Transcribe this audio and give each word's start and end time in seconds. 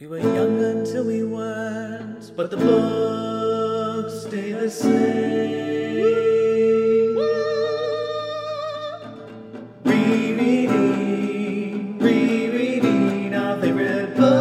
We 0.00 0.06
were 0.06 0.20
young 0.20 0.62
until 0.62 1.06
we 1.06 1.24
weren't, 1.24 2.30
but 2.36 2.52
the 2.52 2.56
books 2.56 4.28
stay 4.28 4.52
the 4.52 4.70
same. 4.70 5.16
Rereading, 9.82 11.18
rereading 11.98 13.34
our 13.34 13.60
favorite 13.60 14.14
books. 14.14 14.38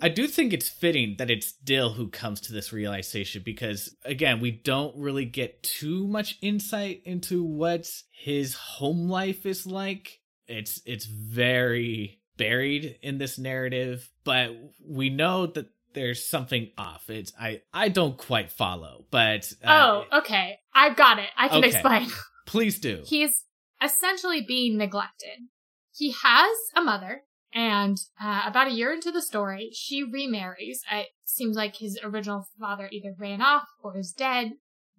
I 0.00 0.08
do 0.08 0.28
think 0.28 0.52
it's 0.52 0.68
fitting 0.68 1.16
that 1.18 1.32
it's 1.32 1.50
Dill 1.50 1.94
who 1.94 2.06
comes 2.06 2.40
to 2.42 2.52
this 2.52 2.72
realization 2.72 3.42
because, 3.44 3.96
again, 4.04 4.38
we 4.38 4.52
don't 4.52 4.96
really 4.96 5.24
get 5.24 5.64
too 5.64 6.06
much 6.06 6.38
insight 6.42 7.02
into 7.04 7.42
what 7.42 7.90
his 8.12 8.54
home 8.54 9.08
life 9.08 9.46
is 9.46 9.66
like. 9.66 10.20
It's 10.46 10.80
it's 10.86 11.06
very 11.06 12.17
buried 12.38 12.98
in 13.02 13.18
this 13.18 13.38
narrative, 13.38 14.10
but 14.24 14.50
we 14.82 15.10
know 15.10 15.46
that 15.46 15.66
there's 15.92 16.24
something 16.24 16.70
off. 16.78 17.10
It's 17.10 17.32
I 17.38 17.60
I 17.74 17.88
don't 17.90 18.16
quite 18.16 18.50
follow, 18.50 19.04
but 19.10 19.52
uh, 19.62 20.04
oh, 20.10 20.18
okay. 20.20 20.58
I've 20.74 20.96
got 20.96 21.18
it. 21.18 21.28
I 21.36 21.48
can 21.48 21.58
Okay. 21.58 21.68
explain. 21.68 22.08
please 22.46 22.78
do. 22.78 23.02
He's 23.06 23.44
essentially 23.82 24.40
being 24.46 24.78
neglected. 24.78 25.48
He 25.94 26.12
has 26.22 26.56
a 26.76 26.80
mother, 26.80 27.22
and 27.52 27.98
uh, 28.22 28.42
about 28.46 28.68
a 28.68 28.72
year 28.72 28.92
into 28.92 29.10
the 29.10 29.20
story, 29.22 29.70
she 29.74 30.02
remarries. 30.04 30.82
It 30.90 31.08
seems 31.24 31.56
like 31.56 31.76
his 31.76 31.98
original 32.02 32.46
father 32.60 32.88
either 32.92 33.14
ran 33.18 33.42
off 33.42 33.64
or 33.82 33.98
is 33.98 34.12
dead. 34.12 34.52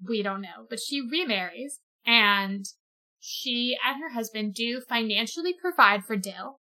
We 0.07 0.21
don't 0.21 0.41
know. 0.41 0.65
But 0.69 0.79
she 0.79 1.01
remarries, 1.01 1.79
and 2.05 2.65
she 3.19 3.77
and 3.85 4.01
her 4.01 4.09
husband 4.09 4.53
do 4.55 4.81
financially 4.81 5.53
provide 5.59 6.03
for 6.05 6.17
Dill. 6.17 6.59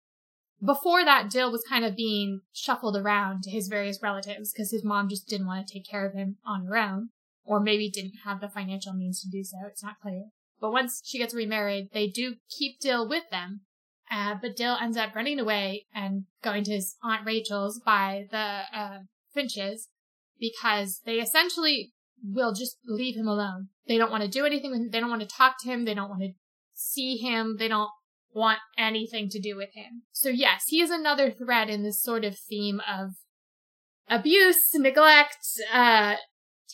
Before 0.63 1.05
that, 1.05 1.29
Dill 1.29 1.52
was 1.52 1.63
kind 1.70 1.85
of 1.85 1.95
being 1.95 2.41
shuffled 2.52 2.97
around 2.97 3.43
to 3.43 3.52
his 3.52 3.67
various 3.67 4.02
relatives 4.02 4.52
because 4.52 4.72
his 4.72 4.83
mom 4.83 5.08
just 5.08 5.27
didn't 5.27 5.47
want 5.47 5.67
to 5.67 5.73
take 5.73 5.88
care 5.88 6.05
of 6.05 6.13
him 6.13 6.38
on 6.45 6.66
her 6.66 6.75
own, 6.75 7.09
or 7.45 7.59
maybe 7.59 7.89
didn't 7.89 8.19
have 8.25 8.41
the 8.41 8.50
financial 8.50 8.94
means 8.94 9.22
to 9.22 9.30
do 9.30 9.44
so. 9.44 9.58
It's 9.67 9.83
not 9.83 10.00
clear. 10.02 10.25
But 10.59 10.72
once 10.72 11.02
she 11.05 11.19
gets 11.19 11.35
remarried, 11.35 11.89
they 11.94 12.08
do 12.08 12.35
keep 12.50 12.80
Dill 12.80 13.08
with 13.08 13.30
them. 13.30 13.61
Uh, 14.09 14.35
but 14.41 14.55
Dill 14.55 14.78
ends 14.81 14.97
up 14.97 15.13
running 15.13 15.39
away 15.39 15.85
and 15.94 16.23
going 16.41 16.63
to 16.63 16.72
his 16.72 16.95
Aunt 17.03 17.25
Rachel's 17.25 17.80
by 17.80 18.28
the 18.31 18.61
uh, 18.73 19.00
Finches 19.33 19.89
because 20.39 21.02
they 21.05 21.16
essentially 21.16 21.94
will 22.23 22.53
just 22.53 22.78
leave 22.88 23.16
him 23.16 23.28
alone. 23.28 23.67
They 23.88 23.97
don't 23.97 24.11
want 24.11 24.23
to 24.23 24.30
do 24.30 24.45
anything 24.45 24.72
with 24.72 24.80
him. 24.80 24.89
They 24.91 25.00
don't 25.00 25.09
want 25.09 25.22
to 25.22 25.28
talk 25.28 25.55
to 25.61 25.67
him. 25.67 25.85
They 25.85 25.94
don't 25.94 26.09
want 26.09 26.22
to 26.22 26.33
see 26.73 27.17
him. 27.17 27.58
They 27.59 27.67
don't 27.67 27.89
want 28.33 28.59
anything 28.78 29.30
to 29.30 29.39
do 29.39 29.56
with 29.56 29.73
him. 29.73 30.03
So 30.11 30.30
yes, 30.30 30.66
he 30.67 30.81
is 30.81 30.92
another 30.92 31.31
thread 31.31 31.70
in 31.70 31.83
this 31.83 32.02
sort 32.02 32.23
of 32.25 32.38
theme 32.38 32.81
of 32.88 33.11
abuse, 34.09 34.73
neglect, 34.73 35.45
uh, 35.73 36.16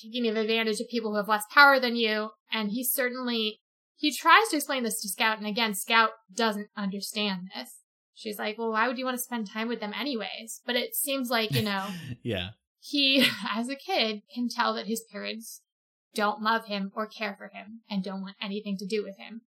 taking 0.02 0.26
advantage 0.26 0.80
of 0.80 0.90
people 0.90 1.12
who 1.12 1.18
have 1.18 1.28
less 1.28 1.46
power 1.52 1.80
than 1.80 1.96
you. 1.96 2.30
And 2.52 2.72
he 2.72 2.84
certainly, 2.84 3.62
he 3.96 4.14
tries 4.14 4.50
to 4.50 4.58
explain 4.58 4.84
this 4.84 5.02
to 5.02 5.10
Scout. 5.10 5.38
And 5.38 5.48
again, 5.48 5.74
Scout 5.74 6.12
doesn't 6.34 6.70
understand 6.76 7.50
this. 7.56 7.80
She's 8.16 8.38
like, 8.38 8.58
well, 8.58 8.72
why 8.72 8.88
would 8.88 8.98
you 8.98 9.06
want 9.06 9.18
to 9.18 9.24
spend 9.24 9.50
time 9.50 9.68
with 9.68 9.80
them 9.80 9.94
anyways? 10.00 10.62
But 10.66 10.76
it 10.76 10.96
seems 10.96 11.30
like, 11.30 11.52
you 11.52 11.64
know, 11.64 11.88
yeah. 12.24 12.50
he, 12.80 13.26
as 13.56 13.70
a 13.70 13.76
kid, 13.76 14.22
can 14.34 14.50
tell 14.50 14.74
that 14.76 14.88
his 14.88 15.04
parents 15.12 15.62
don't 16.14 16.44
love 16.44 16.66
him 16.66 16.92
or 16.96 17.08
care 17.08 17.36
for 17.38 17.48
him 17.48 17.82
and 17.90 18.04
don't 18.04 18.22
want 18.22 18.36
anything 18.42 18.78
to 18.78 18.86
do 18.86 19.04
with 19.04 19.18
him. 19.18 19.42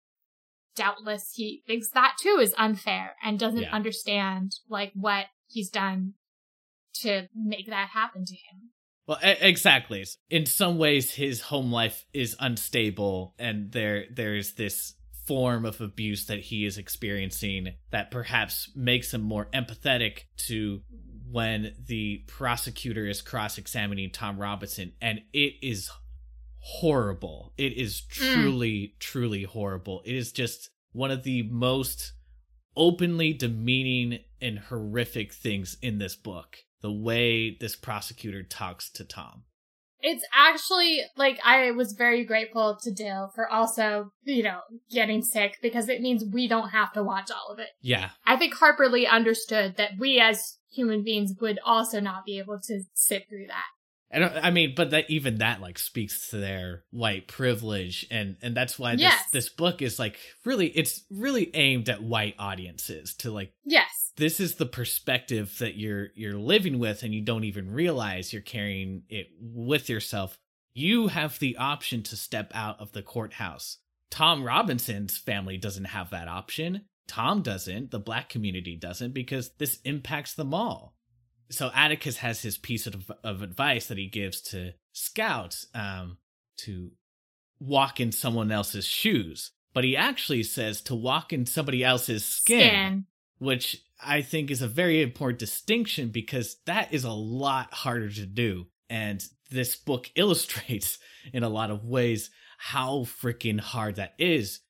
Doubtless 0.74 1.32
he 1.34 1.62
thinks 1.66 1.90
that 1.90 2.16
too 2.20 2.38
is 2.40 2.54
unfair 2.56 3.16
and 3.22 3.38
doesn't 3.38 3.62
Yeah. 3.62 3.72
understand 3.74 4.52
like 4.68 4.92
what 4.94 5.26
he's 5.48 5.70
done 5.70 6.14
to 7.00 7.28
make 7.34 7.66
that 7.68 7.90
happen 7.90 8.24
to 8.24 8.34
him. 8.34 8.70
Well, 9.06 9.18
e- 9.24 9.36
exactly. 9.40 10.04
In 10.30 10.46
some 10.46 10.78
ways, 10.78 11.14
his 11.14 11.40
home 11.42 11.72
life 11.72 12.06
is 12.12 12.36
unstable, 12.38 13.34
and 13.38 13.72
there 13.72 14.04
there's 14.10 14.54
this 14.54 14.94
form 15.26 15.64
of 15.64 15.80
abuse 15.80 16.26
that 16.26 16.40
he 16.40 16.64
is 16.64 16.78
experiencing 16.78 17.74
that 17.90 18.10
perhaps 18.10 18.70
makes 18.74 19.12
him 19.14 19.20
more 19.20 19.46
empathetic 19.54 20.20
to 20.36 20.82
when 21.30 21.74
the 21.86 22.18
prosecutor 22.26 23.06
is 23.06 23.22
cross-examining 23.22 24.10
Tom 24.10 24.38
Robinson, 24.38 24.92
and 25.00 25.20
it 25.32 25.54
is 25.62 25.90
horrible. 26.62 27.52
It 27.58 27.72
is 27.76 28.02
mm. 28.02 28.34
truly, 28.34 28.94
truly 28.98 29.42
horrible. 29.42 30.02
It 30.04 30.14
is 30.14 30.32
just 30.32 30.70
one 30.92 31.10
of 31.10 31.24
the 31.24 31.42
most 31.42 32.12
openly 32.76 33.34
demeaning 33.34 34.20
and 34.40 34.58
horrific 34.58 35.32
things 35.32 35.76
in 35.82 35.98
this 35.98 36.16
book. 36.16 36.58
The 36.80 36.92
way 36.92 37.56
this 37.60 37.76
prosecutor 37.76 38.42
talks 38.42 38.90
to 38.90 39.04
Tom. 39.04 39.44
It's 40.00 40.24
actually 40.34 41.00
like 41.16 41.38
I 41.44 41.70
was 41.70 41.92
very 41.92 42.24
grateful 42.24 42.76
to 42.82 42.90
Dill 42.90 43.30
for 43.36 43.48
also, 43.48 44.10
you 44.24 44.42
know, 44.42 44.60
getting 44.90 45.22
sick 45.22 45.58
because 45.62 45.88
it 45.88 46.00
means 46.00 46.24
we 46.24 46.48
don't 46.48 46.70
have 46.70 46.92
to 46.94 47.04
watch 47.04 47.30
all 47.30 47.52
of 47.52 47.60
it. 47.60 47.68
Yeah. 47.80 48.10
I 48.26 48.36
think 48.36 48.54
Harper 48.54 48.88
Lee 48.88 49.06
understood 49.06 49.76
that 49.76 49.92
we 50.00 50.18
as 50.18 50.58
human 50.72 51.04
beings 51.04 51.34
would 51.40 51.60
also 51.64 52.00
not 52.00 52.24
be 52.24 52.38
able 52.38 52.58
to 52.64 52.82
sit 52.94 53.28
through 53.28 53.46
that. 53.46 53.66
And 54.12 54.24
I 54.24 54.48
I 54.48 54.50
mean, 54.50 54.74
but 54.76 54.90
that 54.90 55.08
even 55.10 55.38
that 55.38 55.60
like 55.60 55.78
speaks 55.78 56.28
to 56.30 56.36
their 56.36 56.84
white 56.90 57.26
privilege, 57.28 58.06
and 58.10 58.36
and 58.42 58.54
that's 58.54 58.78
why 58.78 58.92
this 58.92 59.00
Yes. 59.02 59.30
this 59.32 59.48
book 59.48 59.80
is 59.80 59.98
like 59.98 60.18
really 60.44 60.66
it's 60.68 61.02
really 61.10 61.50
aimed 61.54 61.88
at 61.88 62.02
white 62.02 62.34
audiences 62.38 63.14
to 63.16 63.30
like 63.32 63.52
Yes. 63.64 64.12
this 64.16 64.38
is 64.38 64.56
the 64.56 64.66
perspective 64.66 65.56
that 65.60 65.76
you're 65.76 66.08
you're 66.14 66.38
living 66.38 66.78
with, 66.78 67.02
and 67.02 67.14
you 67.14 67.22
don't 67.22 67.44
even 67.44 67.70
realize 67.72 68.32
you're 68.32 68.42
carrying 68.42 69.04
it 69.08 69.28
with 69.40 69.88
yourself. 69.88 70.38
You 70.74 71.08
have 71.08 71.38
the 71.38 71.56
option 71.56 72.02
to 72.04 72.16
step 72.16 72.50
out 72.54 72.80
of 72.80 72.92
the 72.92 73.02
courthouse. 73.02 73.78
Tom 74.10 74.44
Robinson's 74.44 75.16
family 75.16 75.56
doesn't 75.56 75.86
have 75.86 76.10
that 76.10 76.28
option. 76.28 76.82
Tom 77.08 77.42
doesn't. 77.42 77.90
The 77.90 77.98
black 77.98 78.28
community 78.28 78.76
doesn't 78.76 79.12
because 79.12 79.50
this 79.58 79.80
impacts 79.84 80.34
them 80.34 80.52
all 80.54 80.94
so 81.52 81.70
Atticus 81.74 82.18
has 82.18 82.42
his 82.42 82.58
piece 82.58 82.86
of, 82.86 83.10
of 83.22 83.42
advice 83.42 83.86
that 83.86 83.98
he 83.98 84.08
gives 84.08 84.40
to 84.40 84.72
Scout 84.92 85.64
um, 85.74 86.18
to 86.58 86.92
walk 87.60 88.00
in 88.00 88.12
someone 88.12 88.50
else's 88.50 88.86
shoes, 88.86 89.52
but 89.72 89.84
he 89.84 89.96
actually 89.96 90.42
says 90.42 90.80
to 90.82 90.94
walk 90.94 91.32
in 91.32 91.46
somebody 91.46 91.84
else's 91.84 92.24
skin, 92.24 92.58
Skin. 92.58 93.06
which 93.38 93.82
I 94.04 94.22
think 94.22 94.50
is 94.50 94.62
a 94.62 94.68
very 94.68 95.02
important 95.02 95.38
distinction 95.38 96.08
because 96.08 96.56
that 96.66 96.92
is 96.92 97.04
a 97.04 97.12
lot 97.12 97.72
harder 97.72 98.10
to 98.10 98.26
do. 98.26 98.66
And 98.90 99.24
this 99.50 99.76
book 99.76 100.10
illustrates 100.16 100.98
in 101.32 101.42
a 101.42 101.48
lot 101.48 101.70
of 101.70 101.84
ways 101.84 102.30
how 102.58 103.00
freaking 103.00 103.60
hard 103.60 103.96
that 103.96 104.14
is. 104.18 104.60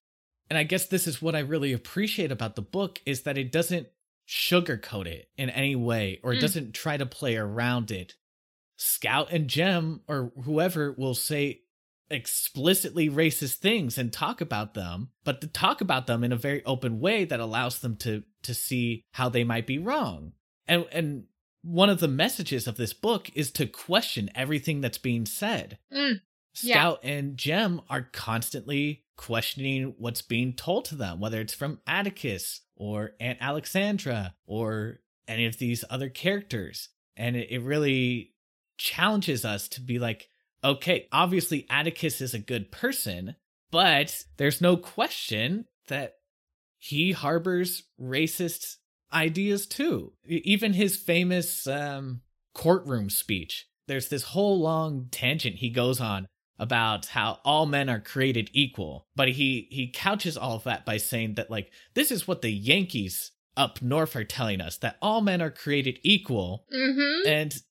And 0.48 0.58
I 0.58 0.64
guess 0.64 0.86
this 0.86 1.06
is 1.06 1.22
what 1.22 1.34
I 1.34 1.40
really 1.40 1.72
appreciate 1.72 2.30
about 2.30 2.56
the 2.56 2.62
book 2.62 3.00
is 3.06 3.22
that 3.22 3.38
it 3.38 3.52
doesn't 3.52 3.88
sugarcoat 4.28 5.06
it 5.06 5.28
in 5.36 5.50
any 5.50 5.76
way 5.76 6.20
or 6.22 6.34
Mm. 6.34 6.40
doesn't 6.40 6.72
try 6.74 6.96
to 6.96 7.06
play 7.06 7.36
around 7.36 7.90
it. 7.90 8.14
Scout 8.76 9.30
and 9.32 9.48
Jem 9.48 10.00
or 10.08 10.32
whoever 10.44 10.92
will 10.92 11.14
say 11.14 11.62
explicitly 12.10 13.08
racist 13.08 13.54
things 13.56 13.96
and 13.98 14.12
talk 14.12 14.40
about 14.40 14.74
them, 14.74 15.10
but 15.24 15.40
to 15.40 15.46
talk 15.46 15.80
about 15.80 16.06
them 16.06 16.22
in 16.22 16.32
a 16.32 16.36
very 16.36 16.64
open 16.64 17.00
way 17.00 17.24
that 17.24 17.40
allows 17.40 17.78
them 17.80 17.96
to 17.96 18.22
to 18.42 18.54
see 18.54 19.04
how 19.12 19.28
they 19.28 19.44
might 19.44 19.66
be 19.66 19.78
wrong. 19.78 20.32
And 20.66 20.86
and 20.92 21.24
one 21.62 21.88
of 21.90 22.00
the 22.00 22.08
messages 22.08 22.66
of 22.66 22.76
this 22.76 22.92
book 22.92 23.30
is 23.34 23.50
to 23.52 23.66
question 23.66 24.30
everything 24.34 24.80
that's 24.80 24.98
being 24.98 25.24
said. 25.26 25.78
Mm, 25.92 26.20
yeah. 26.60 26.74
Scout 26.74 27.00
and 27.04 27.36
Jem 27.36 27.80
are 27.88 28.08
constantly 28.12 29.04
questioning 29.16 29.94
what's 29.98 30.22
being 30.22 30.52
told 30.54 30.84
to 30.86 30.96
them, 30.96 31.20
whether 31.20 31.40
it's 31.40 31.54
from 31.54 31.80
Atticus 31.86 32.62
or 32.82 33.12
Aunt 33.20 33.38
Alexandra 33.40 34.34
or 34.44 34.98
any 35.28 35.46
of 35.46 35.56
these 35.58 35.84
other 35.88 36.08
characters. 36.08 36.88
And 37.16 37.36
it, 37.36 37.52
it 37.52 37.62
really 37.62 38.32
challenges 38.76 39.44
us 39.44 39.68
to 39.68 39.80
be 39.80 40.00
like, 40.00 40.28
okay, 40.64 41.06
obviously 41.12 41.64
Atticus 41.70 42.20
is 42.20 42.34
a 42.34 42.40
good 42.40 42.72
person, 42.72 43.36
but 43.70 44.24
there's 44.36 44.60
no 44.60 44.76
question 44.76 45.66
that 45.86 46.14
he 46.76 47.12
harbors 47.12 47.84
racist 48.00 48.78
ideas 49.12 49.66
too. 49.66 50.12
Even 50.26 50.72
his 50.72 50.96
famous 50.96 51.68
um, 51.68 52.22
courtroom 52.52 53.10
speech. 53.10 53.68
There's 53.86 54.08
this 54.08 54.24
whole 54.24 54.60
long 54.60 55.06
tangent 55.12 55.56
he 55.56 55.70
goes 55.70 56.00
on 56.00 56.26
about 56.62 57.06
how 57.06 57.40
all 57.44 57.66
men 57.66 57.90
are 57.90 58.00
created 58.00 58.48
equal, 58.52 59.06
but 59.16 59.28
he 59.28 59.66
he 59.70 59.88
couches 59.88 60.36
all 60.36 60.56
of 60.56 60.64
that 60.64 60.86
by 60.86 60.96
saying 60.96 61.34
that 61.34 61.50
like 61.50 61.70
this 61.94 62.10
is 62.10 62.26
what 62.28 62.40
the 62.42 62.50
Yankees 62.52 63.32
up 63.56 63.82
north 63.82 64.16
are 64.16 64.24
telling 64.24 64.60
us 64.62 64.78
that 64.78 64.96
all 65.02 65.20
men 65.20 65.42
are 65.42 65.50
created 65.50 65.98
equal 66.02 66.64
Mm-hmm. 66.72 67.28
and 67.28 67.62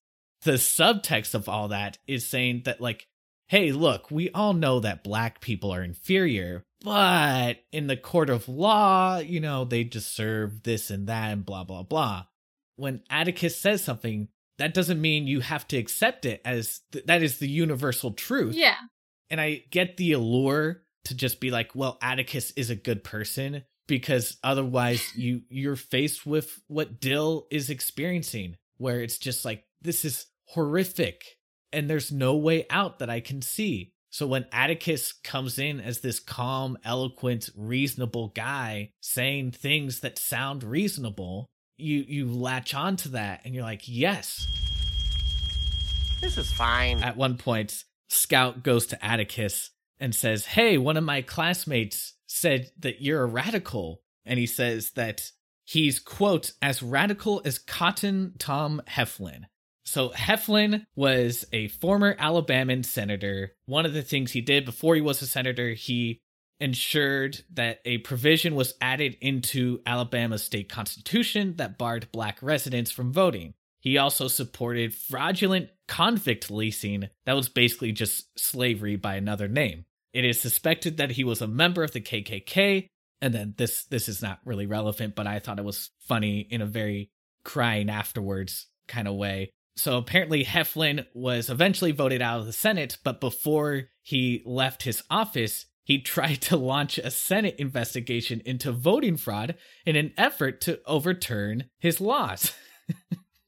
the 0.43 0.53
subtext 0.53 1.33
of 1.35 1.47
all 1.47 1.67
that 1.67 1.97
is 2.07 2.25
saying 2.25 2.63
that, 2.65 2.81
like, 2.81 3.07
hey, 3.47 3.71
look, 3.71 4.09
we 4.09 4.29
all 4.31 4.53
know 4.53 4.79
that 4.79 5.03
black 5.03 5.39
people 5.39 5.71
are 5.71 5.83
inferior, 5.83 6.63
but 6.83 7.57
in 7.71 7.85
the 7.87 7.97
court 7.97 8.29
of 8.29 8.49
law, 8.49 9.19
you 9.19 9.39
know, 9.39 9.65
they 9.65 9.83
deserve 9.83 10.63
this 10.63 10.89
and 10.89 11.05
that 11.07 11.31
and 11.31 11.45
blah, 11.45 11.63
blah, 11.63 11.83
blah. 11.83 12.25
when 12.75 13.03
Atticus 13.09 13.55
says 13.55 13.83
something, 13.83 14.29
that 14.61 14.75
doesn't 14.75 15.01
mean 15.01 15.25
you 15.25 15.39
have 15.39 15.67
to 15.69 15.77
accept 15.77 16.25
it 16.25 16.39
as 16.45 16.81
th- 16.91 17.05
that 17.05 17.23
is 17.23 17.39
the 17.39 17.49
universal 17.49 18.11
truth. 18.11 18.55
Yeah. 18.55 18.75
And 19.29 19.41
I 19.41 19.63
get 19.71 19.97
the 19.97 20.11
allure 20.13 20.83
to 21.05 21.15
just 21.15 21.39
be 21.39 21.49
like, 21.49 21.71
well, 21.73 21.97
Atticus 22.01 22.51
is 22.51 22.69
a 22.69 22.75
good 22.75 23.03
person 23.03 23.63
because 23.87 24.37
otherwise 24.43 25.03
you 25.15 25.41
you're 25.49 25.75
faced 25.75 26.25
with 26.25 26.61
what 26.67 26.99
Dill 26.99 27.47
is 27.49 27.69
experiencing 27.69 28.55
where 28.77 29.01
it's 29.01 29.17
just 29.17 29.45
like 29.45 29.63
this 29.81 30.05
is 30.05 30.27
horrific 30.49 31.23
and 31.73 31.89
there's 31.89 32.11
no 32.11 32.35
way 32.35 32.65
out 32.69 32.99
that 32.99 33.09
I 33.09 33.19
can 33.19 33.41
see. 33.41 33.93
So 34.11 34.27
when 34.27 34.45
Atticus 34.51 35.13
comes 35.13 35.57
in 35.57 35.79
as 35.79 36.01
this 36.01 36.19
calm, 36.19 36.77
eloquent, 36.83 37.49
reasonable 37.55 38.27
guy 38.35 38.91
saying 38.99 39.51
things 39.51 40.01
that 40.01 40.19
sound 40.19 40.63
reasonable, 40.63 41.47
you 41.81 42.05
you 42.07 42.29
latch 42.29 42.73
onto 42.73 43.09
that 43.09 43.41
and 43.45 43.53
you're 43.53 43.63
like, 43.63 43.81
"Yes." 43.85 44.47
This 46.21 46.37
is 46.37 46.51
fine. 46.51 47.01
At 47.01 47.17
one 47.17 47.37
point, 47.37 47.83
Scout 48.07 48.61
goes 48.61 48.85
to 48.87 49.03
Atticus 49.03 49.71
and 49.99 50.13
says, 50.13 50.45
Hey, 50.45 50.77
one 50.77 50.97
of 50.97 51.03
my 51.03 51.21
classmates 51.21 52.15
said 52.27 52.71
that 52.79 53.01
you're 53.01 53.23
a 53.23 53.27
radical. 53.27 54.01
And 54.25 54.37
he 54.37 54.45
says 54.45 54.91
that 54.91 55.31
he's, 55.63 55.99
quote, 55.99 56.51
as 56.61 56.83
radical 56.83 57.41
as 57.45 57.57
Cotton 57.57 58.33
Tom 58.37 58.81
Heflin. 58.87 59.43
So 59.83 60.09
Heflin 60.09 60.85
was 60.95 61.45
a 61.51 61.69
former 61.69 62.15
Alabaman 62.15 62.85
senator. 62.85 63.53
One 63.65 63.85
of 63.85 63.93
the 63.93 64.03
things 64.03 64.31
he 64.31 64.41
did 64.41 64.65
before 64.65 64.95
he 64.95 65.01
was 65.01 65.21
a 65.21 65.27
senator, 65.27 65.71
he 65.71 66.21
ensured 66.61 67.43
that 67.53 67.79
a 67.83 67.97
provision 67.99 68.55
was 68.55 68.75
added 68.79 69.17
into 69.19 69.81
Alabama's 69.85 70.43
state 70.43 70.69
constitution 70.69 71.55
that 71.57 71.77
barred 71.77 72.11
black 72.11 72.37
residents 72.41 72.91
from 72.91 73.11
voting. 73.11 73.53
He 73.79 73.97
also 73.97 74.27
supported 74.27 74.93
fraudulent 74.93 75.69
convict 75.87 76.51
leasing 76.51 77.09
that 77.25 77.35
was 77.35 77.49
basically 77.49 77.91
just 77.91 78.27
slavery 78.39 78.95
by 78.95 79.15
another 79.15 79.47
name. 79.47 79.85
It 80.13 80.23
is 80.23 80.39
suspected 80.39 80.97
that 80.97 81.11
he 81.11 81.23
was 81.23 81.41
a 81.41 81.47
member 81.47 81.83
of 81.83 81.91
the 81.91 82.01
KKK, 82.01 82.87
and 83.21 83.33
then 83.33 83.55
this 83.57 83.85
this 83.85 84.07
is 84.07 84.21
not 84.21 84.39
really 84.45 84.67
relevant, 84.67 85.15
but 85.15 85.25
I 85.25 85.39
thought 85.39 85.59
it 85.59 85.65
was 85.65 85.89
funny 85.99 86.41
in 86.41 86.61
a 86.61 86.65
very 86.65 87.09
crying 87.43 87.89
afterwards 87.89 88.67
kind 88.87 89.07
of 89.07 89.15
way. 89.15 89.49
So 89.77 89.97
apparently 89.97 90.45
Heflin 90.45 91.05
was 91.13 91.49
eventually 91.49 91.91
voted 91.91 92.21
out 92.21 92.39
of 92.39 92.45
the 92.45 92.53
Senate, 92.53 92.97
but 93.03 93.19
before 93.19 93.89
he 94.03 94.43
left 94.45 94.83
his 94.83 95.01
office, 95.09 95.65
he 95.83 96.01
tried 96.01 96.41
to 96.41 96.57
launch 96.57 96.97
a 96.97 97.11
Senate 97.11 97.55
investigation 97.57 98.41
into 98.45 98.71
voting 98.71 99.17
fraud 99.17 99.55
in 99.85 99.95
an 99.95 100.13
effort 100.17 100.61
to 100.61 100.79
overturn 100.85 101.65
his 101.79 102.01
laws. 102.01 102.53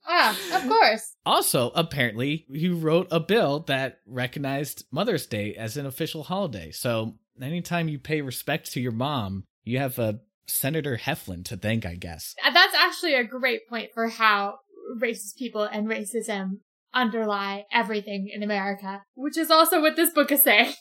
Ah, 0.06 0.38
of 0.54 0.68
course. 0.68 1.16
Also, 1.26 1.72
apparently, 1.76 2.46
he 2.52 2.68
wrote 2.70 3.08
a 3.10 3.20
bill 3.20 3.62
that 3.68 4.00
recognized 4.06 4.84
Mother's 4.92 5.26
Day 5.26 5.56
as 5.56 5.78
an 5.78 5.86
official 5.86 6.24
holiday. 6.24 6.72
So, 6.72 7.16
anytime 7.42 7.88
you 7.88 8.00
pay 8.00 8.22
respect 8.22 8.74
to 8.74 8.82
your 8.82 8.92
mom, 8.92 9.46
you 9.64 9.80
have 9.80 10.00
a 10.00 10.20
Senator 10.46 10.98
Heflin 10.98 11.46
to 11.46 11.56
thank, 11.56 11.86
I 11.86 11.96
guess. 11.96 12.36
Uh, 12.46 12.52
That's 12.52 12.76
actually 12.76 13.14
a 13.14 13.24
great 13.24 13.62
point 13.70 13.92
for 13.94 14.10
how 14.10 14.58
racist 15.02 15.38
people 15.38 15.64
and 15.64 15.88
racism 15.88 16.60
underlie 16.94 17.66
everything 17.72 18.30
in 18.32 18.44
America, 18.44 19.04
which 19.16 19.38
is 19.38 19.50
also 19.50 19.82
what 19.82 19.96
this 19.96 20.12
book 20.12 20.32
is 20.32 20.44
saying. 20.44 20.74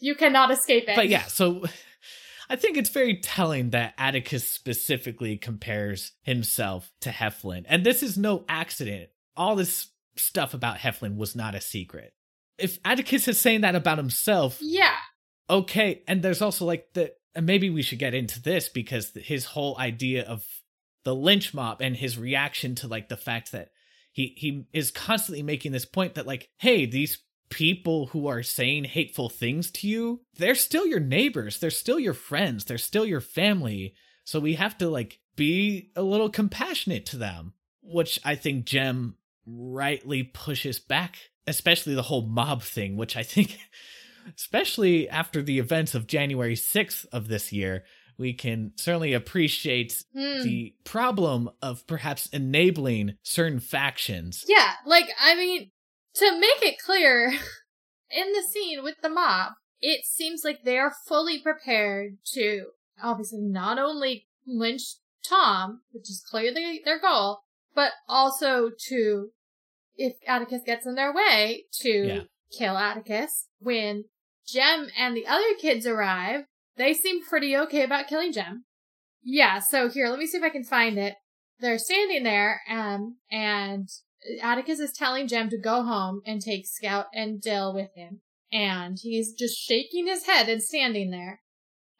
You 0.00 0.14
cannot 0.14 0.50
escape 0.50 0.84
it. 0.88 0.96
But 0.96 1.08
yeah, 1.08 1.24
so 1.24 1.64
I 2.48 2.56
think 2.56 2.76
it's 2.76 2.90
very 2.90 3.20
telling 3.20 3.70
that 3.70 3.94
Atticus 3.98 4.48
specifically 4.48 5.36
compares 5.36 6.12
himself 6.22 6.90
to 7.00 7.10
Heflin. 7.10 7.64
And 7.68 7.84
this 7.84 8.02
is 8.02 8.18
no 8.18 8.44
accident. 8.48 9.10
All 9.36 9.56
this 9.56 9.88
stuff 10.16 10.54
about 10.54 10.78
Heflin 10.78 11.16
was 11.16 11.34
not 11.36 11.54
a 11.54 11.60
secret. 11.60 12.12
If 12.58 12.78
Atticus 12.84 13.28
is 13.28 13.40
saying 13.40 13.62
that 13.62 13.74
about 13.74 13.98
himself, 13.98 14.58
Yeah. 14.60 14.96
okay 15.48 16.02
and 16.06 16.22
there's 16.22 16.42
also 16.42 16.64
like 16.64 16.92
the 16.94 17.12
and 17.34 17.46
maybe 17.46 17.70
we 17.70 17.82
should 17.82 17.98
get 18.00 18.12
into 18.14 18.42
this 18.42 18.68
because 18.68 19.12
his 19.14 19.44
whole 19.46 19.78
idea 19.78 20.24
of 20.24 20.44
the 21.04 21.14
lynch 21.14 21.54
mob 21.54 21.80
and 21.80 21.96
his 21.96 22.18
reaction 22.18 22.74
to 22.74 22.88
like 22.88 23.08
the 23.08 23.16
fact 23.16 23.52
that 23.52 23.70
he 24.12 24.34
he 24.36 24.66
is 24.72 24.90
constantly 24.90 25.42
making 25.42 25.72
this 25.72 25.84
point 25.86 26.14
that 26.14 26.26
like 26.26 26.50
hey 26.58 26.84
these 26.86 27.18
people 27.50 28.06
who 28.06 28.26
are 28.28 28.42
saying 28.42 28.84
hateful 28.84 29.28
things 29.28 29.70
to 29.70 29.86
you 29.88 30.20
they're 30.38 30.54
still 30.54 30.86
your 30.86 31.00
neighbors 31.00 31.58
they're 31.58 31.70
still 31.70 31.98
your 31.98 32.14
friends 32.14 32.64
they're 32.64 32.78
still 32.78 33.04
your 33.04 33.20
family 33.20 33.92
so 34.24 34.38
we 34.40 34.54
have 34.54 34.78
to 34.78 34.88
like 34.88 35.18
be 35.36 35.90
a 35.96 36.02
little 36.02 36.30
compassionate 36.30 37.04
to 37.04 37.16
them 37.16 37.52
which 37.82 38.18
i 38.24 38.34
think 38.34 38.64
jem 38.64 39.16
rightly 39.46 40.22
pushes 40.22 40.78
back 40.78 41.16
especially 41.46 41.94
the 41.94 42.02
whole 42.02 42.22
mob 42.26 42.62
thing 42.62 42.96
which 42.96 43.16
i 43.16 43.22
think 43.22 43.58
especially 44.36 45.08
after 45.08 45.42
the 45.42 45.58
events 45.58 45.94
of 45.94 46.06
January 46.06 46.54
6th 46.54 47.06
of 47.10 47.28
this 47.28 47.52
year, 47.52 47.84
we 48.18 48.34
can 48.34 48.70
certainly 48.76 49.14
appreciate 49.14 50.04
Hmm. 50.14 50.42
the 50.42 50.74
problem 50.84 51.50
of 51.62 51.86
perhaps 51.86 52.26
enabling 52.26 53.16
certain 53.22 53.60
factions. 53.60 54.44
Yeah, 54.46 54.72
like, 54.86 55.08
I 55.20 55.34
mean, 55.36 55.70
to 56.14 56.38
make 56.38 56.62
it 56.62 56.78
clear, 56.78 57.28
in 58.10 58.32
the 58.32 58.42
scene 58.42 58.82
with 58.82 58.96
the 59.02 59.08
mob, 59.08 59.52
it 59.80 60.04
seems 60.04 60.42
like 60.44 60.64
they 60.64 60.78
are 60.78 60.92
fully 61.06 61.40
prepared 61.40 62.18
to 62.34 62.66
obviously 63.02 63.40
not 63.40 63.78
only 63.78 64.26
lynch 64.46 64.82
Tom, 65.26 65.80
which 65.92 66.10
is 66.10 66.22
clearly 66.28 66.80
their 66.84 66.98
goal, 66.98 67.40
but 67.74 67.92
also 68.08 68.70
to, 68.88 69.30
if 69.96 70.14
Atticus 70.26 70.62
gets 70.66 70.86
in 70.86 70.94
their 70.94 71.12
way, 71.12 71.64
to 71.80 71.90
Yeah. 71.90 72.20
kill 72.56 72.76
Atticus. 72.76 73.46
When 73.58 74.04
Jem 74.46 74.88
and 74.98 75.16
the 75.16 75.26
other 75.26 75.54
kids 75.58 75.86
arrive, 75.86 76.44
they 76.76 76.94
seem 76.94 77.22
pretty 77.24 77.56
okay 77.56 77.82
about 77.84 78.08
killing 78.08 78.32
Jem. 78.32 78.64
Yeah, 79.22 79.58
so 79.60 79.88
here, 79.88 80.08
let 80.08 80.18
me 80.18 80.26
see 80.26 80.38
if 80.38 80.42
I 80.44 80.48
can 80.50 80.64
find 80.64 80.98
it. 80.98 81.14
They're 81.60 81.78
standing 81.78 82.22
there, 82.22 82.62
um, 82.68 83.18
and 83.30 83.86
Atticus 84.42 84.80
is 84.80 84.92
telling 84.92 85.28
Jem 85.28 85.48
to 85.50 85.58
go 85.58 85.82
home 85.82 86.22
and 86.26 86.40
take 86.40 86.66
Scout 86.66 87.06
and 87.14 87.40
Dill 87.40 87.74
with 87.74 87.90
him. 87.94 88.20
And 88.52 88.98
he's 89.00 89.32
just 89.32 89.58
shaking 89.58 90.06
his 90.06 90.26
head 90.26 90.48
and 90.48 90.62
standing 90.62 91.10
there. 91.10 91.40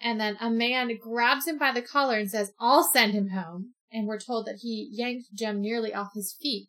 And 0.01 0.21
then 0.21 0.37
a 0.41 0.51
man 0.51 0.91
grabs 1.01 1.47
him 1.47 1.59
by 1.59 1.73
the 1.73 1.83
collar 1.83 2.19
and 2.19 2.31
says, 2.31 2.53
I'll 2.59 2.83
send 2.83 3.13
him 3.13 3.29
home. 3.29 3.75
And 3.93 4.07
we're 4.07 4.19
told 4.19 4.47
that 4.47 4.61
he 4.63 4.89
yanked 4.91 5.35
Jem 5.35 5.61
nearly 5.61 5.95
off 5.95 6.15
his 6.15 6.37
feet. 6.41 6.69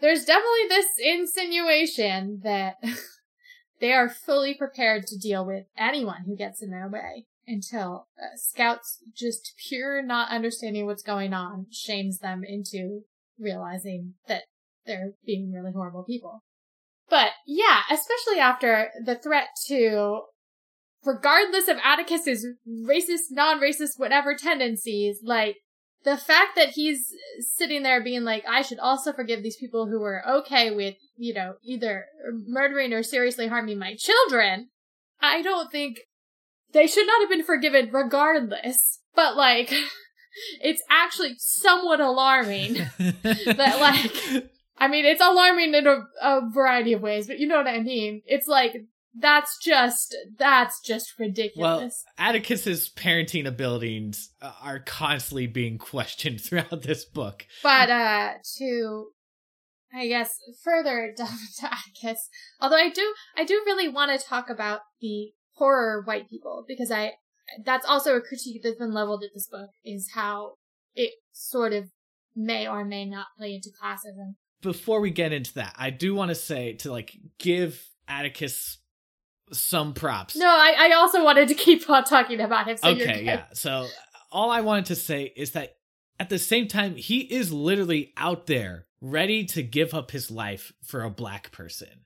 There's 0.00 0.24
definitely 0.24 0.68
this 0.68 0.86
insinuation 1.02 2.40
that 2.42 2.76
they 3.80 3.92
are 3.92 4.08
fully 4.08 4.54
prepared 4.54 5.06
to 5.06 5.18
deal 5.18 5.44
with 5.44 5.66
anyone 5.76 6.24
who 6.26 6.36
gets 6.36 6.62
in 6.62 6.70
their 6.70 6.88
way 6.88 7.26
until 7.46 8.08
uh, 8.20 8.36
Scout's 8.36 8.98
just 9.14 9.54
pure 9.68 10.02
not 10.02 10.30
understanding 10.30 10.86
what's 10.86 11.02
going 11.02 11.32
on 11.32 11.66
shames 11.70 12.18
them 12.18 12.42
into 12.44 13.02
realizing 13.38 14.14
that 14.28 14.42
they're 14.86 15.12
being 15.24 15.52
really 15.52 15.72
horrible 15.72 16.04
people. 16.04 16.42
But 17.08 17.30
yeah, 17.46 17.82
especially 17.90 18.40
after 18.40 18.90
the 19.04 19.14
threat 19.14 19.48
to, 19.68 20.22
regardless 21.04 21.68
of 21.68 21.76
Atticus's 21.78 22.46
racist, 22.68 23.30
non-racist, 23.30 23.98
whatever 23.98 24.34
tendencies, 24.34 25.20
like, 25.22 25.56
the 26.04 26.16
fact 26.16 26.54
that 26.54 26.70
he's 26.70 27.12
sitting 27.40 27.82
there 27.82 28.02
being 28.02 28.22
like, 28.22 28.44
I 28.48 28.62
should 28.62 28.78
also 28.78 29.12
forgive 29.12 29.42
these 29.42 29.56
people 29.56 29.86
who 29.86 29.98
were 29.98 30.22
okay 30.28 30.70
with, 30.70 30.94
you 31.16 31.34
know, 31.34 31.54
either 31.64 32.06
murdering 32.46 32.92
or 32.92 33.02
seriously 33.02 33.48
harming 33.48 33.78
my 33.78 33.96
children, 33.96 34.68
I 35.20 35.42
don't 35.42 35.70
think 35.70 35.98
they 36.72 36.86
should 36.86 37.06
not 37.06 37.22
have 37.22 37.30
been 37.30 37.42
forgiven 37.42 37.90
regardless. 37.92 39.00
But 39.16 39.36
like, 39.36 39.72
it's 40.62 40.82
actually 40.88 41.34
somewhat 41.38 42.00
alarming 42.00 42.74
that 42.98 43.78
like 43.80 44.50
I 44.78 44.88
mean, 44.88 45.04
it's 45.04 45.22
alarming 45.22 45.74
in 45.74 45.86
a, 45.86 46.06
a 46.22 46.50
variety 46.50 46.92
of 46.92 47.02
ways, 47.02 47.26
but 47.26 47.38
you 47.38 47.46
know 47.46 47.56
what 47.56 47.66
I 47.66 47.80
mean. 47.80 48.22
It's 48.26 48.46
like 48.46 48.76
that's 49.18 49.58
just 49.58 50.14
that's 50.38 50.80
just 50.80 51.18
ridiculous. 51.18 52.04
well. 52.18 52.28
Atticus's 52.28 52.90
parenting 52.90 53.46
abilities 53.46 54.30
uh, 54.42 54.52
are 54.62 54.78
constantly 54.78 55.46
being 55.46 55.78
questioned 55.78 56.40
throughout 56.44 56.82
this 56.82 57.04
book. 57.04 57.46
but 57.62 57.90
uh 57.90 58.34
to 58.58 59.08
I 59.94 60.08
guess 60.08 60.38
further 60.62 61.12
delve 61.16 61.30
into 61.30 61.74
Atticus, 61.74 62.28
although 62.60 62.76
I 62.76 62.90
do 62.90 63.14
I 63.36 63.44
do 63.44 63.62
really 63.64 63.88
want 63.88 64.18
to 64.18 64.26
talk 64.26 64.50
about 64.50 64.80
the 65.00 65.32
horror 65.54 66.02
white 66.04 66.28
people 66.28 66.64
because 66.68 66.90
I 66.90 67.12
that's 67.64 67.86
also 67.86 68.16
a 68.16 68.20
critique 68.20 68.62
that's 68.62 68.78
been 68.78 68.92
leveled 68.92 69.22
at 69.22 69.30
this 69.32 69.48
book 69.48 69.70
is 69.84 70.10
how 70.14 70.54
it 70.94 71.12
sort 71.32 71.72
of 71.72 71.90
may 72.34 72.68
or 72.68 72.84
may 72.84 73.06
not 73.06 73.28
play 73.38 73.54
into 73.54 73.70
classism. 73.70 74.34
Before 74.62 75.00
we 75.00 75.10
get 75.10 75.32
into 75.32 75.54
that, 75.54 75.74
I 75.76 75.90
do 75.90 76.14
want 76.14 76.30
to 76.30 76.34
say 76.34 76.74
to 76.74 76.90
like 76.90 77.16
give 77.38 77.82
Atticus 78.08 78.78
some 79.52 79.94
props. 79.94 80.36
No, 80.36 80.46
I, 80.46 80.74
I 80.78 80.92
also 80.92 81.22
wanted 81.22 81.48
to 81.48 81.54
keep 81.54 81.88
on 81.88 82.04
talking 82.04 82.40
about 82.40 82.66
him. 82.66 82.76
So 82.76 82.88
okay, 82.90 83.22
yeah. 83.24 83.44
So 83.52 83.86
all 84.32 84.50
I 84.50 84.60
wanted 84.60 84.86
to 84.86 84.96
say 84.96 85.32
is 85.36 85.52
that 85.52 85.76
at 86.18 86.28
the 86.28 86.38
same 86.38 86.68
time, 86.68 86.96
he 86.96 87.20
is 87.20 87.52
literally 87.52 88.12
out 88.16 88.46
there 88.46 88.86
ready 89.00 89.44
to 89.44 89.62
give 89.62 89.94
up 89.94 90.10
his 90.10 90.30
life 90.30 90.72
for 90.82 91.02
a 91.02 91.10
black 91.10 91.52
person. 91.52 92.04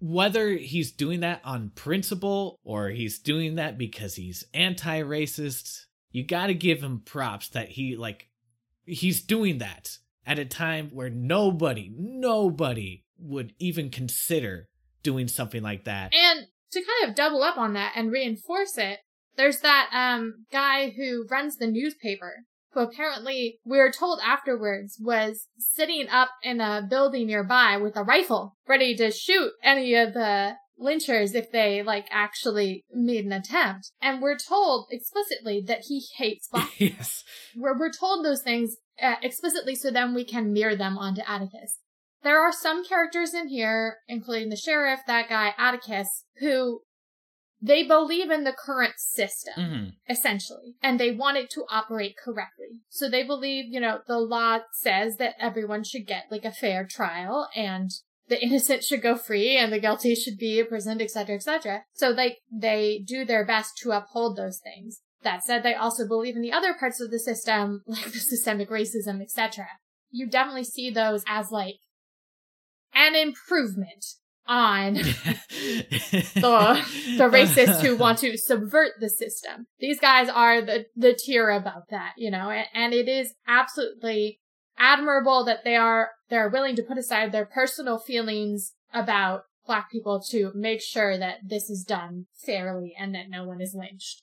Whether 0.00 0.50
he's 0.50 0.90
doing 0.90 1.20
that 1.20 1.40
on 1.44 1.70
principle 1.74 2.58
or 2.64 2.88
he's 2.88 3.20
doing 3.20 3.54
that 3.54 3.78
because 3.78 4.16
he's 4.16 4.44
anti 4.52 5.00
racist, 5.02 5.86
you 6.10 6.24
gotta 6.24 6.54
give 6.54 6.82
him 6.82 7.02
props 7.04 7.48
that 7.50 7.68
he, 7.68 7.96
like, 7.96 8.28
he's 8.84 9.22
doing 9.22 9.58
that 9.58 9.98
at 10.26 10.38
a 10.38 10.44
time 10.44 10.90
where 10.92 11.10
nobody, 11.10 11.90
nobody 11.96 13.04
would 13.18 13.52
even 13.58 13.90
consider 13.90 14.68
doing 15.02 15.28
something 15.28 15.62
like 15.62 15.84
that. 15.84 16.12
And 16.14 16.46
to 16.72 16.80
kind 16.80 17.10
of 17.10 17.16
double 17.16 17.42
up 17.42 17.58
on 17.58 17.74
that 17.74 17.92
and 17.96 18.10
reinforce 18.10 18.78
it, 18.78 19.00
there's 19.36 19.60
that 19.60 19.88
um 19.92 20.44
guy 20.52 20.90
who 20.90 21.26
runs 21.30 21.56
the 21.56 21.66
newspaper 21.66 22.44
who 22.72 22.80
apparently 22.80 23.58
we 23.64 23.78
are 23.78 23.90
told 23.90 24.20
afterwards 24.24 24.98
was 25.00 25.48
sitting 25.58 26.08
up 26.08 26.30
in 26.42 26.60
a 26.60 26.86
building 26.88 27.26
nearby 27.26 27.76
with 27.76 27.96
a 27.96 28.02
rifle 28.02 28.56
ready 28.66 28.94
to 28.96 29.10
shoot 29.10 29.52
any 29.62 29.94
of 29.94 30.14
the 30.14 30.54
lynchers 30.80 31.34
if 31.34 31.50
they 31.52 31.82
like 31.82 32.06
actually 32.10 32.84
made 32.92 33.24
an 33.24 33.32
attempt. 33.32 33.92
And 34.00 34.20
we're 34.20 34.38
told 34.38 34.86
explicitly 34.90 35.62
that 35.66 35.82
he 35.88 36.02
hates 36.16 36.48
black. 36.52 36.70
yes. 36.78 37.24
We're, 37.56 37.78
we're 37.78 37.92
told 37.92 38.24
those 38.24 38.42
things 38.42 38.76
uh, 39.00 39.16
explicitly 39.22 39.74
so 39.74 39.90
then 39.90 40.14
we 40.14 40.24
can 40.24 40.52
mirror 40.52 40.76
them 40.76 40.98
onto 40.98 41.22
Atticus. 41.26 41.78
There 42.22 42.40
are 42.40 42.52
some 42.52 42.84
characters 42.84 43.34
in 43.34 43.48
here, 43.48 43.98
including 44.08 44.48
the 44.48 44.56
sheriff, 44.56 45.00
that 45.06 45.28
guy, 45.28 45.54
Atticus, 45.58 46.24
who 46.38 46.82
they 47.60 47.86
believe 47.86 48.30
in 48.30 48.44
the 48.44 48.52
current 48.52 48.94
system, 48.98 49.54
hmm 49.56 49.88
essentially, 50.08 50.74
and 50.82 50.98
they 51.00 51.10
want 51.12 51.38
it 51.38 51.48
to 51.48 51.64
operate 51.70 52.16
correctly. 52.22 52.80
So 52.90 53.08
they 53.08 53.22
believe, 53.22 53.66
you 53.68 53.80
know, 53.80 54.00
the 54.06 54.18
law 54.18 54.58
says 54.72 55.16
that 55.16 55.36
everyone 55.40 55.84
should 55.84 56.06
get 56.06 56.24
like 56.30 56.44
a 56.44 56.52
fair 56.52 56.84
trial 56.84 57.48
and 57.56 57.90
the 58.28 58.42
innocent 58.42 58.82
should 58.82 59.00
go 59.00 59.16
free 59.16 59.56
and 59.56 59.72
the 59.72 59.80
guilty 59.80 60.14
should 60.14 60.36
be 60.38 60.58
imprisoned, 60.58 61.00
etc., 61.00 61.36
etc. 61.36 61.84
So 61.92 62.12
they, 62.12 62.38
they 62.50 63.02
do 63.06 63.24
their 63.24 63.46
best 63.46 63.78
to 63.82 63.92
uphold 63.92 64.36
those 64.36 64.58
things. 64.58 65.00
That 65.22 65.44
said, 65.44 65.62
they 65.62 65.74
also 65.74 66.06
believe 66.06 66.36
in 66.36 66.42
the 66.42 66.52
other 66.52 66.74
parts 66.74 67.00
of 67.00 67.10
the 67.10 67.18
system, 67.18 67.82
like 67.86 68.04
the 68.04 68.18
systemic 68.18 68.70
racism, 68.70 69.20
etc. 69.22 69.66
You 70.10 70.28
definitely 70.28 70.64
see 70.64 70.90
those 70.90 71.24
as 71.26 71.50
like 71.50 71.76
an 72.94 73.14
improvement 73.14 74.04
on 74.46 74.94
the 74.94 75.02
the 76.34 77.28
racists 77.32 77.80
who 77.80 77.96
want 77.96 78.18
to 78.18 78.36
subvert 78.36 78.92
the 79.00 79.08
system. 79.08 79.66
These 79.78 80.00
guys 80.00 80.28
are 80.28 80.60
the 80.60 80.86
the 80.96 81.14
tier 81.14 81.50
above 81.50 81.84
that, 81.90 82.12
you 82.16 82.30
know, 82.30 82.50
and, 82.50 82.66
and 82.74 82.92
it 82.92 83.08
is 83.08 83.34
absolutely 83.46 84.40
admirable 84.78 85.44
that 85.44 85.64
they 85.64 85.76
are 85.76 86.10
they're 86.28 86.48
willing 86.48 86.76
to 86.76 86.82
put 86.82 86.98
aside 86.98 87.32
their 87.32 87.46
personal 87.46 87.98
feelings 87.98 88.72
about 88.92 89.42
black 89.66 89.90
people 89.90 90.20
to 90.30 90.50
make 90.54 90.80
sure 90.80 91.16
that 91.16 91.36
this 91.46 91.70
is 91.70 91.84
done 91.84 92.26
fairly 92.34 92.94
and 92.98 93.14
that 93.14 93.30
no 93.30 93.44
one 93.44 93.60
is 93.60 93.74
lynched. 93.74 94.22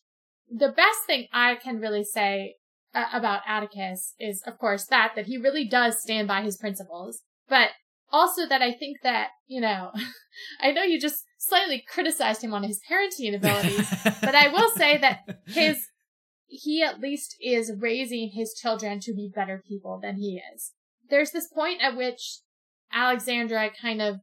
The 0.51 0.69
best 0.69 1.05
thing 1.05 1.27
I 1.31 1.55
can 1.55 1.79
really 1.79 2.03
say 2.03 2.55
uh, 2.93 3.05
about 3.13 3.41
Atticus 3.47 4.13
is, 4.19 4.41
of 4.45 4.57
course, 4.57 4.85
that 4.87 5.13
that 5.15 5.27
he 5.27 5.37
really 5.37 5.65
does 5.65 6.01
stand 6.01 6.27
by 6.27 6.41
his 6.41 6.57
principles, 6.57 7.21
but 7.47 7.69
also 8.11 8.47
that 8.47 8.61
I 8.61 8.73
think 8.73 8.97
that 9.03 9.29
you 9.47 9.61
know, 9.61 9.91
I 10.61 10.71
know 10.71 10.83
you 10.83 10.99
just 10.99 11.23
slightly 11.37 11.83
criticized 11.87 12.43
him 12.43 12.53
on 12.53 12.63
his 12.63 12.81
parenting 12.89 13.35
abilities, 13.35 13.87
but 14.21 14.35
I 14.35 14.47
will 14.47 14.69
say 14.71 14.97
that 14.97 15.19
his 15.47 15.87
he 16.47 16.81
at 16.81 16.99
least 16.99 17.35
is 17.39 17.71
raising 17.77 18.31
his 18.33 18.55
children 18.59 18.99
to 19.01 19.13
be 19.13 19.31
better 19.33 19.63
people 19.67 19.99
than 20.01 20.15
he 20.15 20.41
is. 20.55 20.71
There's 21.09 21.31
this 21.31 21.47
point 21.47 21.81
at 21.81 21.95
which 21.95 22.39
Alexandra 22.91 23.69
kind 23.79 24.01
of 24.01 24.17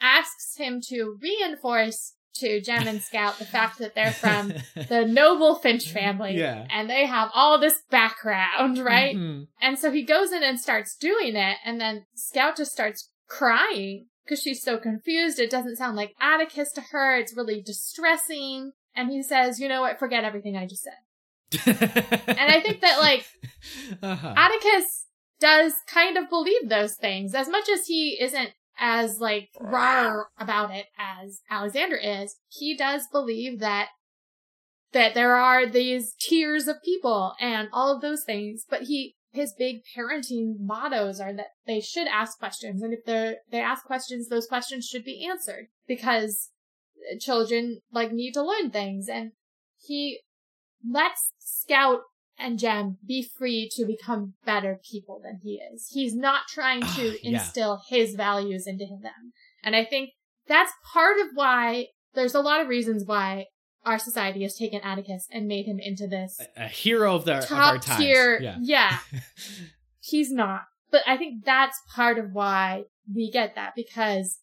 asks 0.00 0.56
him 0.56 0.80
to 0.88 1.16
reinforce 1.22 2.14
to 2.34 2.60
Jem 2.60 2.86
and 2.88 3.00
Scout 3.02 3.38
the 3.38 3.44
fact 3.44 3.78
that 3.78 3.94
they're 3.94 4.12
from 4.12 4.48
the 4.88 5.04
noble 5.06 5.54
Finch 5.56 5.88
family 5.90 6.36
Yeah. 6.38 6.66
and 6.70 6.88
they 6.90 7.06
have 7.06 7.30
all 7.34 7.58
this 7.58 7.82
background, 7.90 8.78
right? 8.78 9.16
Mhm. 9.16 9.46
And 9.60 9.78
so 9.78 9.90
he 9.90 10.02
goes 10.02 10.32
in 10.32 10.42
and 10.42 10.60
starts 10.60 10.96
doing 10.96 11.36
it, 11.36 11.56
and 11.64 11.80
then 11.80 12.06
Scout 12.14 12.56
just 12.56 12.72
starts 12.72 13.10
crying 13.28 14.06
because 14.24 14.40
she's 14.42 14.62
so 14.62 14.78
confused. 14.78 15.38
It 15.38 15.50
doesn't 15.50 15.76
sound 15.76 15.96
like 15.96 16.14
Atticus 16.20 16.72
to 16.72 16.80
her. 16.92 17.16
It's 17.18 17.36
really 17.36 17.60
distressing. 17.62 18.72
And 18.96 19.10
he 19.10 19.22
says, 19.22 19.58
you 19.60 19.68
know 19.68 19.80
what, 19.80 19.98
forget 19.98 20.24
everything 20.24 20.56
I 20.56 20.66
just 20.66 20.82
said. 20.84 20.92
And 22.26 22.50
I 22.50 22.60
think 22.60 22.80
that, 22.80 22.98
like, 22.98 23.26
uh-huh. 24.02 24.34
Atticus 24.36 25.06
does 25.40 25.72
kind 25.86 26.16
of 26.16 26.28
believe 26.30 26.68
those 26.68 26.94
things 26.94 27.34
as 27.34 27.48
much 27.48 27.68
as 27.68 27.86
he 27.86 28.16
isn't 28.20 28.50
as 28.78 29.20
like 29.20 29.48
raw 29.60 30.24
about 30.38 30.70
it 30.70 30.86
as 30.98 31.40
Alexandra 31.50 31.98
is. 32.02 32.36
He 32.48 32.76
does 32.76 33.06
believe 33.10 33.60
that 33.60 33.88
that 34.92 35.14
there 35.14 35.34
are 35.34 35.66
these 35.66 36.14
tiers 36.20 36.68
of 36.68 36.76
people 36.84 37.34
and 37.40 37.68
all 37.72 37.94
of 37.94 38.00
those 38.00 38.24
things, 38.24 38.64
but 38.68 38.82
he 38.82 39.16
his 39.32 39.52
big 39.58 39.78
parenting 39.96 40.54
mottos 40.60 41.20
are 41.20 41.34
that 41.34 41.48
they 41.66 41.80
should 41.80 42.06
ask 42.06 42.38
questions 42.38 42.82
and 42.82 42.94
if 42.94 43.04
they 43.04 43.34
they 43.50 43.60
ask 43.60 43.84
questions 43.84 44.28
those 44.28 44.46
questions 44.46 44.86
should 44.86 45.04
be 45.04 45.26
answered 45.28 45.66
because 45.88 46.50
children 47.20 47.80
like 47.92 48.12
need 48.12 48.32
to 48.32 48.42
learn 48.42 48.70
things 48.70 49.08
and 49.08 49.32
he 49.76 50.20
lets 50.88 51.32
Scout 51.38 52.02
and 52.38 52.58
Jem 52.58 52.98
be 53.06 53.22
free 53.22 53.70
to 53.74 53.84
become 53.84 54.34
better 54.44 54.80
people 54.90 55.20
than 55.22 55.40
he 55.42 55.60
is. 55.72 55.88
He's 55.92 56.14
not 56.14 56.48
trying 56.48 56.80
to 56.80 56.86
ah, 56.86 57.16
yeah. 57.22 57.38
instill 57.38 57.82
his 57.88 58.14
values 58.14 58.66
into 58.66 58.86
them. 58.86 59.32
And 59.62 59.76
I 59.76 59.84
think 59.84 60.10
that's 60.46 60.72
part 60.92 61.18
of 61.18 61.28
why 61.34 61.88
there's 62.14 62.34
a 62.34 62.40
lot 62.40 62.60
of 62.60 62.68
reasons 62.68 63.04
why 63.04 63.46
our 63.84 63.98
society 63.98 64.42
has 64.42 64.56
taken 64.56 64.80
Atticus 64.80 65.28
and 65.30 65.46
made 65.46 65.66
him 65.66 65.78
into 65.78 66.06
this 66.06 66.40
a 66.56 66.68
hero 66.68 67.14
of, 67.14 67.24
the, 67.24 67.38
of 67.38 67.52
our 67.52 67.74
top 67.74 67.82
times. 67.82 68.00
tier. 68.00 68.40
Yeah. 68.40 68.56
yeah. 68.60 68.98
He's 70.00 70.30
not. 70.30 70.62
But 70.90 71.02
I 71.06 71.16
think 71.16 71.44
that's 71.44 71.80
part 71.94 72.18
of 72.18 72.32
why 72.32 72.84
we 73.12 73.30
get 73.30 73.54
that 73.54 73.74
because 73.74 74.38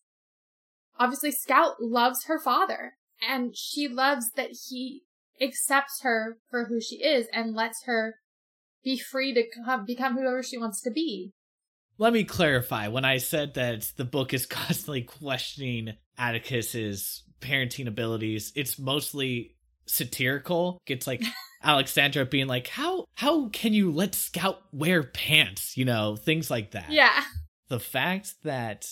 obviously 1.00 1.32
Scout 1.32 1.82
loves 1.82 2.26
her 2.26 2.40
father 2.40 2.94
and 3.28 3.56
she 3.56 3.88
loves 3.88 4.32
that 4.36 4.52
he 4.70 5.04
accepts 5.42 6.02
her 6.02 6.38
for 6.50 6.66
who 6.66 6.80
she 6.80 6.98
is 6.98 7.28
and 7.34 7.56
lets 7.56 7.84
her 7.86 8.16
be 8.84 8.98
free 8.98 9.34
to 9.34 9.44
come, 9.66 9.86
become 9.86 10.16
whoever 10.16 10.44
she 10.44 10.58
wants 10.58 10.82
to 10.82 10.92
be. 10.92 11.34
Let 11.98 12.14
me 12.14 12.24
clarify. 12.24 12.88
When 12.88 13.06
I 13.06 13.18
said 13.18 13.54
that 13.56 13.92
the 13.96 14.06
book 14.06 14.34
is 14.34 14.46
constantly 14.48 15.04
questioning 15.04 15.94
Atticus's 16.18 17.24
parenting 17.42 17.88
abilities, 17.88 18.52
it's 18.56 18.80
mostly 18.80 19.56
satirical. 19.86 20.80
It's 20.88 21.08
like 21.08 21.22
Alexandra 21.64 22.26
being 22.26 22.48
like, 22.48 22.68
"How 22.68 23.06
how 23.16 23.50
can 23.50 23.74
you 23.74 23.92
let 23.92 24.16
Scout 24.16 24.62
wear 24.72 25.04
pants?" 25.04 25.78
You 25.78 25.86
know, 25.86 26.16
things 26.16 26.50
like 26.50 26.72
that. 26.72 26.92
Yeah. 26.92 27.24
The 27.68 27.80
fact 27.80 28.34
that 28.44 28.88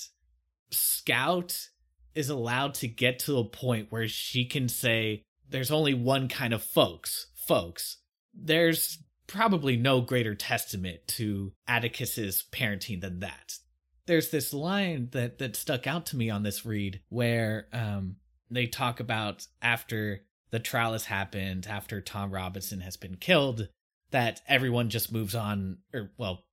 Scout 0.72 1.70
is 2.16 2.30
allowed 2.30 2.74
to 2.76 2.88
get 2.88 3.20
to 3.20 3.38
a 3.38 3.44
point 3.44 3.92
where 3.92 4.08
she 4.08 4.46
can 4.46 4.68
say, 4.68 5.24
"There's 5.50 5.72
only 5.72 5.94
one 5.94 6.28
kind 6.28 6.54
of 6.54 6.64
folks, 6.64 7.28
folks." 7.48 7.98
There's 8.34 9.00
probably 9.28 9.78
no 9.78 10.02
greater 10.02 10.36
testament 10.36 11.02
to 11.08 11.54
Atticus's 11.68 12.44
parenting 12.52 13.02
than 13.02 13.20
that. 13.20 13.58
There's 14.06 14.32
this 14.32 14.54
line 14.54 15.10
that 15.12 15.38
that 15.38 15.56
stuck 15.56 15.86
out 15.86 16.08
to 16.08 16.18
me 16.18 16.30
on 16.30 16.44
this 16.44 16.66
read 16.66 17.02
where 17.10 17.68
um 17.72 18.16
they 18.50 18.66
talk 18.66 19.00
about 19.00 19.46
after 19.62 20.26
the 20.52 20.60
trial 20.60 20.94
has 20.94 21.06
happened, 21.06 21.68
after 21.68 22.02
Tom 22.02 22.32
Robinson 22.32 22.82
has 22.82 22.98
been 22.98 23.16
killed, 23.16 23.70
that 24.12 24.42
everyone 24.48 24.90
just 24.90 25.12
moves 25.12 25.36
on 25.36 25.78
or 25.94 26.12
well, 26.18 26.46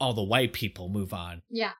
all 0.00 0.12
the 0.12 0.22
white 0.22 0.52
people 0.52 0.88
move 0.88 1.12
on. 1.12 1.42
Yeah. 1.48 1.72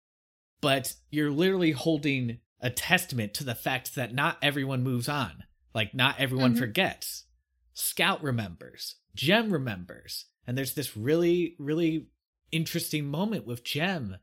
But 0.60 0.94
you're 1.10 1.32
literally 1.32 1.72
holding 1.72 2.38
a 2.60 2.70
testament 2.70 3.34
to 3.34 3.44
the 3.44 3.54
fact 3.54 3.94
that 3.96 4.14
not 4.14 4.38
everyone 4.40 4.82
moves 4.82 5.08
on. 5.08 5.44
Like 5.74 5.94
not 5.94 6.18
everyone 6.20 6.54
Mhm. 6.54 6.58
forgets. 6.58 7.24
Scout 7.72 8.22
remembers. 8.22 8.96
Jem 9.14 9.52
remembers. 9.52 10.26
And 10.46 10.56
there's 10.56 10.74
this 10.74 10.96
really, 10.96 11.56
really 11.58 12.08
interesting 12.52 13.06
moment 13.06 13.46
with 13.46 13.64
Jem. 13.64 14.18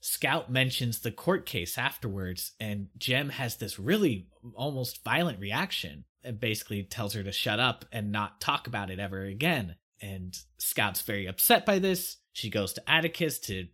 Scout 0.00 0.50
mentions 0.50 0.98
the 1.00 1.12
court 1.12 1.46
case 1.46 1.78
afterwards, 1.78 2.52
and 2.58 2.88
Jem 2.98 3.30
has 3.30 3.56
this 3.56 3.78
really 3.78 4.28
almost 4.54 5.02
violent 5.04 5.38
reaction 5.38 6.04
and 6.24 6.40
basically 6.40 6.82
tells 6.82 7.14
her 7.14 7.22
to 7.22 7.32
shut 7.32 7.60
up 7.60 7.84
and 7.92 8.10
not 8.12 8.40
talk 8.40 8.66
about 8.66 8.90
it 8.90 8.98
ever 8.98 9.24
again. 9.24 9.76
And 10.00 10.36
Scout's 10.58 11.02
very 11.02 11.26
upset 11.26 11.64
by 11.64 11.78
this. 11.78 12.18
She 12.32 12.50
goes 12.50 12.72
to 12.74 12.90
Atticus 12.90 13.38
to 13.40 13.68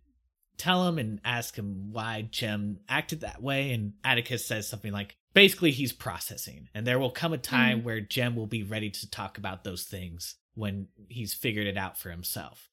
tell 0.57 0.87
him 0.87 0.99
and 0.99 1.19
ask 1.23 1.55
him 1.55 1.91
why 1.91 2.23
Jem 2.23 2.79
acted 2.87 3.21
that 3.21 3.41
way. 3.41 3.71
And 3.73 3.93
Atticus 4.03 4.45
says 4.45 4.67
something 4.67 4.91
like, 4.91 5.15
basically, 5.33 5.71
he's 5.71 5.93
processing. 5.93 6.69
And 6.73 6.85
there 6.85 6.99
will 6.99 7.11
come 7.11 7.33
a 7.33 7.37
time 7.37 7.83
where 7.83 8.01
Jem 8.01 8.35
will 8.35 8.47
be 8.47 8.63
ready 8.63 8.89
to 8.89 9.09
talk 9.09 9.37
about 9.37 9.63
those 9.63 9.83
things 9.83 10.35
when 10.55 10.87
he's 11.07 11.33
figured 11.33 11.67
it 11.67 11.77
out 11.77 11.97
for 11.97 12.09
himself. 12.09 12.69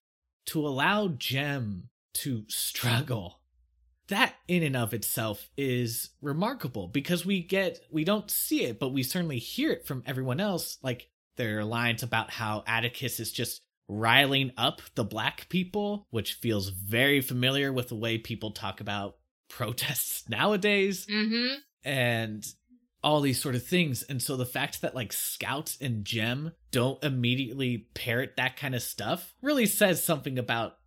to 0.46 0.66
allow 0.66 1.08
Jem 1.08 1.88
to 2.14 2.44
struggle 2.48 3.40
that 4.08 4.34
in 4.46 4.62
and 4.62 4.76
of 4.76 4.94
itself 4.94 5.50
is 5.56 6.10
remarkable 6.22 6.86
because 6.88 7.26
we 7.26 7.42
get 7.42 7.80
we 7.90 8.04
don't 8.04 8.30
see 8.30 8.62
it 8.64 8.78
but 8.78 8.90
we 8.90 9.02
certainly 9.02 9.38
hear 9.38 9.72
it 9.72 9.84
from 9.86 10.02
everyone 10.06 10.38
else 10.40 10.78
like 10.82 11.08
there 11.36 11.58
are 11.58 11.64
lines 11.64 12.02
about 12.04 12.30
how 12.30 12.62
atticus 12.68 13.18
is 13.18 13.32
just 13.32 13.60
riling 13.88 14.52
up 14.56 14.80
the 14.94 15.04
black 15.04 15.48
people 15.48 16.06
which 16.10 16.34
feels 16.34 16.68
very 16.68 17.20
familiar 17.20 17.72
with 17.72 17.88
the 17.88 17.96
way 17.96 18.16
people 18.16 18.52
talk 18.52 18.80
about 18.80 19.16
protests 19.48 20.26
nowadays 20.28 21.06
Mm-hmm. 21.06 21.56
And 21.86 22.44
all 23.02 23.20
these 23.20 23.40
sort 23.40 23.54
of 23.54 23.64
things. 23.64 24.02
And 24.02 24.20
so 24.20 24.36
the 24.36 24.44
fact 24.44 24.82
that 24.82 24.94
like 24.94 25.12
scouts 25.12 25.78
and 25.80 26.04
Jem 26.04 26.52
don't 26.72 27.02
immediately 27.04 27.86
parrot 27.94 28.34
that 28.36 28.56
kind 28.56 28.74
of 28.74 28.82
stuff 28.82 29.32
really 29.40 29.66
says 29.66 30.02
something 30.02 30.38
about 30.38 30.78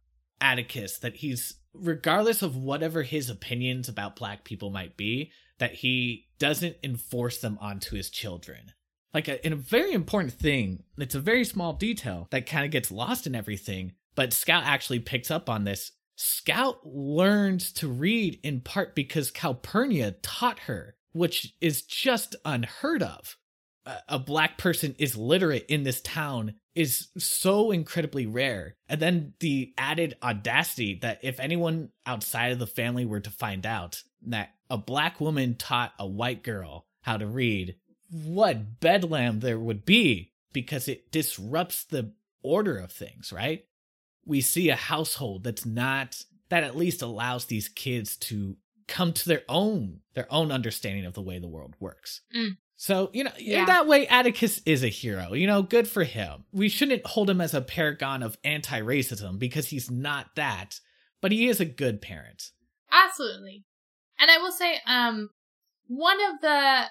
atticus 0.42 0.98
that 1.00 1.16
he's 1.16 1.56
regardless 1.74 2.42
of 2.42 2.58
whatever 2.58 3.04
his 3.04 3.30
opinions 3.30 3.88
about 3.88 4.18
black 4.18 4.44
people 4.44 4.70
might 4.70 4.98
be 4.98 5.32
that 5.60 5.76
he 5.76 6.28
doesn't 6.40 6.76
enforce 6.84 7.40
them 7.40 7.58
onto 7.62 7.96
his 7.96 8.10
children. 8.10 8.74
Like 9.14 9.28
a, 9.28 9.46
in 9.46 9.54
a 9.54 9.58
very 9.58 9.94
important 9.94 10.34
thing 10.34 10.84
it's 10.98 11.16
a 11.16 11.22
very 11.22 11.46
small 11.46 11.74
detail 11.74 12.28
that 12.32 12.46
kind 12.46 12.66
of 12.66 12.72
gets 12.72 12.92
lost 12.92 13.28
in 13.28 13.36
everything 13.36 13.94
but 14.16 14.34
scout 14.34 14.64
actually 14.66 15.00
picks 15.00 15.32
up 15.32 15.50
on 15.50 15.64
this 15.64 15.94
scout 16.20 16.80
learns 16.86 17.72
to 17.72 17.88
read 17.88 18.40
in 18.44 18.60
part 18.60 18.94
because 18.94 19.32
calpurnia 19.32 20.12
taught 20.22 20.60
her 20.60 20.96
which 21.14 21.54
is 21.62 21.82
just 21.82 22.36
unheard 22.44 23.02
of 23.02 23.38
a, 23.86 23.96
a 24.10 24.20
black 24.20 24.58
person 24.58 24.94
is 25.00 25.16
literate 25.16 25.66
in 25.70 25.84
this 25.84 26.02
town 26.02 26.54
is 26.76 27.08
so 27.18 27.72
incredibly 27.72 28.26
rare 28.26 28.76
and 28.90 29.02
then 29.02 29.34
the 29.40 29.74
added 29.78 30.16
audacity 30.22 31.00
that 31.02 31.20
if 31.24 31.40
anyone 31.40 31.90
outside 32.06 32.52
of 32.52 32.60
the 32.60 32.68
family 32.68 33.06
were 33.06 33.22
to 33.22 33.32
find 33.32 33.66
out 33.66 34.04
that 34.22 34.50
a 34.70 34.78
black 34.78 35.22
woman 35.22 35.56
taught 35.56 35.94
a 35.98 36.06
white 36.06 36.44
girl 36.44 36.86
how 37.02 37.16
to 37.16 37.26
read 37.26 37.76
what 38.12 38.80
bedlam 38.82 39.40
there 39.40 39.60
would 39.60 39.86
be 39.86 40.34
because 40.52 40.88
it 40.88 41.12
disrupts 41.12 41.84
the 41.86 42.12
order 42.42 42.78
of 42.78 42.92
things, 42.92 43.32
right? 43.32 43.66
We 44.30 44.42
see 44.42 44.70
a 44.70 44.76
household 44.76 45.44
that's 45.44 45.66
not 45.66 46.24
that 46.50 46.64
at 46.64 46.78
least 46.78 47.02
allows 47.02 47.46
these 47.46 47.68
kids 47.68 48.16
to 48.18 48.56
come 48.88 49.12
to 49.14 49.28
their 49.28 49.44
own 49.50 50.00
their 50.14 50.32
own 50.32 50.52
understanding 50.52 51.06
of 51.06 51.14
the 51.14 51.22
way 51.22 51.38
the 51.40 51.48
world 51.48 51.76
works. 51.80 52.22
Mm. 52.36 52.58
So, 52.76 53.10
you 53.14 53.24
know, 53.26 53.32
Yeah. 53.38 53.60
in 53.62 53.66
that 53.66 53.88
way 53.88 54.08
Atticus 54.08 54.62
is 54.66 54.84
a 54.84 54.88
hero. 54.88 55.34
You 55.34 55.48
know, 55.48 55.62
good 55.62 55.88
for 55.88 56.04
him. 56.06 56.46
We 56.52 56.70
shouldn't 56.70 57.06
hold 57.06 57.30
him 57.30 57.42
as 57.42 57.54
a 57.54 57.62
paragon 57.62 58.24
of 58.24 58.38
anti-racism 58.44 59.38
because 59.38 59.68
he's 59.68 59.92
not 59.92 60.36
that, 60.36 60.80
but 61.22 61.32
he 61.34 61.48
is 61.50 61.60
a 61.60 61.66
good 61.66 62.02
parent. 62.02 62.52
Absolutely. 62.92 63.66
And 64.18 64.32
I 64.32 64.38
will 64.38 64.52
say, 64.52 64.80
um, 64.86 65.30
one 65.88 66.18
of 66.22 66.42
the, 66.42 66.86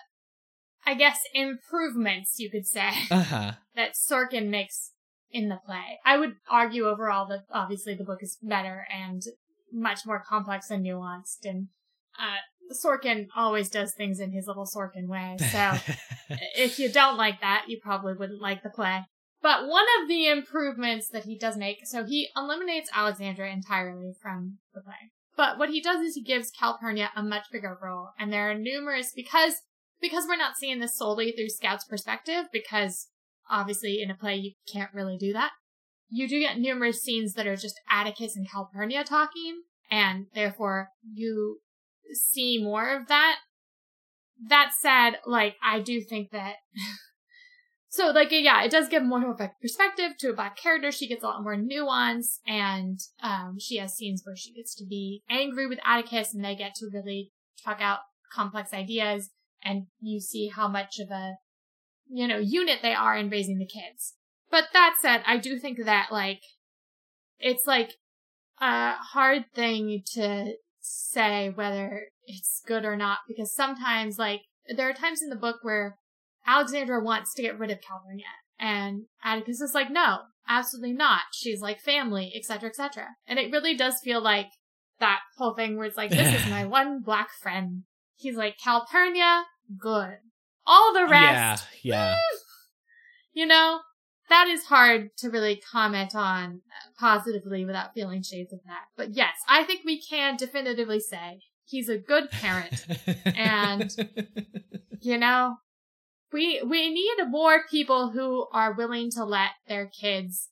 I 0.86 0.94
guess, 0.94 1.20
improvements 1.34 2.38
you 2.38 2.50
could 2.50 2.66
say 2.66 2.90
Uh-huh. 3.10 3.52
that 3.74 3.94
Sorkin 3.94 4.48
makes 4.48 4.92
in 5.30 5.48
the 5.48 5.60
play. 5.64 5.98
I 6.04 6.18
would 6.18 6.36
argue 6.50 6.86
overall 6.86 7.26
that 7.28 7.44
obviously 7.52 7.94
the 7.94 8.04
book 8.04 8.22
is 8.22 8.38
better 8.42 8.86
and 8.92 9.22
much 9.72 10.00
more 10.06 10.22
complex 10.26 10.70
and 10.70 10.84
nuanced 10.84 11.44
and, 11.44 11.68
uh, 12.18 12.38
Sorkin 12.72 13.28
always 13.34 13.70
does 13.70 13.94
things 13.94 14.20
in 14.20 14.32
his 14.32 14.46
little 14.46 14.66
Sorkin 14.66 15.06
way. 15.06 15.36
So 15.52 15.72
if 16.56 16.78
you 16.78 16.90
don't 16.90 17.16
like 17.16 17.40
that, 17.40 17.64
you 17.68 17.78
probably 17.82 18.12
wouldn't 18.12 18.42
like 18.42 18.62
the 18.62 18.70
play. 18.70 19.04
But 19.40 19.68
one 19.68 19.86
of 20.00 20.08
the 20.08 20.26
improvements 20.26 21.08
that 21.10 21.24
he 21.24 21.38
does 21.38 21.56
make, 21.56 21.86
so 21.86 22.04
he 22.04 22.28
eliminates 22.36 22.90
Alexandra 22.92 23.50
entirely 23.50 24.12
from 24.20 24.58
the 24.74 24.80
play. 24.80 25.12
But 25.36 25.58
what 25.58 25.70
he 25.70 25.80
does 25.80 26.00
is 26.00 26.16
he 26.16 26.22
gives 26.22 26.50
Calpurnia 26.50 27.10
a 27.14 27.22
much 27.22 27.44
bigger 27.52 27.78
role, 27.80 28.10
and 28.18 28.32
there 28.32 28.50
are 28.50 28.58
numerous 28.58 29.12
because 29.14 29.54
because 30.00 30.26
we're 30.28 30.36
not 30.36 30.56
seeing 30.56 30.80
this 30.80 30.96
solely 30.96 31.32
through 31.32 31.48
Scout's 31.48 31.84
perspective, 31.84 32.46
because 32.52 33.08
obviously 33.50 34.02
in 34.02 34.10
a 34.10 34.14
play 34.14 34.36
you 34.36 34.52
can't 34.70 34.92
really 34.94 35.16
do 35.16 35.32
that. 35.32 35.50
You 36.08 36.28
do 36.28 36.40
get 36.40 36.58
numerous 36.58 37.02
scenes 37.02 37.34
that 37.34 37.46
are 37.46 37.56
just 37.56 37.80
Atticus 37.90 38.36
and 38.36 38.48
Calpurnia 38.50 39.04
talking, 39.04 39.62
and 39.90 40.26
therefore 40.34 40.88
you 41.12 41.60
see 42.12 42.62
more 42.62 42.96
of 42.96 43.08
that. 43.08 43.36
That 44.48 44.70
said, 44.80 45.18
like 45.26 45.56
I 45.62 45.80
do 45.80 46.00
think 46.00 46.30
that 46.30 46.56
So, 47.90 48.10
like, 48.10 48.28
yeah, 48.30 48.62
it 48.62 48.70
does 48.70 48.88
give 48.88 49.02
more 49.02 49.30
of 49.30 49.40
a 49.40 49.52
perspective 49.62 50.12
to 50.18 50.30
a 50.30 50.34
black 50.34 50.58
character. 50.58 50.92
She 50.92 51.08
gets 51.08 51.22
a 51.22 51.26
lot 51.26 51.42
more 51.42 51.56
nuance, 51.56 52.40
and 52.46 53.00
um, 53.22 53.56
she 53.58 53.78
has 53.78 53.96
scenes 53.96 54.22
where 54.24 54.36
she 54.36 54.52
gets 54.52 54.74
to 54.76 54.84
be 54.86 55.22
angry 55.30 55.66
with 55.66 55.78
Atticus, 55.84 56.34
and 56.34 56.44
they 56.44 56.54
get 56.54 56.74
to 56.76 56.90
really 56.92 57.32
talk 57.64 57.78
out 57.80 58.00
complex 58.32 58.74
ideas, 58.74 59.30
and 59.64 59.86
you 60.00 60.20
see 60.20 60.48
how 60.48 60.68
much 60.68 60.98
of 60.98 61.10
a, 61.10 61.36
you 62.08 62.26
know, 62.26 62.38
unit 62.38 62.80
they 62.82 62.94
are 62.94 63.16
in 63.16 63.30
raising 63.30 63.58
the 63.58 63.66
kids. 63.66 64.14
But 64.50 64.64
that 64.72 64.94
said, 65.00 65.22
I 65.26 65.36
do 65.36 65.58
think 65.58 65.78
that, 65.84 66.08
like, 66.10 66.40
it's 67.38 67.66
like 67.66 67.92
a 68.60 68.92
hard 68.92 69.44
thing 69.54 70.02
to 70.14 70.54
say 70.80 71.50
whether 71.50 72.08
it's 72.24 72.62
good 72.66 72.84
or 72.84 72.96
not, 72.96 73.18
because 73.28 73.54
sometimes, 73.54 74.18
like, 74.18 74.42
there 74.74 74.88
are 74.88 74.94
times 74.94 75.22
in 75.22 75.28
the 75.28 75.36
book 75.36 75.56
where 75.62 75.96
Alexandra 76.46 77.02
wants 77.02 77.34
to 77.34 77.42
get 77.42 77.58
rid 77.58 77.70
of 77.70 77.80
Calpurnia. 77.80 78.24
And 78.58 79.04
Atticus 79.22 79.60
is 79.60 79.74
like, 79.74 79.90
no, 79.90 80.20
absolutely 80.48 80.92
not. 80.92 81.22
She's 81.32 81.60
like 81.60 81.80
family, 81.80 82.32
etc., 82.34 82.70
etc. 82.70 83.08
And 83.26 83.38
it 83.38 83.52
really 83.52 83.76
does 83.76 84.00
feel 84.02 84.20
like 84.20 84.48
that 84.98 85.20
whole 85.36 85.54
thing 85.54 85.76
where 85.76 85.86
it's 85.86 85.96
like, 85.96 86.10
this 86.10 86.34
is 86.34 86.50
my 86.50 86.64
one 86.64 87.02
black 87.02 87.28
friend. 87.40 87.84
He's 88.16 88.36
like, 88.36 88.56
Calpurnia, 88.62 89.44
good. 89.78 90.18
All 90.68 90.92
the 90.92 91.06
rest, 91.06 91.66
yeah, 91.82 92.10
yeah. 92.10 92.16
you 93.32 93.46
know, 93.46 93.80
that 94.28 94.48
is 94.48 94.64
hard 94.64 95.16
to 95.18 95.30
really 95.30 95.56
comment 95.72 96.14
on 96.14 96.60
positively 96.98 97.64
without 97.64 97.94
feeling 97.94 98.22
shades 98.22 98.52
of 98.52 98.60
that. 98.66 98.84
But 98.96 99.14
yes, 99.14 99.34
I 99.48 99.64
think 99.64 99.80
we 99.84 100.00
can 100.00 100.36
definitively 100.36 101.00
say 101.00 101.40
he's 101.64 101.88
a 101.88 101.98
good 101.98 102.30
parent. 102.30 102.86
And- 103.24 103.94
you 105.00 105.18
know 105.18 105.56
we 106.32 106.60
we 106.62 106.92
need 106.92 107.16
more 107.28 107.62
people 107.70 108.10
who 108.10 108.46
are 108.52 108.74
willing 108.74 109.10
to 109.12 109.24
let 109.24 109.50
their 109.66 109.86
kids 109.86 110.48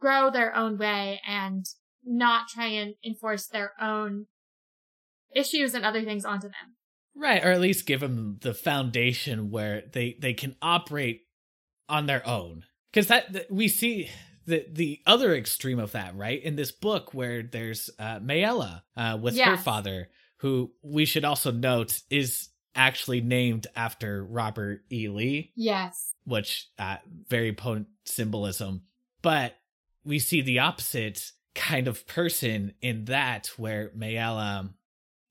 grow 0.00 0.30
their 0.30 0.54
own 0.54 0.76
way 0.76 1.20
and 1.26 1.64
not 2.04 2.48
try 2.48 2.66
and 2.66 2.94
enforce 3.04 3.46
their 3.46 3.72
own 3.80 4.26
issues 5.34 5.74
and 5.74 5.84
other 5.84 6.02
things 6.02 6.24
onto 6.24 6.48
them 6.48 6.76
right, 7.14 7.44
or 7.44 7.50
at 7.50 7.60
least 7.60 7.86
give 7.86 8.00
them 8.00 8.38
the 8.40 8.54
foundation 8.54 9.50
where 9.50 9.82
they 9.92 10.16
they 10.20 10.34
can 10.34 10.56
operate 10.62 11.22
on 11.88 12.06
their 12.06 12.26
own. 12.26 12.64
Because 12.92 13.08
that 13.08 13.32
th- 13.32 13.46
we 13.50 13.68
see 13.68 14.08
the 14.46 14.64
the 14.70 15.00
other 15.06 15.34
extreme 15.34 15.78
of 15.78 15.92
that, 15.92 16.16
right? 16.16 16.42
In 16.42 16.56
this 16.56 16.72
book 16.72 17.14
where 17.14 17.42
there's 17.42 17.90
uh, 17.98 18.18
Mayella 18.20 18.82
uh, 18.96 19.18
with 19.20 19.36
her 19.38 19.56
father, 19.56 20.08
who 20.38 20.72
we 20.82 21.04
should 21.04 21.24
also 21.24 21.50
note 21.52 22.00
is 22.10 22.48
actually 22.74 23.20
named 23.20 23.66
after 23.76 24.24
Robert 24.24 24.80
E. 24.90 25.08
Lee. 25.08 25.52
yes 25.54 26.12
which 26.24 26.68
uh, 26.78 26.96
very 27.28 27.52
potent 27.52 27.88
symbolism. 28.04 28.82
But 29.22 29.54
we 30.04 30.18
see 30.18 30.40
the 30.40 30.60
opposite 30.60 31.32
kind 31.54 31.88
of 31.88 32.06
person 32.06 32.74
in 32.80 33.06
that 33.06 33.48
where 33.56 33.90
Mayella, 33.90 34.70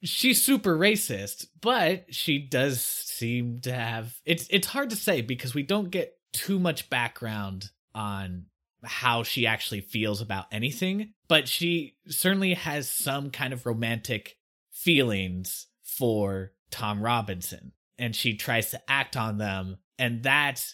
she's 0.04 0.42
super 0.42 0.78
racist, 0.78 1.48
but 1.60 2.14
she 2.14 2.40
does 2.40 2.82
seem 2.82 3.62
to 3.62 3.74
have. 3.74 4.16
It's 4.26 4.48
it's 4.50 4.68
hard 4.68 4.90
to 4.92 4.96
say 4.96 5.22
because 5.22 5.54
we 5.54 5.64
don't 5.64 5.92
get 5.92 6.18
too 6.34 6.60
much 6.60 6.90
background 6.90 7.70
on 7.94 8.46
how 8.84 9.24
she 9.24 9.46
actually 9.46 9.82
feels 9.82 10.22
about 10.22 10.46
anything, 10.52 11.14
but 11.28 11.48
she 11.48 11.96
certainly 12.08 12.56
has 12.56 12.92
some 12.92 13.30
kind 13.30 13.54
of 13.54 13.66
romantic 13.66 14.38
feelings 14.72 15.68
for 15.84 16.54
Tom 16.72 17.02
Robinson, 17.02 17.74
and 18.00 18.16
she 18.16 18.36
tries 18.36 18.72
to 18.72 18.82
act 18.90 19.16
on 19.16 19.38
them, 19.38 19.78
and 20.00 20.24
that 20.24 20.66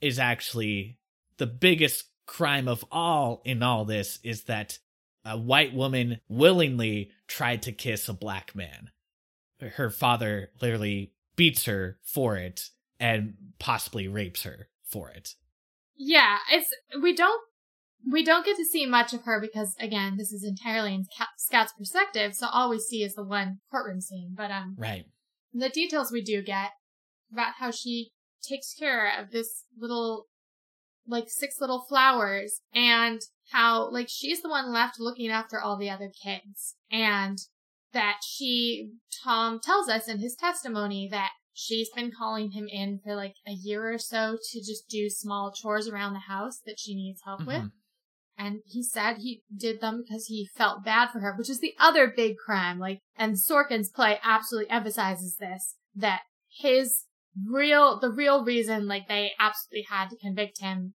is 0.00 0.18
actually 0.18 0.98
the 1.38 1.46
biggest 1.46 2.04
crime 2.26 2.68
of 2.68 2.84
all 2.92 3.40
in 3.44 3.62
all 3.62 3.84
this 3.84 4.18
is 4.22 4.44
that 4.44 4.78
a 5.24 5.38
white 5.38 5.74
woman 5.74 6.20
willingly 6.28 7.10
tried 7.28 7.62
to 7.62 7.72
kiss 7.72 8.08
a 8.08 8.12
black 8.14 8.54
man. 8.54 8.90
Her 9.60 9.90
father 9.90 10.50
literally 10.60 11.12
beats 11.36 11.64
her 11.66 11.98
for 12.02 12.36
it 12.36 12.62
and 12.98 13.34
possibly 13.58 14.08
rapes 14.08 14.42
her 14.42 14.68
for 14.84 15.10
it. 15.10 15.34
yeah 15.96 16.38
it's 16.50 16.70
we 17.02 17.14
don't 17.14 17.42
we 18.10 18.24
don't 18.24 18.46
get 18.46 18.56
to 18.56 18.64
see 18.64 18.86
much 18.86 19.12
of 19.12 19.22
her 19.24 19.40
because 19.40 19.74
again 19.80 20.16
this 20.16 20.32
is 20.32 20.42
entirely 20.44 20.94
in 20.94 21.04
scout's 21.36 21.72
perspective 21.74 22.34
so 22.34 22.46
all 22.52 22.70
we 22.70 22.78
see 22.78 23.02
is 23.02 23.14
the 23.14 23.22
one 23.24 23.58
courtroom 23.70 24.00
scene 24.00 24.32
but 24.36 24.50
um 24.50 24.74
Right. 24.78 25.04
the 25.52 25.68
details 25.68 26.10
we 26.10 26.22
do 26.22 26.42
get 26.42 26.70
about 27.32 27.54
how 27.58 27.70
she 27.70 28.10
takes 28.42 28.72
care 28.74 29.12
of 29.20 29.30
this 29.30 29.64
little 29.78 30.26
like 31.08 31.28
six 31.28 31.60
little 31.60 31.84
flowers 31.88 32.60
and 32.74 33.20
how 33.50 33.90
like 33.90 34.08
she's 34.08 34.42
the 34.42 34.48
one 34.48 34.72
left 34.72 35.00
looking 35.00 35.30
after 35.30 35.60
all 35.60 35.76
the 35.76 35.90
other 35.90 36.10
kids 36.22 36.76
and 36.90 37.38
that 37.92 38.18
she 38.22 38.90
Tom 39.24 39.58
tells 39.58 39.88
us 39.88 40.06
in 40.08 40.18
his 40.18 40.34
testimony 40.34 41.08
that 41.10 41.30
she's 41.54 41.90
been 41.90 42.12
calling 42.16 42.52
him 42.52 42.68
in 42.70 43.00
for 43.02 43.16
like 43.16 43.34
a 43.46 43.52
year 43.52 43.92
or 43.92 43.98
so 43.98 44.36
to 44.52 44.58
just 44.60 44.88
do 44.88 45.08
small 45.10 45.52
chores 45.52 45.88
around 45.88 46.12
the 46.12 46.20
house 46.20 46.60
that 46.66 46.78
she 46.78 46.94
needs 46.94 47.22
help 47.24 47.40
Mm-hmm. 47.40 47.48
with. 47.48 47.70
And 48.40 48.60
he 48.66 48.84
said 48.84 49.16
he 49.16 49.42
did 49.54 49.80
them 49.80 50.04
because 50.06 50.26
he 50.26 50.48
felt 50.54 50.84
bad 50.84 51.10
for 51.10 51.18
her, 51.18 51.34
which 51.36 51.50
is 51.50 51.58
the 51.58 51.74
other 51.80 52.06
big 52.14 52.36
crime. 52.36 52.78
Like, 52.78 53.00
and 53.16 53.34
Sorkin's 53.34 53.90
play 53.90 54.20
absolutely 54.22 54.70
emphasizes 54.70 55.38
this, 55.40 55.74
that 55.96 56.20
his 56.60 57.06
real, 57.44 57.98
the 57.98 58.12
real 58.12 58.44
reason, 58.44 58.86
like, 58.86 59.08
they 59.08 59.32
absolutely 59.40 59.86
had 59.90 60.10
to 60.10 60.16
convict 60.16 60.60
him, 60.60 60.94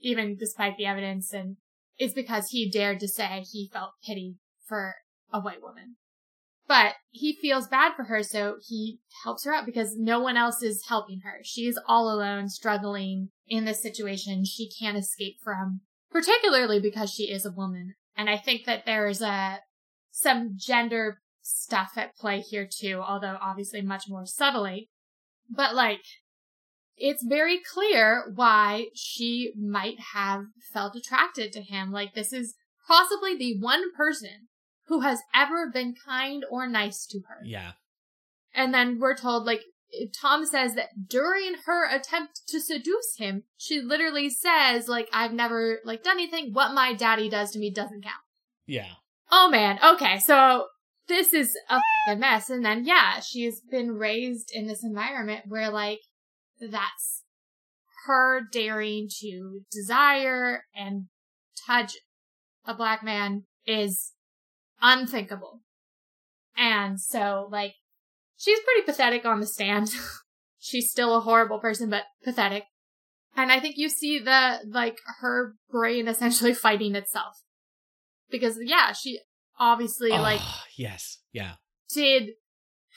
even 0.00 0.36
despite 0.36 0.76
the 0.76 0.86
evidence, 0.86 1.32
and 1.32 1.56
is 1.98 2.12
because 2.12 2.48
he 2.50 2.70
dared 2.70 3.00
to 3.00 3.08
say 3.08 3.44
he 3.50 3.70
felt 3.72 3.92
pity 4.04 4.36
for 4.66 4.96
a 5.32 5.40
white 5.40 5.62
woman. 5.62 5.96
But 6.68 6.94
he 7.10 7.38
feels 7.40 7.68
bad 7.68 7.94
for 7.94 8.04
her, 8.04 8.22
so 8.22 8.56
he 8.66 8.98
helps 9.22 9.44
her 9.44 9.54
out 9.54 9.66
because 9.66 9.96
no 9.96 10.20
one 10.20 10.36
else 10.36 10.62
is 10.62 10.86
helping 10.88 11.20
her. 11.20 11.38
She's 11.44 11.78
all 11.86 12.12
alone, 12.12 12.48
struggling 12.48 13.30
in 13.46 13.64
this 13.64 13.80
situation 13.80 14.44
she 14.44 14.68
can't 14.68 14.96
escape 14.96 15.36
from, 15.42 15.82
particularly 16.10 16.80
because 16.80 17.10
she 17.10 17.30
is 17.30 17.46
a 17.46 17.52
woman. 17.52 17.94
And 18.16 18.28
I 18.28 18.36
think 18.36 18.66
that 18.66 18.84
there's 18.84 19.22
a, 19.22 19.60
some 20.10 20.56
gender 20.56 21.20
stuff 21.40 21.92
at 21.96 22.16
play 22.16 22.40
here 22.40 22.68
too, 22.68 23.00
although 23.06 23.38
obviously 23.40 23.82
much 23.82 24.04
more 24.08 24.26
subtly. 24.26 24.90
But 25.48 25.76
like, 25.76 26.02
it's 26.96 27.24
very 27.24 27.58
clear 27.58 28.32
why 28.34 28.86
she 28.94 29.52
might 29.56 30.00
have 30.14 30.46
felt 30.72 30.96
attracted 30.96 31.52
to 31.52 31.60
him. 31.60 31.92
Like, 31.92 32.14
this 32.14 32.32
is 32.32 32.54
possibly 32.86 33.36
the 33.36 33.58
one 33.60 33.92
person 33.94 34.48
who 34.86 35.00
has 35.00 35.20
ever 35.34 35.70
been 35.70 35.94
kind 36.06 36.44
or 36.50 36.66
nice 36.66 37.06
to 37.06 37.20
her. 37.28 37.44
Yeah. 37.44 37.72
And 38.54 38.72
then 38.72 38.98
we're 38.98 39.16
told, 39.16 39.44
like, 39.44 39.62
Tom 40.18 40.46
says 40.46 40.74
that 40.74 41.08
during 41.08 41.54
her 41.66 41.88
attempt 41.88 42.42
to 42.48 42.60
seduce 42.60 43.16
him, 43.18 43.44
she 43.56 43.80
literally 43.80 44.30
says, 44.30 44.88
like, 44.88 45.08
I've 45.12 45.32
never, 45.32 45.80
like, 45.84 46.02
done 46.02 46.18
anything. 46.18 46.52
What 46.52 46.74
my 46.74 46.94
daddy 46.94 47.28
does 47.28 47.50
to 47.52 47.58
me 47.58 47.70
doesn't 47.70 48.02
count. 48.02 48.14
Yeah. 48.66 48.92
Oh 49.30 49.48
man, 49.50 49.78
okay, 49.84 50.18
so 50.20 50.66
this 51.08 51.34
is 51.34 51.56
a 51.68 52.16
mess. 52.16 52.48
And 52.48 52.64
then, 52.64 52.84
yeah, 52.84 53.20
she's 53.20 53.60
been 53.60 53.92
raised 53.92 54.50
in 54.52 54.66
this 54.66 54.84
environment 54.84 55.46
where, 55.48 55.70
like, 55.70 56.00
that's 56.60 57.22
her 58.06 58.40
daring 58.50 59.08
to 59.20 59.60
desire 59.70 60.64
and 60.74 61.06
touch 61.66 61.94
a 62.64 62.74
black 62.74 63.02
man 63.02 63.44
is 63.66 64.12
unthinkable. 64.80 65.60
And 66.56 67.00
so, 67.00 67.48
like, 67.50 67.74
she's 68.36 68.60
pretty 68.60 68.82
pathetic 68.82 69.24
on 69.24 69.40
the 69.40 69.46
stand. 69.46 69.90
she's 70.58 70.90
still 70.90 71.16
a 71.16 71.20
horrible 71.20 71.58
person, 71.58 71.90
but 71.90 72.04
pathetic. 72.24 72.64
And 73.36 73.52
I 73.52 73.60
think 73.60 73.76
you 73.76 73.88
see 73.88 74.18
the, 74.18 74.60
like, 74.66 74.98
her 75.20 75.54
brain 75.70 76.08
essentially 76.08 76.54
fighting 76.54 76.94
itself. 76.94 77.42
Because, 78.30 78.58
yeah, 78.62 78.92
she 78.92 79.20
obviously, 79.58 80.12
ah, 80.12 80.22
like, 80.22 80.40
Oh, 80.42 80.62
yes. 80.76 81.18
Yeah. 81.32 81.54
did 81.92 82.30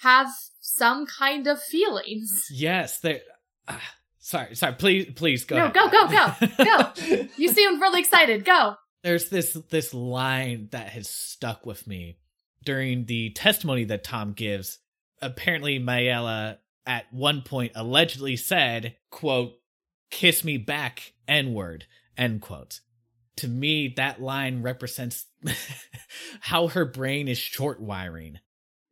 have 0.01 0.27
some 0.61 1.05
kind 1.05 1.45
of 1.47 1.61
feelings. 1.61 2.45
Yes. 2.49 2.99
There. 2.99 3.19
Sorry. 4.19 4.55
Sorry. 4.55 4.73
Please. 4.73 5.11
Please 5.15 5.45
go. 5.45 5.55
No, 5.55 5.63
ahead. 5.63 5.73
go, 5.73 5.89
go, 5.89 6.07
go, 6.07 6.47
go. 6.63 7.25
You 7.37 7.49
seem 7.49 7.81
really 7.81 7.99
excited. 8.01 8.45
Go. 8.45 8.75
There's 9.03 9.29
this 9.29 9.53
this 9.69 9.93
line 9.93 10.67
that 10.71 10.89
has 10.89 11.09
stuck 11.09 11.65
with 11.65 11.87
me 11.87 12.19
during 12.63 13.05
the 13.05 13.31
testimony 13.31 13.85
that 13.85 14.03
Tom 14.03 14.33
gives. 14.33 14.79
Apparently, 15.21 15.79
Mayella 15.79 16.57
at 16.85 17.11
one 17.11 17.41
point 17.41 17.71
allegedly 17.75 18.35
said, 18.35 18.97
"quote 19.09 19.53
Kiss 20.11 20.43
me 20.43 20.57
back, 20.57 21.13
N 21.27 21.53
word." 21.53 21.85
End 22.17 22.41
quote. 22.41 22.81
To 23.37 23.47
me, 23.47 23.93
that 23.95 24.21
line 24.21 24.61
represents 24.61 25.25
how 26.41 26.67
her 26.67 26.83
brain 26.83 27.29
is 27.29 27.37
short 27.37 27.79
wiring. 27.79 28.39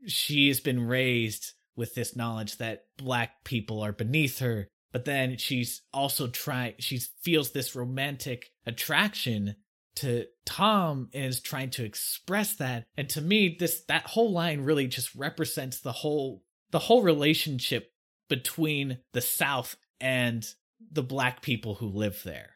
She 0.06 0.48
has 0.48 0.62
been 0.62 0.88
raised 0.88 1.52
with 1.78 1.96
this 1.96 2.16
knowledge 2.16 2.58
that 2.58 2.86
black 2.98 3.46
people 3.46 3.82
are 3.82 3.94
beneath 3.94 4.40
her, 4.40 4.68
but 4.92 5.06
then 5.06 5.38
she's 5.38 5.84
also 5.94 6.28
trying, 6.28 6.74
she 6.80 7.00
feels 7.22 7.52
this 7.52 7.76
romantic 7.76 8.52
attraction 8.66 9.56
to 9.98 10.26
Tom 10.46 11.10
and 11.14 11.26
is 11.26 11.40
trying 11.40 11.70
to 11.72 11.86
express 11.86 12.56
that. 12.56 12.86
And 12.98 13.10
to 13.10 13.22
me, 13.22 13.56
this, 13.60 13.84
that 13.88 14.08
whole 14.08 14.32
line 14.32 14.62
really 14.62 14.88
just 14.88 15.16
represents 15.16 15.80
the 15.80 15.92
whole, 15.92 16.44
the 16.72 16.80
whole 16.80 17.04
relationship 17.04 17.92
between 18.30 19.00
the 19.14 19.22
South 19.22 19.76
and 20.00 20.46
the 20.92 21.04
black 21.04 21.42
people 21.42 21.76
who 21.76 21.88
live 21.88 22.22
there. 22.24 22.52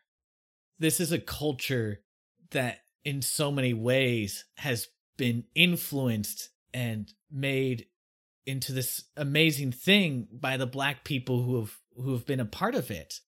This 0.80 1.00
is 1.00 1.12
a 1.12 1.20
culture 1.20 2.02
that 2.52 2.80
in 3.04 3.22
so 3.22 3.52
many 3.52 3.74
ways 3.74 4.46
has 4.58 4.88
been 5.18 5.46
influenced 5.56 6.50
and 6.74 7.12
made 7.32 7.86
into 8.46 8.72
this 8.72 9.04
amazing 9.16 9.72
thing 9.72 10.28
by 10.32 10.58
the 10.58 10.66
black 10.66 11.04
people 11.04 11.44
who 11.44 11.60
have 11.60 11.78
who 11.96 12.14
have 12.14 12.26
been 12.26 12.40
a 12.40 12.46
part 12.46 12.76
of 12.76 12.90
it. 12.90 13.20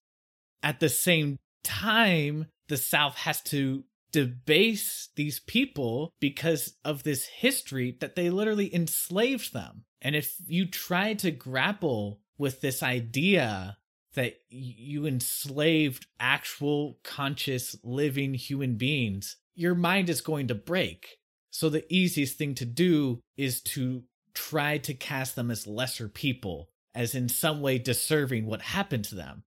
At 0.61 0.79
the 0.79 0.89
same 0.89 1.37
time, 1.63 2.47
the 2.67 2.77
South 2.77 3.15
has 3.15 3.41
to 3.43 3.83
debase 4.11 5.09
these 5.15 5.39
people 5.39 6.13
because 6.19 6.75
of 6.85 7.03
this 7.03 7.25
history 7.25 7.97
that 7.99 8.15
they 8.15 8.29
literally 8.29 8.73
enslaved 8.73 9.53
them. 9.53 9.83
And 10.01 10.15
if 10.15 10.35
you 10.45 10.67
try 10.67 11.15
to 11.15 11.31
grapple 11.31 12.21
with 12.37 12.61
this 12.61 12.83
idea 12.83 13.77
that 14.13 14.35
you 14.49 15.07
enslaved 15.07 16.05
actual 16.19 16.99
conscious 17.03 17.75
living 17.83 18.35
human 18.35 18.75
beings, 18.75 19.37
your 19.55 19.75
mind 19.75 20.09
is 20.09 20.21
going 20.21 20.47
to 20.47 20.55
break. 20.55 21.17
So 21.49 21.69
the 21.69 21.85
easiest 21.93 22.37
thing 22.37 22.55
to 22.55 22.65
do 22.65 23.19
is 23.37 23.61
to 23.61 24.03
try 24.33 24.77
to 24.79 24.93
cast 24.93 25.35
them 25.35 25.51
as 25.51 25.67
lesser 25.67 26.07
people, 26.07 26.69
as 26.95 27.15
in 27.15 27.29
some 27.29 27.61
way 27.61 27.77
deserving 27.77 28.45
what 28.45 28.61
happened 28.61 29.05
to 29.05 29.15
them. 29.15 29.43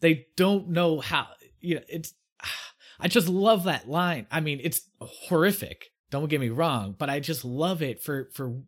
They 0.00 0.26
don't 0.36 0.68
know 0.68 1.00
how, 1.00 1.28
you 1.60 1.76
know, 1.76 1.82
it's, 1.88 2.14
I 3.00 3.08
just 3.08 3.28
love 3.28 3.64
that 3.64 3.88
line. 3.88 4.26
I 4.30 4.40
mean, 4.40 4.60
it's 4.62 4.82
horrific. 5.00 5.90
Don't 6.10 6.28
get 6.28 6.40
me 6.40 6.50
wrong, 6.50 6.94
but 6.96 7.10
I 7.10 7.18
just 7.18 7.44
love 7.44 7.82
it 7.82 8.02
for, 8.02 8.30
for 8.32 8.62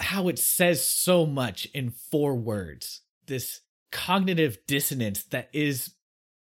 how 0.00 0.28
it 0.28 0.38
says 0.38 0.86
so 0.86 1.26
much 1.26 1.66
in 1.74 1.90
four 1.90 2.34
words. 2.34 3.02
This 3.26 3.60
cognitive 3.92 4.58
dissonance 4.66 5.24
that 5.24 5.48
is 5.52 5.94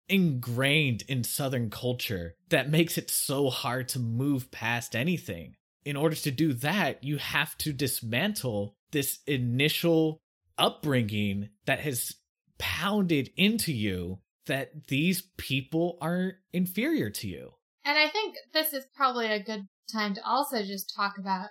ingrained 0.08 1.04
in 1.08 1.24
Southern 1.24 1.70
culture 1.70 2.34
that 2.48 2.68
makes 2.68 2.98
it 2.98 3.10
so 3.10 3.48
hard 3.48 3.88
to 3.88 3.98
move 3.98 4.50
past 4.50 4.96
anything. 4.96 5.54
In 5.84 5.96
order 5.96 6.16
to 6.16 6.30
do 6.30 6.52
that, 6.54 7.02
you 7.02 7.16
have 7.16 7.56
to 7.58 7.72
dismantle 7.72 8.76
this 8.90 9.20
initial 9.26 10.20
upbringing 10.58 11.48
that 11.66 11.80
has 11.80 12.14
pounded 12.58 13.30
into 13.36 13.72
you 13.72 14.18
that 14.46 14.88
these 14.88 15.22
people 15.38 15.96
are 16.00 16.34
inferior 16.52 17.08
to 17.10 17.28
you. 17.28 17.52
And 17.84 17.98
I 17.98 18.08
think 18.08 18.36
this 18.52 18.72
is 18.72 18.84
probably 18.94 19.26
a 19.26 19.42
good 19.42 19.66
time 19.90 20.14
to 20.14 20.24
also 20.26 20.62
just 20.62 20.92
talk 20.94 21.14
about 21.18 21.48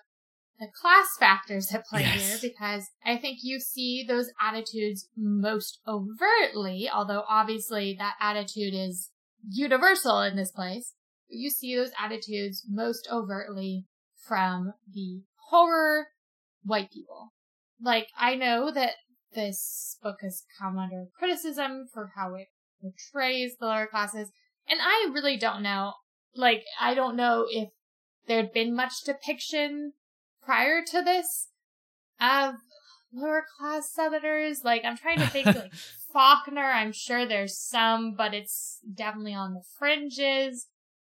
the 0.60 0.68
class 0.80 1.08
factors 1.18 1.72
at 1.74 1.86
play 1.86 2.02
Yes. 2.02 2.42
here 2.42 2.52
because 2.52 2.90
I 3.06 3.18
think 3.18 3.40
you 3.42 3.60
see 3.60 4.06
those 4.08 4.30
attitudes 4.42 5.08
most 5.16 5.80
overtly, 5.88 6.90
although 6.94 7.24
obviously 7.28 7.96
that 7.98 8.16
attitude 8.20 8.74
is 8.74 9.10
universal 9.50 10.22
in 10.22 10.36
this 10.36 10.52
place. 10.52 10.94
You 11.30 11.50
see 11.50 11.76
those 11.76 11.92
attitudes 11.98 12.66
most 12.70 13.08
overtly 13.10 13.86
from 14.28 14.74
the 14.92 15.24
horror 15.50 16.08
white 16.64 16.92
people. 16.92 17.34
Like, 17.82 18.08
I 18.18 18.36
know 18.36 18.72
that 18.72 18.94
this 19.34 19.98
book 20.02 20.18
has 20.22 20.44
come 20.60 20.78
under 20.78 21.06
criticism 21.18 21.88
for 21.92 22.12
how 22.16 22.36
it 22.36 22.48
portrays 22.82 23.56
the 23.60 23.68
lower 23.68 23.88
classes, 23.88 24.32
and 24.68 24.80
I 24.82 25.10
really 25.12 25.38
don't 25.38 25.64
know. 25.64 25.94
Like, 26.36 26.64
I 26.80 26.94
don't 26.94 27.16
know 27.16 27.46
if 27.50 27.70
there'd 28.28 28.54
been 28.54 28.76
much 28.76 29.04
depiction 29.06 29.94
prior 30.44 30.84
to 30.92 31.02
this 31.02 31.50
of 32.20 32.56
lower 33.14 33.46
class 33.58 33.92
Southerners. 33.92 34.64
Like, 34.64 34.84
I'm 34.86 34.98
trying 34.98 35.20
to 35.20 35.28
think, 35.28 35.48
like, 35.48 35.74
Faulkner, 36.14 36.72
I'm 36.72 36.92
sure 36.92 37.26
there's 37.26 37.58
some, 37.58 38.16
but 38.16 38.34
it's 38.34 38.80
definitely 38.94 39.34
on 39.34 39.54
the 39.54 39.64
fringes. 39.78 40.68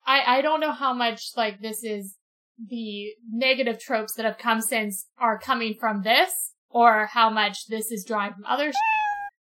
I, 0.07 0.39
I 0.39 0.43
don't 0.43 0.61
know 0.61 0.73
how 0.73 0.95
much, 0.95 1.33
like, 1.37 1.61
this 1.61 1.85
is 1.85 2.17
the 2.59 3.15
negative 3.31 3.81
tropes 3.81 4.15
that 4.15 4.25
have 4.25 4.39
come 4.39 4.61
since 4.61 5.07
are 5.19 5.39
coming 5.39 5.75
from 5.79 6.03
this, 6.03 6.53
or 6.71 7.07
how 7.07 7.31
much 7.31 7.67
this 7.67 7.91
is 7.91 8.05
drawing 8.05 8.33
from 8.35 8.45
other 8.45 8.73
sh- 8.73 8.77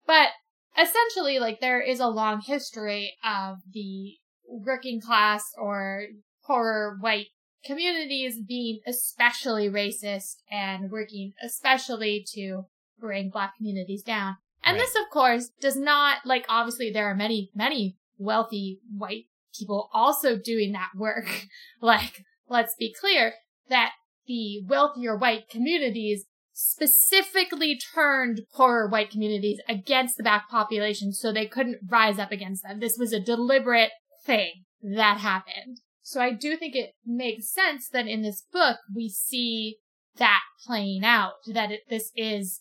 But 0.06 0.30
essentially, 0.78 1.38
like, 1.38 1.60
there 1.60 1.80
is 1.80 2.00
a 2.00 2.08
long 2.08 2.40
history 2.40 3.14
of 3.24 3.58
the 3.72 4.16
working 4.48 5.00
class 5.00 5.44
or 5.56 6.04
poorer 6.44 6.96
white 7.00 7.28
communities 7.64 8.38
being 8.46 8.80
especially 8.86 9.70
racist 9.70 10.36
and 10.50 10.90
working 10.90 11.32
especially 11.42 12.24
to 12.34 12.66
bring 12.98 13.30
black 13.30 13.56
communities 13.56 14.02
down. 14.02 14.36
And 14.62 14.76
Right. 14.76 14.84
this, 14.84 14.94
of 14.96 15.10
course, 15.10 15.50
does 15.60 15.76
not, 15.76 16.24
like, 16.26 16.44
obviously 16.48 16.90
there 16.90 17.06
are 17.06 17.14
many, 17.14 17.50
many 17.54 17.96
wealthy 18.18 18.80
white 18.94 19.24
people 19.58 19.88
also 19.92 20.36
doing 20.36 20.72
that 20.72 20.90
work. 20.94 21.46
like, 21.80 22.24
let's 22.54 22.74
be 22.78 22.94
clear 22.98 23.34
that 23.68 23.92
the 24.26 24.62
wealthier 24.66 25.16
white 25.16 25.48
communities 25.50 26.24
specifically 26.52 27.76
turned 27.94 28.42
poorer 28.54 28.88
white 28.88 29.10
communities 29.10 29.60
against 29.68 30.16
the 30.16 30.22
black 30.22 30.48
population 30.48 31.12
so 31.12 31.32
they 31.32 31.46
couldn't 31.46 31.80
rise 31.88 32.18
up 32.18 32.30
against 32.30 32.62
them. 32.62 32.78
This 32.78 32.96
was 32.96 33.12
a 33.12 33.20
deliberate 33.20 33.90
thing 34.24 34.64
that 34.82 35.18
happened. 35.18 35.80
So 36.02 36.20
I 36.20 36.32
do 36.32 36.56
think 36.56 36.76
it 36.76 36.92
makes 37.04 37.52
sense 37.52 37.88
that 37.88 38.06
in 38.06 38.22
this 38.22 38.44
book 38.52 38.78
we 38.94 39.08
see 39.08 39.78
that 40.16 40.42
playing 40.64 41.04
out, 41.04 41.32
that 41.52 41.72
it, 41.72 41.80
this 41.90 42.12
is 42.14 42.60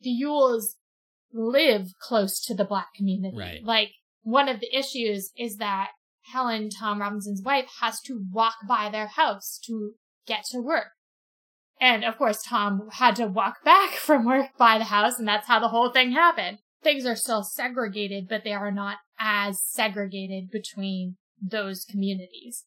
the 0.00 0.10
Ewells 0.10 0.74
live 1.32 1.92
close 2.00 2.40
to 2.46 2.54
the 2.54 2.64
black 2.64 2.88
community. 2.96 3.36
Right. 3.36 3.62
Like 3.62 3.90
one 4.22 4.48
of 4.48 4.60
the 4.60 4.76
issues 4.76 5.30
is 5.36 5.58
that 5.58 5.90
Helen, 6.32 6.70
Tom 6.70 7.00
Robinson's 7.00 7.42
wife, 7.42 7.68
has 7.80 8.00
to 8.02 8.24
walk 8.32 8.54
by 8.66 8.88
their 8.90 9.06
house 9.06 9.58
to 9.64 9.92
get 10.26 10.44
to 10.50 10.60
work. 10.60 10.88
And 11.80 12.04
of 12.04 12.18
course, 12.18 12.42
Tom 12.42 12.88
had 12.92 13.16
to 13.16 13.26
walk 13.26 13.56
back 13.64 13.92
from 13.92 14.24
work 14.24 14.50
by 14.58 14.78
the 14.78 14.84
house, 14.84 15.18
and 15.18 15.28
that's 15.28 15.46
how 15.46 15.58
the 15.58 15.68
whole 15.68 15.90
thing 15.90 16.12
happened. 16.12 16.58
Things 16.82 17.04
are 17.06 17.16
still 17.16 17.42
segregated, 17.42 18.28
but 18.28 18.44
they 18.44 18.52
are 18.52 18.70
not 18.70 18.98
as 19.18 19.60
segregated 19.62 20.50
between 20.50 21.16
those 21.40 21.84
communities. 21.84 22.64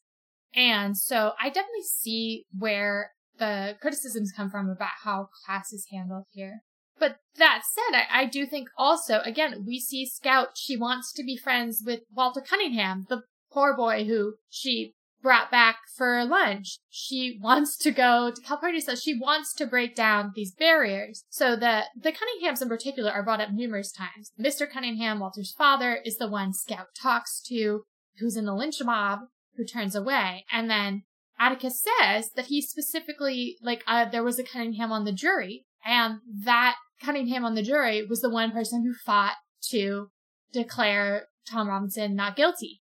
And 0.53 0.97
so 0.97 1.31
I 1.41 1.47
definitely 1.47 1.83
see 1.83 2.45
where 2.57 3.11
the 3.37 3.75
criticisms 3.81 4.33
come 4.35 4.49
from 4.49 4.69
about 4.69 4.91
how 5.03 5.29
class 5.45 5.71
is 5.71 5.87
handled 5.91 6.25
here. 6.31 6.63
But 6.99 7.17
that 7.37 7.63
said, 7.73 7.97
I, 7.97 8.21
I 8.21 8.25
do 8.25 8.45
think 8.45 8.69
also, 8.77 9.21
again, 9.25 9.63
we 9.65 9.79
see 9.79 10.05
Scout, 10.05 10.49
she 10.55 10.77
wants 10.77 11.11
to 11.13 11.23
be 11.23 11.37
friends 11.37 11.81
with 11.83 12.01
Walter 12.13 12.41
Cunningham, 12.41 13.07
the 13.09 13.23
poor 13.51 13.75
boy 13.75 14.05
who 14.05 14.35
she 14.49 14.93
brought 15.21 15.51
back 15.51 15.77
for 15.95 16.25
lunch. 16.25 16.79
She 16.89 17.37
wants 17.41 17.77
to 17.77 17.91
go 17.91 18.31
to 18.31 18.41
Calpurnia, 18.41 18.81
so 18.81 18.95
she 18.95 19.17
wants 19.17 19.53
to 19.55 19.65
break 19.65 19.95
down 19.95 20.31
these 20.35 20.53
barriers. 20.53 21.23
So 21.29 21.55
the, 21.55 21.83
the 21.95 22.11
Cunninghams 22.11 22.61
in 22.61 22.69
particular 22.69 23.11
are 23.11 23.23
brought 23.23 23.41
up 23.41 23.51
numerous 23.51 23.91
times. 23.91 24.31
Mr. 24.39 24.69
Cunningham, 24.69 25.19
Walter's 25.19 25.53
father, 25.53 25.99
is 26.03 26.17
the 26.17 26.29
one 26.29 26.53
Scout 26.53 26.87
talks 26.99 27.41
to, 27.47 27.83
who's 28.17 28.35
in 28.35 28.45
the 28.45 28.55
lynch 28.55 28.81
mob, 28.83 29.19
who 29.55 29.65
turns 29.65 29.95
away. 29.95 30.45
And 30.51 30.69
then 30.69 31.03
Atticus 31.39 31.83
says 31.99 32.31
that 32.35 32.47
he 32.47 32.61
specifically, 32.61 33.57
like, 33.61 33.83
uh, 33.87 34.05
there 34.05 34.23
was 34.23 34.39
a 34.39 34.43
Cunningham 34.43 34.91
on 34.91 35.05
the 35.05 35.11
jury, 35.11 35.65
and 35.85 36.19
that 36.43 36.75
Cunningham 37.03 37.45
on 37.45 37.55
the 37.55 37.63
jury 37.63 38.05
was 38.05 38.21
the 38.21 38.29
one 38.29 38.51
person 38.51 38.83
who 38.83 38.93
fought 38.93 39.35
to 39.69 40.09
declare 40.53 41.27
Tom 41.49 41.67
Robinson 41.67 42.15
not 42.15 42.35
guilty. 42.35 42.80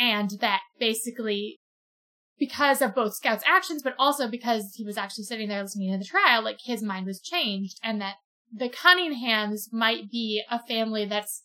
And 0.00 0.30
that 0.40 0.62
basically, 0.78 1.60
because 2.38 2.80
of 2.80 2.94
both 2.94 3.14
Scout's 3.14 3.44
actions, 3.46 3.82
but 3.82 3.94
also 3.98 4.28
because 4.28 4.72
he 4.76 4.84
was 4.84 4.96
actually 4.96 5.24
sitting 5.24 5.50
there 5.50 5.62
listening 5.62 5.92
to 5.92 5.98
the 5.98 6.04
trial, 6.04 6.42
like 6.42 6.60
his 6.64 6.82
mind 6.82 7.04
was 7.04 7.20
changed, 7.20 7.78
and 7.84 8.00
that 8.00 8.14
the 8.50 8.70
Cunninghams 8.70 9.72
might 9.72 10.10
be 10.10 10.42
a 10.50 10.58
family 10.58 11.04
that's 11.04 11.44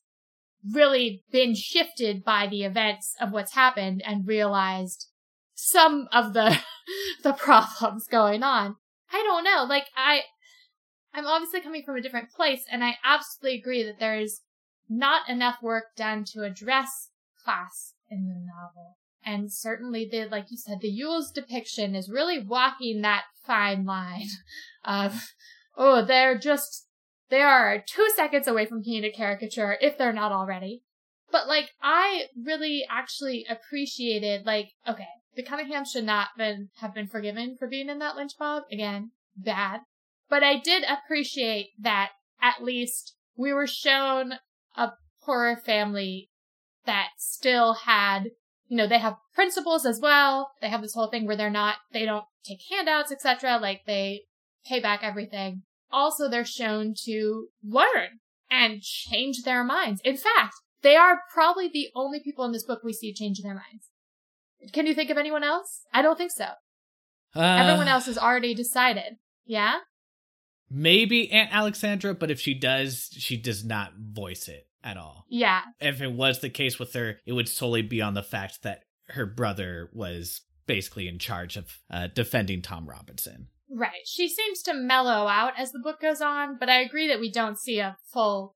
really 0.74 1.22
been 1.32 1.54
shifted 1.54 2.24
by 2.24 2.48
the 2.48 2.63
events 2.63 3.13
of 3.20 3.34
what's 3.34 3.54
happened 3.54 4.02
and 4.06 4.26
realized 4.26 5.10
some 5.54 6.08
of 6.13 6.34
the 6.34 6.58
the 7.24 7.34
problems 7.34 8.08
going 8.08 8.41
on. 8.41 8.78
I 9.12 9.22
don't 9.24 9.44
know. 9.44 9.65
Like 9.68 9.88
I 9.98 10.22
I'm 11.13 11.28
obviously 11.28 11.60
coming 11.60 11.84
from 11.84 11.98
a 11.98 12.02
different 12.02 12.32
place 12.32 12.63
and 12.72 12.84
I 12.84 12.96
absolutely 13.04 13.60
agree 13.60 13.84
that 13.84 14.00
there 14.00 14.18
is 14.18 14.41
not 14.89 15.30
enough 15.30 15.58
work 15.62 15.96
done 15.98 16.24
to 16.34 16.44
address 16.44 17.10
class 17.44 17.94
in 18.10 18.28
the 18.28 18.36
novel. 18.36 18.98
And 19.24 19.52
certainly 19.52 20.08
the 20.10 20.26
like 20.26 20.52
you 20.52 20.58
said, 20.58 20.80
the 20.82 20.89
Ewell's 20.89 21.32
depiction 21.32 21.96
is 21.96 22.10
really 22.10 22.44
walking 22.44 23.02
that 23.02 23.24
fine 23.46 23.86
line 23.86 24.28
of 24.86 25.32
oh, 25.78 26.06
they're 26.06 26.38
just 26.38 26.88
they 27.30 27.41
are 27.41 27.84
two 27.86 28.08
seconds 28.15 28.48
away 28.48 28.65
from 28.65 28.82
being 28.84 29.04
a 29.04 29.12
caricature 29.12 29.78
if 29.82 29.98
they're 29.98 30.13
not 30.13 30.32
already. 30.32 30.84
But 31.32 31.48
like, 31.48 31.72
I 31.82 32.26
really 32.41 32.86
actually 32.89 33.46
appreciated 33.50 34.46
like, 34.46 34.70
okay, 34.88 35.08
the 35.36 35.44
Cunninghams 35.44 35.88
should 35.91 36.06
not 36.06 36.30
been 36.38 36.70
have 36.78 36.94
been 36.94 37.08
forgiven 37.08 37.56
for 37.58 37.68
being 37.68 37.89
in 37.89 38.00
that 38.00 38.15
lynch 38.15 38.34
mob. 38.39 38.63
Again, 38.72 39.12
bad. 39.36 39.82
But 40.30 40.44
I 40.44 40.60
did 40.60 40.84
appreciate 40.84 41.72
that 41.80 42.12
at 42.41 42.63
least 42.63 43.15
we 43.36 43.54
were 43.54 43.68
shown 43.68 44.36
a 44.78 44.91
poorer 45.24 45.56
family 45.56 46.30
that 46.86 47.10
still 47.17 47.74
had, 47.74 48.32
you 48.67 48.78
know, 48.78 48.88
they 48.88 49.00
have 49.00 49.17
principles 49.34 49.86
as 49.86 50.00
well. 50.00 50.52
They 50.62 50.69
have 50.69 50.82
this 50.82 50.93
whole 50.93 51.08
thing 51.08 51.26
where 51.26 51.36
they're 51.36 51.50
not, 51.50 51.78
they 51.91 52.06
don't 52.06 52.26
take 52.43 52.60
handouts, 52.69 53.12
etc. 53.12 53.58
Like 53.62 53.82
they 53.86 54.24
pay 54.67 54.80
back 54.80 55.02
everything. 55.04 55.63
Also, 55.91 56.30
they're 56.30 56.45
shown 56.45 56.93
to 57.06 57.48
learn 57.63 58.19
and 58.50 58.82
change 58.82 59.43
their 59.43 59.63
minds. 59.63 60.02
In 60.04 60.17
fact, 60.17 60.56
they 60.82 60.95
are 60.95 61.21
probably 61.34 61.67
the 61.67 61.89
only 61.95 62.19
people 62.19 62.45
in 62.45 62.52
this 62.52 62.65
book 62.65 62.82
we 62.84 62.93
see 62.93 63.13
change 63.13 63.41
their 63.41 63.54
minds. 63.54 63.89
Can 64.71 64.88
you 64.88 64.93
think 64.93 65.10
of 65.10 65.17
anyone 65.17 65.43
else? 65.43 65.86
I 65.93 66.02
don't 66.02 66.17
think 66.17 66.32
so. 66.32 66.45
Uh, 67.36 67.41
Everyone 67.41 67.88
else 67.88 68.06
has 68.06 68.17
already 68.17 68.54
decided. 68.54 69.17
Yeah? 69.45 69.80
Maybe 70.69 71.32
Aunt 71.32 71.54
Alexandra, 71.54 72.15
but 72.15 72.32
if 72.32 72.39
she 72.39 72.54
does, 72.54 73.10
she 73.17 73.38
does 73.38 73.63
not 73.63 73.93
voice 73.98 74.48
it 74.48 74.67
at 74.86 74.95
all. 74.98 75.26
Yeah. 75.30 75.62
If 75.82 76.02
it 76.02 76.12
was 76.13 76.39
the 76.39 76.50
case 76.50 76.80
with 76.80 76.93
her, 76.93 77.17
it 77.26 77.34
would 77.34 77.50
solely 77.50 77.82
be 77.82 78.02
on 78.02 78.13
the 78.13 78.24
fact 78.24 78.63
that 78.63 78.84
her 79.10 79.26
brother 79.26 79.89
was 79.93 80.41
basically 80.67 81.08
in 81.08 81.19
charge 81.19 81.58
of 81.58 81.65
uh, 81.91 82.08
defending 82.08 82.62
Tom 82.62 82.88
Robinson. 82.88 83.48
Right. 83.69 84.06
She 84.06 84.30
seems 84.30 84.62
to 84.63 84.74
mellow 84.74 85.28
out 85.28 85.54
as 85.58 85.71
the 85.71 85.80
book 85.80 86.00
goes 86.00 86.21
on, 86.21 86.58
but 86.60 86.69
I 86.69 86.80
agree 86.82 87.08
that 87.08 87.19
we 87.19 87.32
don't 87.32 87.58
see 87.60 87.80
a 87.80 87.98
full 88.13 88.56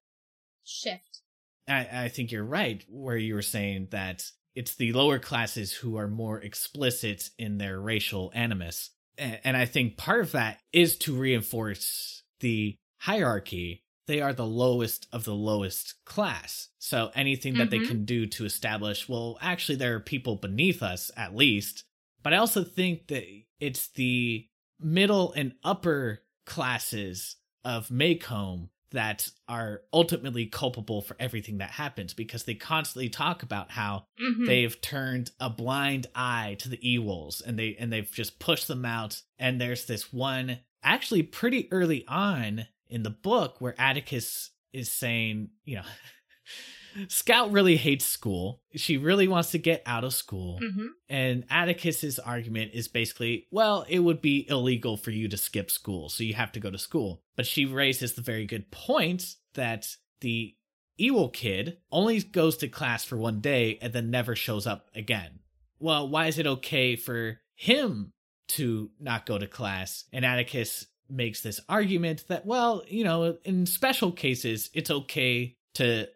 shift. 0.63 1.22
I, 1.68 1.88
I 2.06 2.08
think 2.10 2.32
you're 2.32 2.44
right, 2.44 2.84
where 2.88 3.18
you 3.18 3.34
were 3.36 3.42
saying 3.42 3.89
that 3.92 4.24
it's 4.56 4.76
the 4.76 4.94
lower 4.94 5.20
classes 5.20 5.72
who 5.74 5.98
are 5.98 6.08
more 6.08 6.39
explicit 6.39 7.30
in 7.38 7.58
their 7.58 7.80
racial 7.80 8.32
animus. 8.34 8.92
A- 9.18 9.39
And 9.48 9.56
I 9.58 9.65
think 9.65 9.98
part 9.98 10.22
of 10.22 10.32
that 10.34 10.60
is 10.74 10.98
to 11.00 11.15
reinforce 11.15 12.24
the 12.39 12.76
hierarchy. 12.98 13.84
They 14.10 14.22
are 14.22 14.34
the 14.34 14.45
lowest 14.45 15.08
of 15.13 15.24
the 15.24 15.36
lowest 15.36 16.04
class. 16.04 16.69
So 16.80 17.12
anything 17.13 17.54
that 17.60 17.69
they 17.69 17.78
Mhm. 17.80 17.88
can 17.88 18.06
do 18.06 18.26
to 18.26 18.43
establish, 18.45 19.08
well, 19.08 19.38
actually, 19.39 19.76
there 19.76 19.95
are 19.95 20.00
people 20.00 20.36
beneath 20.36 20.82
us 20.82 21.12
at 21.15 21.36
least. 21.36 21.84
But 22.24 22.34
I 22.34 22.38
also 22.38 22.63
think 22.63 23.08
that 23.08 23.24
it's 23.60 23.88
the 23.89 24.48
middle 24.80 25.32
and 25.34 25.54
upper 25.63 26.24
classes 26.45 27.36
of 27.63 27.89
Maycomb 27.89 28.69
that 28.91 29.30
are 29.48 29.84
ultimately 29.93 30.48
culpable 30.48 31.02
for 31.04 31.15
everything 31.19 31.60
that 31.60 31.69
happens 31.69 32.15
because 32.15 32.45
they 32.45 32.56
constantly 32.56 33.10
talk 33.10 33.43
about 33.43 33.69
how 33.72 34.08
Mm-hmm. 34.19 34.45
they've 34.45 34.82
turned 34.82 35.30
a 35.39 35.50
blind 35.52 36.08
eye 36.15 36.56
to 36.60 36.67
the 36.69 36.78
Ewells 36.84 37.41
and 37.45 37.60
they 37.60 37.76
and 37.76 37.93
they've 37.93 38.12
just 38.12 38.39
pushed 38.39 38.67
them 38.67 38.86
out 38.86 39.22
and 39.38 39.62
there's 39.62 39.86
this 39.86 40.12
one 40.12 40.60
actually 40.82 41.22
pretty 41.22 41.72
early 41.72 42.04
on 42.08 42.65
in 42.89 43.04
the 43.04 43.10
book 43.10 43.56
where 43.60 43.75
Atticus 43.80 44.52
is 44.73 44.91
saying, 44.91 45.49
you 45.63 45.78
know, 45.78 45.84
Scout 47.08 47.52
really 47.52 47.78
hates 47.78 48.06
school. 48.06 48.62
She 48.75 48.97
really 48.97 49.28
wants 49.28 49.52
to 49.52 49.60
get 49.60 49.84
out 49.86 50.04
of 50.04 50.13
school. 50.13 50.60
hmm 50.60 50.88
And 51.08 51.45
Atticus's 51.49 52.19
argument 52.19 52.71
is 52.73 52.88
basically, 52.88 53.47
well, 53.52 53.86
it 53.88 53.99
would 53.99 54.21
be 54.21 54.47
illegal 54.49 54.97
for 54.97 55.12
you 55.12 55.28
to 55.30 55.38
skip 55.38 55.69
school, 55.69 56.10
so 56.10 56.23
you 56.23 56.34
have 56.34 56.52
to 56.54 56.60
go 56.60 56.71
to 56.71 56.78
school. 56.78 57.21
But 57.36 57.45
she 57.45 57.65
raises 57.65 58.13
the 58.13 58.21
very 58.21 58.45
good 58.45 58.71
point 58.71 59.36
that 59.54 59.95
the 60.21 60.56
Ewell 60.97 61.30
kid 61.30 61.78
only 61.91 62.21
goes 62.21 62.58
to 62.58 62.67
class 62.67 63.06
for 63.06 63.17
one 63.17 63.39
day 63.39 63.78
and 63.82 63.93
then 63.93 64.12
never 64.12 64.36
shows 64.36 64.67
up 64.67 64.89
again. 64.93 65.39
Well, 65.80 66.10
why 66.10 66.28
is 66.28 66.38
it 66.38 66.47
okay 66.47 66.95
for 66.95 67.39
him 67.56 68.12
to 68.49 68.89
not 68.99 69.25
go 69.25 69.38
to 69.38 69.47
class? 69.47 70.04
And 70.12 70.25
Atticus 70.25 70.88
makes 71.10 71.41
this 71.41 71.60
argument 71.67 72.26
that, 72.28 72.45
well, 72.45 72.84
you 72.88 73.04
know, 73.04 73.38
in 73.43 73.65
special 73.65 74.12
cases, 74.12 74.69
it's 74.74 74.91
okay 74.91 75.58
to 75.76 76.08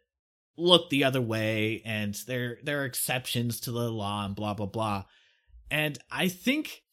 look 0.58 0.90
the 0.90 1.04
other 1.04 1.22
way 1.22 1.82
and 1.84 2.14
there 2.28 2.60
there 2.64 2.82
are 2.82 2.86
exceptions 2.86 3.60
to 3.62 3.72
the 3.72 3.92
law 3.92 4.26
and 4.26 4.36
blah 4.36 4.54
blah 4.54 4.68
blah. 4.68 5.04
And 5.72 5.98
I 6.12 6.28
think 6.28 6.84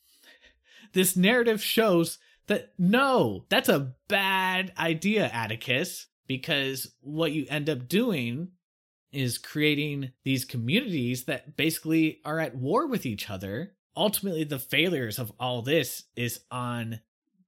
this 0.92 1.16
narrative 1.16 1.62
shows 1.62 2.18
that 2.46 2.72
no, 2.78 3.44
that's 3.48 3.68
a 3.68 3.92
bad 4.08 4.72
idea, 4.78 5.28
Atticus, 5.32 6.06
because 6.26 6.92
what 7.00 7.32
you 7.32 7.46
end 7.48 7.68
up 7.68 7.88
doing 7.88 8.48
is 9.12 9.38
creating 9.38 10.12
these 10.24 10.44
communities 10.44 11.24
that 11.24 11.56
basically 11.56 12.20
are 12.24 12.40
at 12.40 12.56
war 12.56 12.86
with 12.86 13.04
each 13.04 13.28
other. 13.28 13.72
Ultimately, 13.96 14.44
the 14.44 14.58
failures 14.58 15.18
of 15.18 15.32
all 15.38 15.62
this 15.62 16.04
is 16.16 16.40
on 16.50 17.00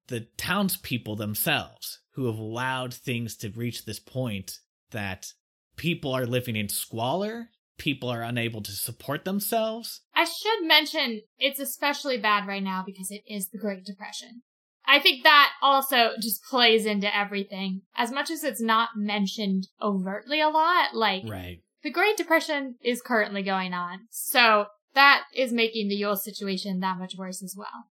the 0.09 0.21
townspeople 0.37 1.17
themselves 1.17 2.01
who 2.15 2.27
have 2.27 2.39
allowed 2.39 2.93
things 2.93 3.37
to 3.39 3.51
reach 3.51 3.85
this 3.85 4.01
point 4.01 4.59
that 4.91 5.33
people 5.77 6.13
are 6.13 6.27
living 6.27 6.57
in 6.57 6.69
squalor, 6.69 7.49
people 7.79 8.09
are 8.09 8.23
unable 8.23 8.61
to 8.63 8.73
support 8.73 9.25
themselves. 9.25 10.03
I 10.15 10.25
should 10.25 10.67
mention 10.67 11.23
it's 11.39 11.59
especially 11.61 12.19
bad 12.19 12.47
right 12.47 12.63
now 12.63 12.83
because 12.85 13.11
it 13.11 13.23
is 13.27 13.49
the 13.49 13.59
Great 13.59 13.85
Depression. 13.85 14.43
I 14.87 14.99
think 14.99 15.23
that 15.25 15.53
also 15.63 16.11
just 16.21 16.43
plays 16.45 16.87
into 16.87 17.15
everything. 17.17 17.83
As 17.97 18.11
much 18.11 18.31
as 18.31 18.45
it's 18.45 18.61
not 18.61 18.91
mentioned 18.97 19.69
overtly 19.81 20.41
a 20.41 20.49
lot, 20.49 20.95
like 20.95 21.23
Right. 21.25 21.61
the 21.83 21.91
Great 21.91 22.17
Depression 22.17 22.77
is 22.83 23.01
currently 23.01 23.43
going 23.43 23.73
on. 23.73 24.01
So 24.11 24.67
that 24.95 25.23
is 25.35 25.53
making 25.53 25.89
the 25.89 25.95
Ewell 25.95 26.17
situation 26.17 26.81
that 26.81 26.99
much 26.99 27.15
worse 27.17 27.43
as 27.43 27.55
well. 27.57 27.87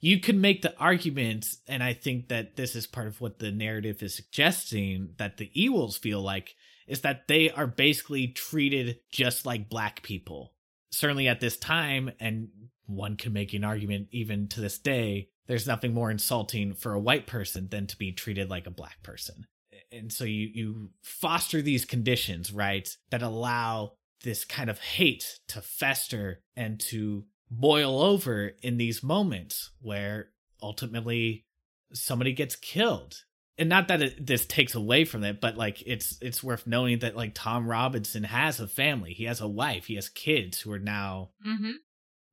You 0.00 0.20
could 0.20 0.36
make 0.36 0.62
the 0.62 0.76
argument, 0.78 1.48
and 1.66 1.82
I 1.82 1.94
think 1.94 2.28
that 2.28 2.56
this 2.56 2.76
is 2.76 2.86
part 2.86 3.06
of 3.06 3.20
what 3.20 3.38
the 3.38 3.50
narrative 3.50 4.02
is 4.02 4.14
suggesting 4.14 5.14
that 5.16 5.38
the 5.38 5.50
Ewells 5.54 5.98
feel 5.98 6.20
like, 6.20 6.54
is 6.86 7.00
that 7.00 7.28
they 7.28 7.50
are 7.50 7.66
basically 7.66 8.28
treated 8.28 8.98
just 9.10 9.46
like 9.46 9.68
black 9.68 10.02
people. 10.02 10.52
Certainly 10.90 11.28
at 11.28 11.40
this 11.40 11.56
time, 11.56 12.12
and 12.20 12.48
one 12.86 13.16
can 13.16 13.32
make 13.32 13.52
an 13.54 13.64
argument 13.64 14.08
even 14.12 14.48
to 14.48 14.60
this 14.60 14.78
day, 14.78 15.30
there's 15.46 15.66
nothing 15.66 15.94
more 15.94 16.10
insulting 16.10 16.74
for 16.74 16.92
a 16.92 17.00
white 17.00 17.26
person 17.26 17.68
than 17.70 17.86
to 17.86 17.96
be 17.96 18.12
treated 18.12 18.50
like 18.50 18.66
a 18.66 18.70
black 18.70 19.02
person. 19.02 19.46
And 19.92 20.12
so 20.12 20.24
you, 20.24 20.50
you 20.52 20.90
foster 21.02 21.62
these 21.62 21.84
conditions, 21.84 22.52
right, 22.52 22.88
that 23.10 23.22
allow 23.22 23.92
this 24.24 24.44
kind 24.44 24.70
of 24.70 24.78
hate 24.78 25.38
to 25.48 25.60
fester 25.60 26.42
and 26.56 26.80
to 26.80 27.24
boil 27.50 28.00
over 28.00 28.52
in 28.62 28.76
these 28.76 29.02
moments 29.02 29.70
where 29.80 30.28
ultimately 30.62 31.44
somebody 31.92 32.32
gets 32.32 32.56
killed. 32.56 33.22
And 33.58 33.68
not 33.68 33.88
that 33.88 34.02
it, 34.02 34.26
this 34.26 34.44
takes 34.44 34.74
away 34.74 35.04
from 35.04 35.24
it 35.24 35.40
but 35.40 35.56
like 35.56 35.82
it's 35.86 36.18
it's 36.20 36.42
worth 36.42 36.66
knowing 36.66 36.98
that 36.98 37.16
like 37.16 37.32
tom 37.34 37.66
robinson 37.66 38.24
has 38.24 38.60
a 38.60 38.68
family. 38.68 39.12
He 39.14 39.24
has 39.24 39.40
a 39.40 39.48
wife. 39.48 39.86
He 39.86 39.94
has 39.94 40.08
kids 40.08 40.60
who 40.60 40.72
are 40.72 40.78
now 40.78 41.30
Mm-hmm. 41.46 41.70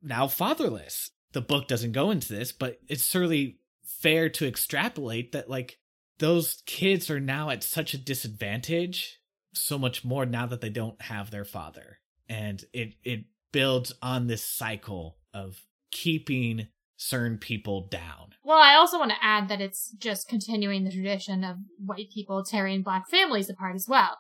now 0.02 0.28
fatherless. 0.28 1.12
The 1.32 1.42
book 1.42 1.68
doesn't 1.68 1.94
go 1.94 2.12
into 2.12 2.34
this 2.34 2.52
but 2.52 2.80
it's 2.88 3.06
certainly 3.06 3.60
fair 3.84 4.30
to 4.30 4.48
extrapolate 4.48 5.32
that 5.32 5.50
like 5.50 5.78
those 6.20 6.62
kids 6.66 7.10
are 7.10 7.20
now 7.20 7.50
at 7.50 7.64
such 7.64 7.94
a 7.94 7.98
disadvantage 7.98 9.20
so 9.54 9.78
much 9.78 10.04
more 10.04 10.26
now 10.26 10.46
that 10.48 10.62
they 10.62 10.70
don't 10.70 11.02
have 11.04 11.32
their 11.32 11.46
father. 11.46 12.00
And 12.28 12.64
it 12.74 12.96
it 13.04 13.26
builds 13.54 13.94
on 14.02 14.28
this 14.28 14.44
cycle 14.44 15.16
of 15.34 15.62
keeping 15.92 16.68
certain 16.98 17.38
people 17.38 17.88
down 17.88 18.34
Well, 18.44 18.60
I 18.60 18.76
also 18.76 19.00
want 19.00 19.12
to 19.12 19.18
add 19.24 19.48
that 19.50 19.62
it's 19.62 19.92
just 19.98 20.28
continuing 20.28 20.84
the 20.84 20.92
tradition 20.92 21.44
of 21.44 21.58
white 21.78 22.10
people 22.14 22.44
tearing 22.44 22.82
black 22.82 23.10
families 23.10 23.50
apart 23.50 23.76
as 23.76 23.88
well, 23.88 24.20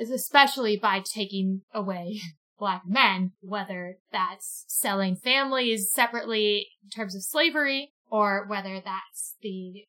especially 0.00 0.76
by 0.76 1.00
taking 1.00 1.62
away 1.72 2.20
black 2.58 2.82
men, 2.86 3.32
whether 3.40 3.96
that's 4.12 4.64
selling 4.68 5.16
families 5.16 5.92
separately 5.92 6.68
in 6.82 6.90
terms 6.90 7.14
of 7.14 7.22
slavery 7.22 7.92
or 8.08 8.46
whether 8.46 8.80
that's 8.84 9.36
the 9.42 9.84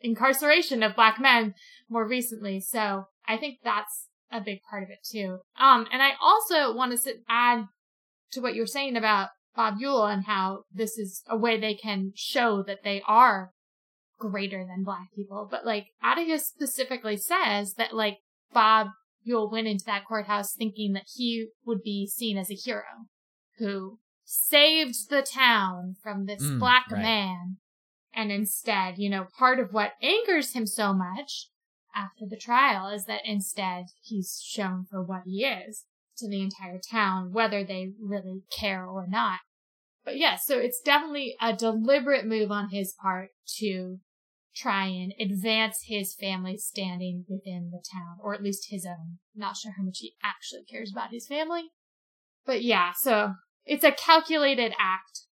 incarceration 0.00 0.82
of 0.82 0.96
black 0.96 1.20
men 1.20 1.54
more 1.88 2.06
recently. 2.06 2.60
So 2.60 3.04
I 3.28 3.36
think 3.36 3.58
that's 3.62 4.08
a 4.32 4.40
big 4.40 4.60
part 4.68 4.82
of 4.82 4.90
it 4.90 5.06
too. 5.08 5.38
Um, 5.58 5.86
and 5.92 6.02
I 6.02 6.12
also 6.20 6.74
want 6.74 6.98
to 7.00 7.12
add 7.28 7.66
to 8.32 8.40
what 8.40 8.54
you 8.54 8.62
were 8.62 8.66
saying 8.66 8.96
about 8.96 9.28
Bob 9.54 9.76
Ewell 9.78 10.06
and 10.06 10.24
how 10.26 10.64
this 10.72 10.98
is 10.98 11.22
a 11.28 11.36
way 11.36 11.58
they 11.58 11.74
can 11.74 12.12
show 12.14 12.62
that 12.62 12.84
they 12.84 13.02
are 13.06 13.50
greater 14.18 14.64
than 14.64 14.84
black 14.84 15.08
people. 15.14 15.46
But 15.50 15.64
like 15.64 15.86
Atticus 16.02 16.46
specifically 16.46 17.16
says 17.16 17.74
that 17.74 17.94
like 17.94 18.18
Bob 18.52 18.88
Ewell 19.24 19.50
went 19.50 19.66
into 19.66 19.84
that 19.86 20.04
courthouse 20.06 20.54
thinking 20.54 20.92
that 20.92 21.06
he 21.14 21.48
would 21.64 21.82
be 21.82 22.06
seen 22.06 22.36
as 22.38 22.50
a 22.50 22.54
hero 22.54 22.84
who 23.58 23.98
saved 24.24 25.08
the 25.08 25.22
town 25.22 25.94
from 26.02 26.26
this 26.26 26.42
Mm, 26.42 26.58
black 26.58 26.90
right. 26.90 27.02
man. 27.02 27.56
And 28.12 28.32
instead, 28.32 28.98
you 28.98 29.10
know, 29.10 29.26
part 29.38 29.58
of 29.58 29.72
what 29.72 29.92
angers 30.02 30.52
him 30.52 30.66
so 30.66 30.92
much 30.92 31.48
after 31.94 32.24
the 32.28 32.36
trial 32.36 32.88
is 32.90 33.04
that 33.06 33.22
instead 33.24 33.86
he's 34.02 34.40
shown 34.44 34.84
for 34.90 35.02
what 35.02 35.22
he 35.26 35.44
is 35.44 35.84
to 36.18 36.28
the 36.28 36.42
entire 36.42 36.78
town, 36.78 37.32
whether 37.32 37.64
they 37.64 37.92
really 38.00 38.42
care 38.50 38.86
or 38.86 39.06
not. 39.08 39.40
But 40.04 40.18
yeah, 40.18 40.36
so 40.36 40.58
it's 40.58 40.80
definitely 40.80 41.36
a 41.40 41.52
deliberate 41.52 42.26
move 42.26 42.50
on 42.50 42.70
his 42.70 42.94
part 43.00 43.30
to 43.58 43.98
try 44.54 44.86
and 44.86 45.12
advance 45.20 45.84
his 45.86 46.14
family's 46.14 46.64
standing 46.64 47.24
within 47.28 47.70
the 47.70 47.82
town, 47.92 48.16
or 48.22 48.32
at 48.32 48.42
least 48.42 48.68
his 48.70 48.86
own. 48.86 49.18
Not 49.34 49.56
sure 49.56 49.72
how 49.76 49.82
much 49.82 49.98
he 49.98 50.14
actually 50.22 50.64
cares 50.64 50.90
about 50.92 51.10
his 51.10 51.26
family. 51.26 51.64
But 52.46 52.62
yeah, 52.62 52.92
so 52.96 53.34
it's 53.66 53.84
a 53.84 53.92
calculated 53.92 54.72
act. 54.78 55.22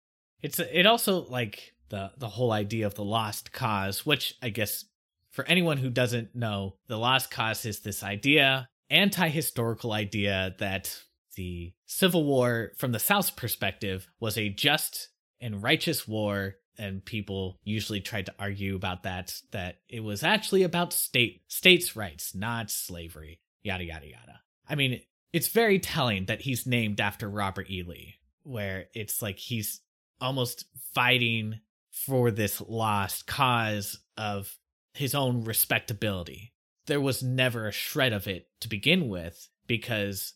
It's 0.42 0.58
it 0.58 0.84
also 0.84 1.24
like 1.24 1.74
the 1.88 2.10
the 2.18 2.28
whole 2.28 2.52
idea 2.52 2.86
of 2.86 2.94
the 2.94 3.04
lost 3.04 3.52
cause, 3.52 4.04
which 4.04 4.34
I 4.42 4.50
guess 4.50 4.84
for 5.30 5.44
anyone 5.46 5.78
who 5.78 5.90
doesn't 5.90 6.34
know, 6.34 6.76
the 6.86 6.98
lost 6.98 7.30
cause 7.30 7.64
is 7.64 7.80
this 7.80 8.02
idea, 8.02 8.68
anti-historical 8.90 9.92
idea 9.92 10.54
that 10.58 11.02
the 11.36 11.72
Civil 11.86 12.24
War 12.24 12.72
from 12.76 12.92
the 12.92 12.98
South's 12.98 13.30
perspective 13.30 14.06
was 14.20 14.38
a 14.38 14.48
just 14.48 15.08
and 15.40 15.62
righteous 15.62 16.06
war 16.06 16.56
and 16.78 17.04
people 17.04 17.60
usually 17.62 18.00
tried 18.00 18.26
to 18.26 18.34
argue 18.38 18.74
about 18.74 19.04
that 19.04 19.40
that 19.52 19.78
it 19.88 20.00
was 20.00 20.22
actually 20.22 20.62
about 20.62 20.92
state 20.92 21.42
states 21.48 21.94
rights, 21.94 22.34
not 22.34 22.70
slavery. 22.70 23.40
Yada 23.62 23.84
yada 23.84 24.06
yada. 24.06 24.40
I 24.68 24.74
mean, 24.74 25.00
it's 25.32 25.48
very 25.48 25.78
telling 25.78 26.26
that 26.26 26.42
he's 26.42 26.66
named 26.66 27.00
after 27.00 27.28
Robert 27.28 27.70
E. 27.70 27.82
Lee, 27.82 28.14
where 28.42 28.86
it's 28.94 29.22
like 29.22 29.38
he's 29.38 29.80
almost 30.20 30.64
fighting 30.94 31.60
for 31.90 32.30
this 32.30 32.60
lost 32.60 33.26
cause 33.26 33.98
of 34.16 34.56
his 34.94 35.14
own 35.14 35.44
respectability. 35.44 36.52
There 36.86 37.00
was 37.00 37.22
never 37.22 37.66
a 37.66 37.72
shred 37.72 38.12
of 38.12 38.26
it 38.26 38.48
to 38.60 38.68
begin 38.68 39.08
with 39.08 39.48
because 39.66 40.34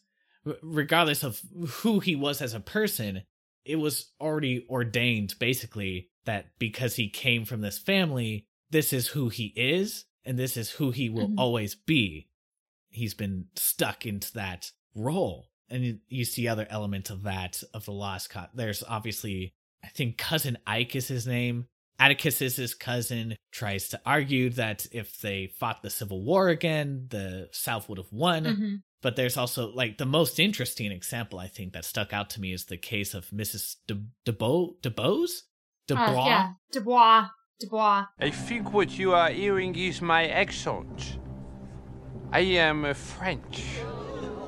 regardless 0.63 1.23
of 1.23 1.41
who 1.69 2.01
he 2.01 2.17
was 2.17 2.41
as 2.41 2.55
a 2.55 2.61
person, 2.61 3.23
it 3.65 3.77
was 3.77 4.13
already 4.21 4.67
ordained 4.71 5.35
basically 5.39 6.09
that 6.25 6.47
because 6.59 6.97
he 6.97 7.09
came 7.11 7.45
from 7.45 7.61
this 7.61 7.79
family, 7.79 8.47
this 8.71 8.93
is 8.93 9.09
who 9.09 9.29
he 9.29 9.53
is 9.57 10.07
and 10.25 10.39
this 10.39 10.57
is 10.57 10.71
who 10.71 10.91
he 10.91 11.09
will 11.09 11.29
Mhm. 11.29 11.39
always 11.39 11.75
be. 11.75 12.29
He's 12.91 13.15
been 13.15 13.49
stuck 13.55 14.07
into 14.07 14.33
that 14.35 14.71
role. 14.95 15.51
And 15.71 15.85
you, 15.85 16.01
you 16.09 16.25
see 16.25 16.49
other 16.49 16.67
elements 16.71 17.11
of 17.11 17.23
that 17.25 17.63
of 17.75 17.85
the 17.85 17.93
lost 17.93 18.31
cause. 18.31 18.49
There's 18.55 18.83
obviously, 18.83 19.53
I 19.85 19.89
think 19.89 20.17
cousin 20.17 20.57
Ike 20.67 20.97
is 20.97 21.09
his 21.09 21.27
name. 21.27 21.69
Atticus 21.99 22.41
is 22.41 22.57
his 22.57 22.75
cousin, 22.75 23.37
tries 23.51 23.89
to 23.89 24.01
argue 24.07 24.51
that 24.51 24.87
if 24.93 25.21
they 25.21 25.49
fought 25.59 25.83
the 25.83 25.91
Civil 25.91 26.23
War 26.25 26.49
again, 26.49 27.07
the 27.11 27.49
South 27.53 27.89
would 27.89 27.99
have 27.99 28.13
won. 28.13 28.45
Mhm. 28.45 28.83
But 29.03 29.17
there's 29.17 29.37
also 29.37 29.71
like 29.73 29.99
the 29.99 30.07
most 30.07 30.39
interesting 30.41 30.91
example 30.93 31.39
I 31.39 31.49
think 31.49 31.73
that 31.73 31.85
stuck 31.85 32.13
out 32.13 32.31
to 32.31 32.41
me 32.41 32.53
is 32.53 32.65
the 32.67 32.77
case 32.77 33.15
of 33.15 33.29
Mrs. 33.31 33.77
De 33.87 33.95
DeBo 34.27 34.81
DeBose? 34.83 35.43
Uh, 35.91 35.95
DeBois? 35.95 36.27
yeah, 36.27 36.53
Dubois. 36.73 37.29
Dubois. 37.61 38.05
I 38.21 38.31
think 38.31 38.73
what 38.73 38.97
you 38.99 39.15
are 39.15 39.31
hearing 39.31 39.75
is 39.77 40.01
my 40.01 40.29
accent. 40.29 41.19
I 42.31 42.41
am 42.41 42.85
uh, 42.85 42.93
French. 42.95 43.65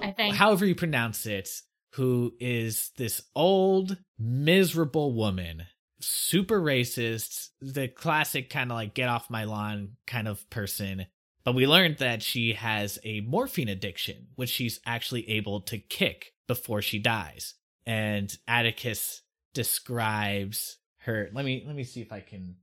I 0.03 0.13
think. 0.13 0.35
however 0.37 0.65
you 0.67 0.75
pronounce 0.75 1.27
it, 1.27 1.49
who 1.95 2.33
is 2.41 2.91
this 2.97 3.21
old, 3.35 3.99
miserable 4.19 5.13
woman, 5.15 5.65
super 6.01 6.61
racist, 6.61 7.51
the 7.61 7.89
classic 7.89 8.51
kind 8.51 8.71
of 8.71 8.77
like 8.77 8.95
get 8.95 9.09
off 9.09 9.31
my 9.31 9.45
lawn 9.45 9.97
kind 10.07 10.29
of 10.29 10.49
person. 10.51 11.07
But 11.45 11.55
we 11.55 11.67
learned 11.67 11.99
that 11.99 12.23
she 12.23 12.53
has 12.53 12.99
a 13.05 13.21
morphine 13.21 13.69
addiction, 13.69 14.29
which 14.35 14.51
she's 14.51 14.81
actually 14.85 15.29
able 15.31 15.63
to 15.63 15.79
kick 15.79 16.33
before 16.47 16.83
she 16.83 16.99
dies. 16.99 17.55
And 17.87 18.37
Atticus 18.47 19.23
describes 19.55 20.77
her. 20.99 21.31
Let 21.33 21.45
me 21.45 21.65
let 21.67 21.75
me 21.75 21.85
see 21.85 22.03
if 22.03 22.13
I 22.13 22.21
can. 22.21 22.57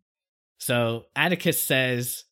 So 0.59 1.05
Atticus 1.15 1.61
says 1.61 2.23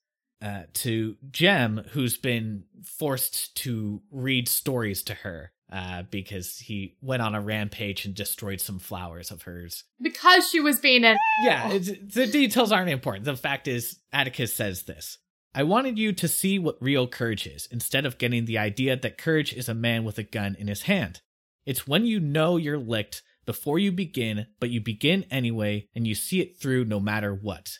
uh, 0.41 0.63
to 0.73 1.15
Jem, 1.31 1.83
who's 1.91 2.17
been 2.17 2.63
forced 2.83 3.55
to 3.57 4.01
read 4.11 4.47
stories 4.47 5.03
to 5.03 5.13
her 5.13 5.51
uh, 5.71 6.03
because 6.11 6.57
he 6.57 6.95
went 7.01 7.21
on 7.21 7.35
a 7.35 7.41
rampage 7.41 8.05
and 8.05 8.13
destroyed 8.13 8.61
some 8.61 8.79
flowers 8.79 9.31
of 9.31 9.43
hers. 9.43 9.83
because 9.99 10.49
she 10.49 10.59
was 10.59 10.79
being 10.79 11.03
a 11.03 11.15
Yeah, 11.43 11.71
it's, 11.71 11.91
the 12.15 12.27
details 12.27 12.71
aren't 12.71 12.89
important. 12.89 13.25
The 13.25 13.35
fact 13.35 13.67
is, 13.67 13.99
Atticus 14.13 14.53
says 14.53 14.83
this 14.83 15.17
I 15.53 15.63
wanted 15.63 15.97
you 15.97 16.11
to 16.13 16.27
see 16.27 16.59
what 16.59 16.77
real 16.81 17.07
courage 17.07 17.47
is, 17.47 17.67
instead 17.71 18.05
of 18.05 18.17
getting 18.17 18.45
the 18.45 18.57
idea 18.57 18.95
that 18.97 19.17
courage 19.17 19.53
is 19.53 19.69
a 19.69 19.73
man 19.73 20.03
with 20.03 20.17
a 20.17 20.23
gun 20.23 20.55
in 20.59 20.67
his 20.67 20.83
hand. 20.83 21.21
It's 21.65 21.87
when 21.87 22.05
you 22.05 22.19
know 22.19 22.57
you're 22.57 22.77
licked 22.77 23.23
before 23.45 23.79
you 23.79 23.91
begin, 23.91 24.47
but 24.59 24.69
you 24.69 24.81
begin 24.81 25.25
anyway, 25.31 25.87
and 25.95 26.05
you 26.05 26.13
see 26.13 26.41
it 26.41 26.59
through 26.59 26.85
no 26.85 26.99
matter 26.99 27.33
what. 27.33 27.79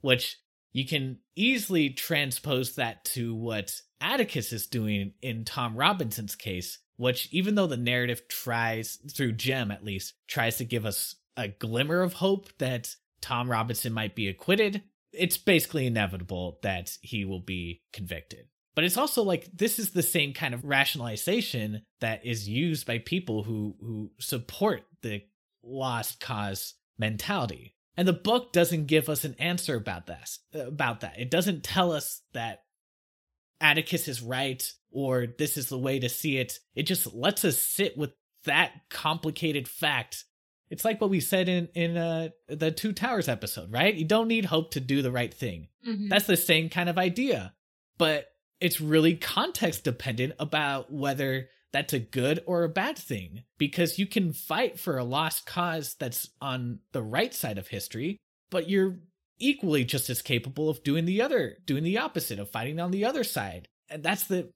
Which 0.00 0.38
you 0.72 0.86
can 0.86 1.18
easily 1.34 1.90
transpose 1.90 2.74
that 2.74 3.04
to 3.06 3.34
what 3.34 3.80
Atticus 4.00 4.52
is 4.52 4.66
doing 4.66 5.14
in 5.22 5.44
Tom 5.44 5.76
Robinson's 5.76 6.36
case, 6.36 6.78
which, 7.00 7.30
even 7.32 7.54
though 7.54 7.66
the 7.66 7.78
narrative 7.78 8.28
tries, 8.28 8.98
through 9.10 9.32
Jem 9.32 9.70
at 9.70 9.82
least, 9.82 10.12
tries 10.28 10.58
to 10.58 10.66
give 10.66 10.84
us 10.84 11.14
a 11.34 11.48
glimmer 11.48 12.02
of 12.02 12.12
hope 12.12 12.50
that 12.58 12.94
Tom 13.22 13.50
Robinson 13.50 13.94
might 13.94 14.14
be 14.14 14.28
acquitted, 14.28 14.82
it's 15.10 15.38
basically 15.38 15.86
inevitable 15.86 16.58
that 16.62 16.98
he 17.00 17.24
will 17.24 17.40
be 17.40 17.80
convicted. 17.94 18.48
But 18.74 18.84
it's 18.84 18.98
also 18.98 19.22
like 19.22 19.48
this 19.50 19.78
is 19.78 19.90
the 19.90 20.02
same 20.02 20.34
kind 20.34 20.52
of 20.52 20.62
rationalization 20.62 21.86
that 22.02 22.26
is 22.26 22.46
used 22.46 22.86
by 22.86 22.98
people 22.98 23.44
who 23.44 23.76
who 23.80 24.10
support 24.20 24.82
the 25.00 25.22
lost 25.62 26.20
cause 26.20 26.74
mentality. 26.98 27.76
And 27.96 28.06
the 28.06 28.12
book 28.12 28.52
doesn't 28.52 28.86
give 28.86 29.08
us 29.08 29.24
an 29.24 29.36
answer 29.38 29.74
about 29.74 30.06
that. 30.08 30.30
About 30.52 31.00
that, 31.00 31.18
it 31.18 31.30
doesn't 31.30 31.64
tell 31.64 31.92
us 31.92 32.20
that 32.34 32.60
Atticus 33.58 34.06
is 34.06 34.20
right 34.20 34.70
or 34.90 35.26
this 35.26 35.56
is 35.56 35.68
the 35.68 35.78
way 35.78 35.98
to 35.98 36.08
see 36.08 36.38
it. 36.38 36.58
It 36.74 36.84
just 36.84 37.12
lets 37.14 37.44
us 37.44 37.58
sit 37.58 37.96
with 37.96 38.12
that 38.44 38.72
complicated 38.90 39.68
fact. 39.68 40.24
It's 40.70 40.84
like 40.84 41.00
what 41.00 41.10
we 41.10 41.20
said 41.20 41.48
in 41.48 41.68
in 41.74 41.96
uh, 41.96 42.28
the 42.48 42.70
Two 42.70 42.92
Towers 42.92 43.28
episode, 43.28 43.72
right? 43.72 43.94
You 43.94 44.04
don't 44.04 44.28
need 44.28 44.44
hope 44.46 44.72
to 44.72 44.80
do 44.80 45.02
the 45.02 45.10
right 45.12 45.32
thing. 45.32 45.68
Mhm. 45.86 46.08
That's 46.08 46.26
the 46.26 46.36
same 46.36 46.68
kind 46.68 46.88
of 46.88 46.98
idea, 46.98 47.54
but 47.98 48.28
it's 48.60 48.80
really 48.80 49.16
context 49.16 49.84
dependent 49.84 50.34
about 50.38 50.92
whether 50.92 51.48
that's 51.72 51.92
a 51.92 51.98
good 51.98 52.42
or 52.46 52.64
a 52.64 52.68
bad 52.68 52.98
thing 52.98 53.44
because 53.58 53.98
you 53.98 54.06
can 54.06 54.32
fight 54.32 54.78
for 54.78 54.98
a 54.98 55.04
lost 55.04 55.46
cause 55.46 55.94
that's 55.98 56.28
on 56.40 56.80
the 56.92 57.02
right 57.02 57.32
side 57.32 57.58
of 57.58 57.68
history, 57.68 58.16
but 58.50 58.68
you're 58.68 58.98
equally 59.38 59.84
just 59.84 60.10
as 60.10 60.20
capable 60.20 60.68
of 60.68 60.82
doing 60.82 61.04
the 61.06 61.22
other, 61.22 61.56
doing 61.64 61.82
the 61.84 61.96
opposite 61.98 62.38
of 62.38 62.50
fighting 62.50 62.78
on 62.80 62.90
the 62.90 63.04
other 63.04 63.24
side. 63.24 63.68
And 63.88 64.02
that's 64.02 64.24
the 64.24 64.50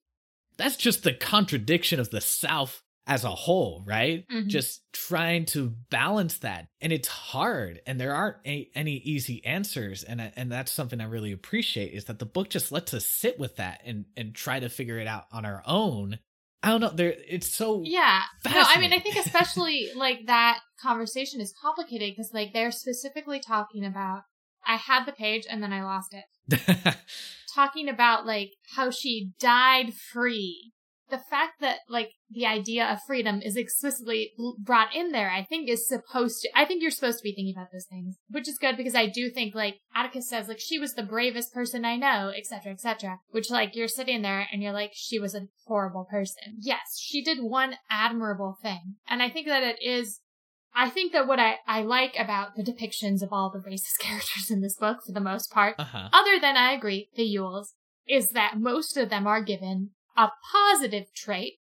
that's 0.56 0.76
just 0.76 1.02
the 1.02 1.12
contradiction 1.14 2.00
of 2.00 2.10
the 2.10 2.20
South 2.20 2.80
as 3.06 3.22
a 3.22 3.30
whole, 3.30 3.84
right? 3.86 4.26
Mhm. 4.28 4.46
Just 4.48 4.80
trying 4.94 5.44
to 5.46 5.74
balance 5.90 6.38
that. 6.38 6.68
And 6.80 6.90
it's 6.90 7.08
hard 7.08 7.82
and 7.86 8.00
there 8.00 8.14
aren't 8.14 8.38
a, 8.46 8.70
any 8.74 8.96
easy 8.96 9.44
answers 9.44 10.02
and 10.04 10.22
I- 10.22 10.32
and 10.36 10.50
that's 10.50 10.72
something 10.72 11.00
I 11.02 11.04
really 11.04 11.32
appreciate 11.32 11.92
is 11.92 12.06
that 12.06 12.18
the 12.18 12.24
book 12.24 12.48
just 12.48 12.72
lets 12.72 12.94
us 12.94 13.04
sit 13.04 13.38
with 13.38 13.56
that 13.56 13.82
and 13.84 14.06
and 14.16 14.34
try 14.34 14.58
to 14.58 14.70
figure 14.70 14.98
it 14.98 15.06
out 15.06 15.24
on 15.32 15.44
our 15.44 15.62
own. 15.66 16.18
I 16.62 16.68
don't 16.68 16.80
know, 16.80 16.88
there 16.88 17.14
it's 17.28 17.52
so 17.54 17.82
Yeah. 17.84 18.22
No, 18.46 18.52
I 18.54 18.80
mean, 18.80 18.94
I 18.94 19.00
think 19.00 19.16
especially 19.26 19.90
like 19.94 20.24
that 20.26 20.60
conversation 20.80 21.42
is 21.42 21.52
complicated 21.60 22.12
because 22.16 22.32
like 22.32 22.54
they're 22.54 22.72
specifically 22.72 23.38
talking 23.38 23.84
about. 23.84 24.22
I 24.66 24.76
had 24.76 25.04
the 25.04 25.12
page 25.12 25.44
and 25.50 25.62
then 25.62 25.74
I 25.74 25.82
lost 25.84 26.14
it. 26.14 26.24
Talking 27.54 27.88
about 27.88 28.26
like 28.26 28.50
how 28.74 28.90
she 28.90 29.30
died 29.38 29.94
free. 29.94 30.72
The 31.10 31.18
fact 31.18 31.60
that 31.60 31.80
like 31.88 32.10
the 32.30 32.46
idea 32.46 32.84
of 32.84 32.98
freedom 33.06 33.40
is 33.42 33.56
explicitly 33.56 34.32
brought 34.58 34.94
in 34.94 35.12
there, 35.12 35.30
I 35.30 35.44
think 35.44 35.68
is 35.68 35.86
supposed 35.86 36.40
to, 36.42 36.48
I 36.58 36.64
think 36.64 36.82
you're 36.82 36.90
supposed 36.90 37.18
to 37.18 37.22
be 37.22 37.34
thinking 37.34 37.54
about 37.56 37.70
those 37.72 37.86
things, 37.88 38.16
which 38.28 38.48
is 38.48 38.58
good 38.58 38.76
because 38.76 38.94
I 38.94 39.06
do 39.06 39.30
think 39.30 39.54
like 39.54 39.76
Atticus 39.94 40.28
says 40.28 40.48
like 40.48 40.58
she 40.58 40.78
was 40.78 40.94
the 40.94 41.02
bravest 41.02 41.52
person 41.52 41.84
I 41.84 41.96
know, 41.96 42.32
etc., 42.36 42.72
etc., 42.72 43.20
which 43.28 43.50
like 43.50 43.76
you're 43.76 43.86
sitting 43.86 44.22
there 44.22 44.48
and 44.50 44.62
you're 44.62 44.72
like, 44.72 44.92
she 44.94 45.18
was 45.18 45.34
a 45.34 45.46
horrible 45.66 46.06
person. 46.10 46.56
Yes, 46.58 46.98
she 46.98 47.22
did 47.22 47.38
one 47.40 47.76
admirable 47.90 48.56
thing. 48.60 48.96
And 49.06 49.22
I 49.22 49.30
think 49.30 49.46
that 49.46 49.62
it 49.62 49.76
is 49.80 50.20
I 50.74 50.90
think 50.90 51.12
that 51.12 51.26
what 51.26 51.38
I, 51.38 51.56
I 51.66 51.82
like 51.82 52.14
about 52.18 52.56
the 52.56 52.62
depictions 52.62 53.22
of 53.22 53.32
all 53.32 53.50
the 53.50 53.58
racist 53.58 53.98
characters 54.00 54.50
in 54.50 54.60
this 54.60 54.76
book, 54.76 54.98
for 55.06 55.12
the 55.12 55.20
most 55.20 55.50
part, 55.50 55.76
uh-huh. 55.78 56.08
other 56.12 56.40
than 56.40 56.56
I 56.56 56.72
agree, 56.72 57.08
the 57.14 57.22
Ewells, 57.22 57.74
is 58.08 58.30
that 58.30 58.58
most 58.58 58.96
of 58.96 59.08
them 59.08 59.26
are 59.26 59.42
given 59.42 59.90
a 60.16 60.28
positive 60.52 61.06
trait, 61.14 61.54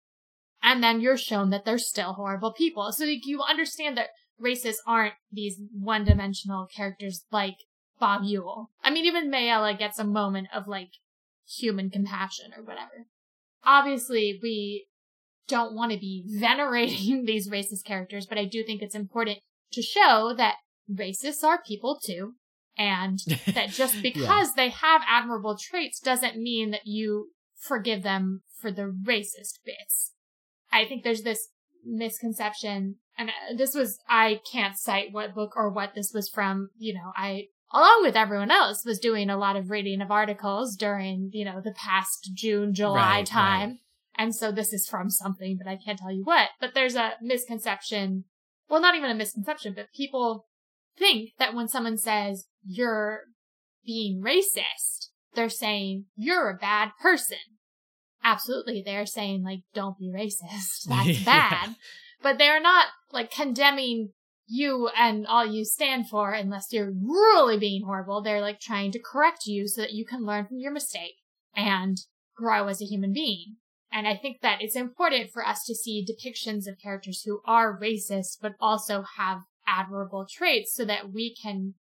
and 0.62 0.82
then 0.82 1.00
you're 1.00 1.16
shown 1.16 1.50
that 1.50 1.64
they're 1.64 1.78
still 1.78 2.14
horrible 2.14 2.52
people. 2.52 2.92
So 2.92 3.04
you 3.04 3.42
understand 3.42 3.96
that 3.96 4.08
racists 4.42 4.76
aren't 4.86 5.14
these 5.30 5.60
one-dimensional 5.72 6.68
characters 6.74 7.24
like 7.30 7.56
Bob 7.98 8.22
Ewell. 8.24 8.70
I 8.82 8.90
mean, 8.90 9.04
even 9.04 9.30
Mayella 9.30 9.78
gets 9.78 9.98
a 9.98 10.04
moment 10.04 10.48
of 10.54 10.66
like 10.66 10.90
human 11.46 11.90
compassion 11.90 12.52
or 12.56 12.62
whatever. 12.62 13.06
Obviously, 13.64 14.40
we 14.42 14.86
don't 15.48 15.74
want 15.74 15.92
to 15.92 15.98
be 15.98 16.24
venerating 16.38 17.24
these 17.24 17.48
racist 17.48 17.84
characters, 17.84 18.26
but 18.26 18.38
I 18.38 18.44
do 18.44 18.64
think 18.64 18.82
it's 18.82 18.94
important 18.94 19.38
to 19.72 19.82
show 19.82 20.34
that 20.36 20.56
racists 20.90 21.44
are 21.44 21.62
people 21.62 21.98
too, 22.02 22.34
and 22.76 23.18
that 23.54 23.70
just 23.70 24.02
because 24.02 24.54
they 24.54 24.70
have 24.70 25.02
admirable 25.08 25.56
traits 25.58 26.00
doesn't 26.00 26.36
mean 26.36 26.70
that 26.70 26.86
you 26.86 27.30
forgive 27.56 28.02
them 28.02 28.42
for 28.58 28.70
the 28.70 28.94
racist 29.06 29.60
bits. 29.64 30.12
I 30.72 30.84
think 30.84 31.04
there's 31.04 31.22
this 31.22 31.48
misconception, 31.84 32.96
and 33.18 33.30
uh, 33.30 33.56
this 33.56 33.74
was, 33.74 33.98
I 34.08 34.40
can't 34.50 34.76
cite 34.76 35.12
what 35.12 35.34
book 35.34 35.52
or 35.56 35.70
what 35.70 35.94
this 35.94 36.12
was 36.14 36.28
from, 36.28 36.70
you 36.78 36.94
know, 36.94 37.12
I, 37.16 37.46
along 37.72 38.00
with 38.02 38.16
everyone 38.16 38.50
else, 38.50 38.84
was 38.84 38.98
doing 38.98 39.30
a 39.30 39.36
lot 39.36 39.56
of 39.56 39.70
reading 39.70 40.00
of 40.00 40.10
articles 40.10 40.76
during, 40.76 41.30
you 41.32 41.44
know, 41.44 41.60
the 41.62 41.72
past 41.72 42.30
June, 42.34 42.74
July 42.74 43.18
Right, 43.18 43.26
time. 43.26 43.68
right. 43.70 43.78
And 44.18 44.34
so 44.34 44.52
this 44.52 44.72
is 44.72 44.86
from 44.88 45.08
something, 45.10 45.58
but 45.62 45.70
I 45.70 45.76
can't 45.82 45.98
tell 45.98 46.12
you 46.12 46.22
what. 46.24 46.50
But 46.60 46.74
there's 46.74 46.96
a 46.96 47.12
misconception. 47.22 48.24
Well, 48.68 48.80
not 48.80 48.94
even 48.94 49.10
a 49.10 49.14
misconception, 49.14 49.72
but 49.74 49.86
people 49.94 50.46
think 50.98 51.30
that 51.38 51.54
when 51.54 51.68
someone 51.68 51.96
says 51.98 52.46
you're 52.64 53.20
being 53.84 54.22
racist, 54.22 55.08
they're 55.34 55.48
saying 55.48 56.04
you're 56.14 56.50
a 56.50 56.56
bad 56.56 56.90
person. 57.00 57.38
Absolutely. 58.22 58.82
They're 58.84 59.06
saying 59.06 59.42
like, 59.42 59.60
don't 59.74 59.98
be 59.98 60.10
racist. 60.14 60.84
That's 60.88 61.08
Yeah. 61.20 61.24
bad. 61.24 61.76
But 62.22 62.38
they're 62.38 62.60
not 62.60 62.86
like 63.10 63.30
condemning 63.32 64.10
you 64.46 64.88
and 64.96 65.26
all 65.26 65.46
you 65.46 65.64
stand 65.64 66.08
for 66.08 66.32
unless 66.32 66.68
you're 66.70 66.92
really 66.92 67.58
being 67.58 67.84
horrible. 67.84 68.22
They're 68.22 68.40
like 68.40 68.60
trying 68.60 68.92
to 68.92 69.00
correct 69.00 69.46
you 69.46 69.66
so 69.66 69.80
that 69.80 69.92
you 69.92 70.04
can 70.04 70.24
learn 70.24 70.46
from 70.46 70.58
your 70.58 70.72
mistake 70.72 71.14
and 71.56 71.96
grow 72.36 72.68
as 72.68 72.80
a 72.80 72.84
human 72.84 73.12
being. 73.12 73.56
And 73.92 74.08
I 74.08 74.16
think 74.16 74.40
that 74.40 74.62
it's 74.62 74.74
important 74.74 75.30
for 75.30 75.46
us 75.46 75.64
to 75.66 75.74
see 75.74 76.04
depictions 76.04 76.66
of 76.66 76.78
characters 76.82 77.22
who 77.22 77.42
are 77.44 77.78
racist, 77.78 78.38
but 78.40 78.54
also 78.58 79.04
have 79.18 79.42
admirable 79.66 80.26
traits 80.28 80.74
so 80.74 80.84
that 80.86 81.12
we 81.12 81.34
can 81.34 81.74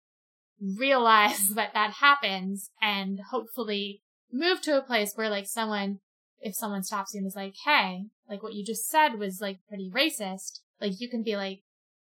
realize 0.60 1.50
that 1.54 1.72
that 1.74 1.92
happens 1.92 2.70
and 2.82 3.20
hopefully 3.30 4.02
move 4.32 4.60
to 4.62 4.76
a 4.76 4.82
place 4.82 5.12
where 5.14 5.30
like 5.30 5.46
someone, 5.46 6.00
if 6.40 6.54
someone 6.54 6.82
stops 6.82 7.14
you 7.14 7.18
and 7.18 7.26
is 7.26 7.36
like, 7.36 7.54
Hey, 7.64 8.06
like 8.28 8.42
what 8.42 8.54
you 8.54 8.64
just 8.64 8.88
said 8.88 9.14
was 9.14 9.40
like 9.40 9.58
pretty 9.68 9.90
racist. 9.94 10.60
Like 10.80 11.00
you 11.00 11.08
can 11.08 11.22
be 11.22 11.36
like, 11.36 11.60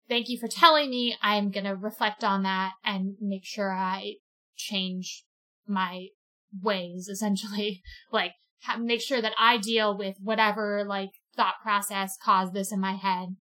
thank 0.10 0.28
you 0.28 0.38
for 0.38 0.48
telling 0.48 0.90
me. 0.90 1.18
I'm 1.22 1.52
going 1.52 1.66
to 1.66 1.76
reflect 1.76 2.24
on 2.24 2.44
that 2.44 2.74
and 2.84 3.16
make 3.22 3.46
sure 3.46 3.72
I 3.72 4.16
change 4.56 5.24
my 5.68 6.08
ways 6.62 7.08
essentially. 7.08 7.82
like 8.12 8.34
make 8.80 9.02
sure 9.02 9.22
that 9.22 9.34
I 9.40 9.58
deal 9.58 9.98
with 9.98 10.16
whatever 10.22 10.84
like 10.88 11.12
thought 11.36 11.56
process 11.62 12.18
caused 12.24 12.54
this 12.54 12.72
in 12.72 12.80
my 12.80 12.94
head 12.94 13.36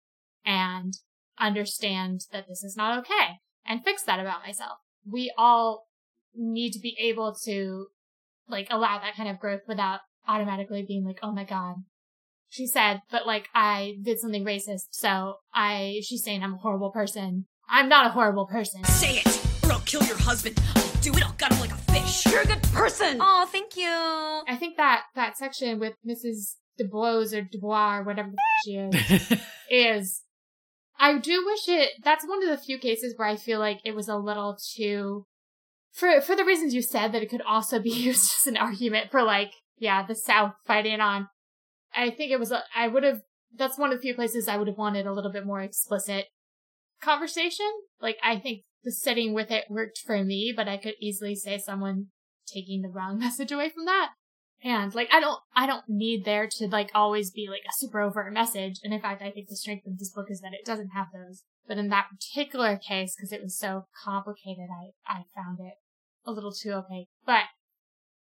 and 0.45 0.93
understand 1.39 2.22
that 2.32 2.47
this 2.47 2.64
is 2.64 2.76
not 2.76 2.99
okay 2.99 3.39
and 3.66 3.84
fix 3.84 4.03
that 4.03 4.20
about 4.20 4.45
myself. 4.45 4.78
We 5.05 5.34
all 5.38 5.88
need 6.36 6.72
to 6.72 6.80
be 6.80 6.95
able 6.99 7.36
to 7.45 7.88
like 8.47 8.68
allow 8.70 8.99
that 8.99 9.16
kind 9.16 9.30
of 9.30 9.39
growth 9.39 9.62
without 9.68 9.99
automatically 10.28 10.86
being 10.88 11.05
like, 11.05 11.20
oh 11.24 11.32
my 11.32 11.43
god. 11.43 11.76
She 12.49 12.68
said, 12.68 13.01
but 13.09 13.26
like 13.26 13.47
I 13.55 13.95
did 14.03 14.20
something 14.20 14.43
racist, 14.43 14.88
so 14.91 15.36
I 15.53 16.01
she's 16.03 16.24
saying 16.24 16.43
I'm 16.43 16.55
a 16.55 16.57
horrible 16.57 16.91
person. 16.91 17.45
I'm 17.70 17.88
not 17.88 18.05
a 18.05 18.09
horrible 18.09 18.45
person. 18.45 18.84
Say 18.84 19.22
it, 19.26 19.45
or 19.64 19.72
I'll 19.72 19.80
kill 19.82 20.03
your 20.03 20.18
husband. 20.18 20.59
I'll 21.02 21.12
do 21.12 21.18
it. 21.18 21.26
I'll 21.26 21.34
gut 21.34 21.52
him 21.52 21.60
like 21.60 21.72
a 21.72 21.91
fish. 21.91 22.28
You're 22.28 22.41
a 22.41 22.45
good 22.45 22.62
person. 22.62 23.18
Oh, 23.20 23.47
thank 23.52 23.76
you. 23.76 23.88
I 23.88 24.56
think 24.56 24.78
that 24.78 25.06
that 25.16 25.36
section 25.36 25.80
with 25.80 25.95
Mrs. 26.08 26.58
DeBlois 26.80 27.36
or 27.36 27.41
Dubois 27.41 27.97
or 27.97 28.04
whatever 28.04 28.30
the 28.30 28.38
she 28.64 28.76
is 28.76 29.41
is 29.70 30.24
I 30.99 31.18
do 31.18 31.43
wish 31.43 31.68
it 31.68 31.89
that's 32.04 32.28
one 32.28 32.43
of 32.43 32.49
the 32.49 32.64
few 32.64 32.78
cases 32.78 33.16
where 33.18 33.28
I 33.28 33.36
feel 33.36 33.60
like 33.60 33.80
it 33.84 33.95
was 33.95 34.10
a 34.10 34.16
little 34.16 34.58
too 34.76 35.26
for 35.91 36.22
for 36.22 36.36
the 36.36 36.45
reasons 36.45 36.76
you 36.76 36.84
said 36.84 37.12
that 37.14 37.24
it 37.24 37.30
could 37.30 37.41
also 37.41 37.80
be 37.80 37.89
used 38.10 38.32
as 38.39 38.47
an 38.47 38.58
argument 38.58 39.10
for 39.10 39.24
like 39.24 39.54
yeah 39.80 40.06
the 40.06 40.16
South 40.16 40.54
fighting 40.68 40.99
on. 40.99 41.28
I 41.95 42.12
think 42.12 42.32
it 42.32 42.39
was 42.39 42.54
I 42.76 42.88
would 42.88 43.04
have 43.04 43.22
that's 43.56 43.80
one 43.80 43.91
of 43.91 43.97
the 43.97 44.02
few 44.04 44.14
places 44.14 44.47
I 44.47 44.58
would 44.58 44.68
have 44.68 44.78
wanted 44.78 45.08
a 45.08 45.14
little 45.14 45.32
bit 45.32 45.47
more 45.47 45.62
explicit 45.62 46.28
conversation. 47.02 47.72
Like 47.99 48.18
I 48.24 48.38
think 48.38 48.62
the 48.84 48.91
sitting 48.91 49.34
with 49.34 49.51
it 49.51 49.65
worked 49.69 49.99
for 49.99 50.23
me, 50.23 50.53
but 50.55 50.67
I 50.67 50.77
could 50.77 50.95
easily 50.99 51.36
say 51.36 51.57
someone 51.57 52.07
taking 52.47 52.82
the 52.82 52.89
wrong 52.89 53.19
message 53.19 53.51
away 53.51 53.69
from 53.69 53.86
that. 53.86 54.11
And 54.63 54.93
like 54.93 55.09
I 55.11 55.19
don't 55.19 55.39
I 55.55 55.65
don't 55.65 55.86
need 55.88 56.23
there 56.23 56.47
to 56.57 56.67
like 56.67 56.91
always 56.93 57.32
be 57.32 57.47
like 57.49 57.63
a 57.67 57.73
super 57.73 57.99
overt 57.99 58.32
message. 58.32 58.79
And 58.84 58.93
in 58.93 59.01
fact 59.01 59.21
I 59.21 59.32
think 59.32 59.47
the 59.49 59.55
strength 59.55 59.88
of 59.88 59.97
this 59.97 60.11
book 60.11 60.27
is 60.29 60.41
that 60.41 60.53
it 60.53 60.65
doesn't 60.65 60.89
have 60.89 61.07
those. 61.11 61.43
But 61.67 61.79
in 61.79 61.89
that 61.89 62.07
particular 62.11 62.77
case, 62.77 63.15
because 63.15 63.32
it 63.32 63.41
was 63.41 63.57
so 63.57 63.86
complicated, 64.03 64.67
I 64.69 64.91
I 65.11 65.23
found 65.36 65.59
it 65.59 65.73
a 66.25 66.32
little 66.32 66.51
too 66.51 66.73
opaque. 66.73 67.07
But 67.25 67.45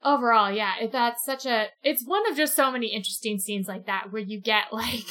overall, 0.05 0.53
yeah, 0.53 0.75
it, 0.81 0.93
that's 0.93 1.25
such 1.25 1.45
a 1.45 1.69
it's 1.83 2.07
one 2.07 2.31
of 2.31 2.37
just 2.37 2.55
so 2.55 2.71
many 2.71 2.89
interesting 2.89 3.41
scenes 3.41 3.67
like 3.67 3.87
that 3.87 4.13
where 4.13 4.23
you 4.23 4.41
get 4.41 4.67
like 4.73 5.07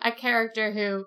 a 0.00 0.12
character 0.12 0.72
who 0.72 1.06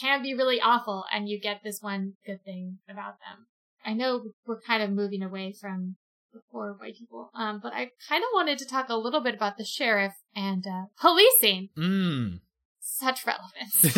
can 0.00 0.22
be 0.22 0.34
really 0.34 0.60
awful 0.60 1.04
and 1.12 1.28
you 1.28 1.40
get 1.40 1.60
this 1.62 1.80
one 1.80 2.14
good 2.24 2.44
thing 2.44 2.78
about 2.88 3.18
them. 3.18 3.46
I 3.84 3.94
know 3.94 4.24
we're 4.46 4.60
kind 4.60 4.82
of 4.82 4.90
moving 4.90 5.22
away 5.22 5.52
from 5.52 5.96
the 6.32 6.40
poor 6.50 6.74
white 6.78 6.96
people, 6.96 7.30
um, 7.34 7.60
but 7.62 7.72
I 7.72 7.90
kind 8.08 8.22
of 8.22 8.28
wanted 8.32 8.58
to 8.58 8.66
talk 8.66 8.88
a 8.88 8.96
little 8.96 9.20
bit 9.20 9.34
about 9.34 9.58
the 9.58 9.64
sheriff 9.64 10.14
and 10.34 10.66
uh, 10.66 10.84
policing. 11.00 11.70
Mm. 11.76 12.40
Such 12.80 13.24
relevance. 13.26 13.96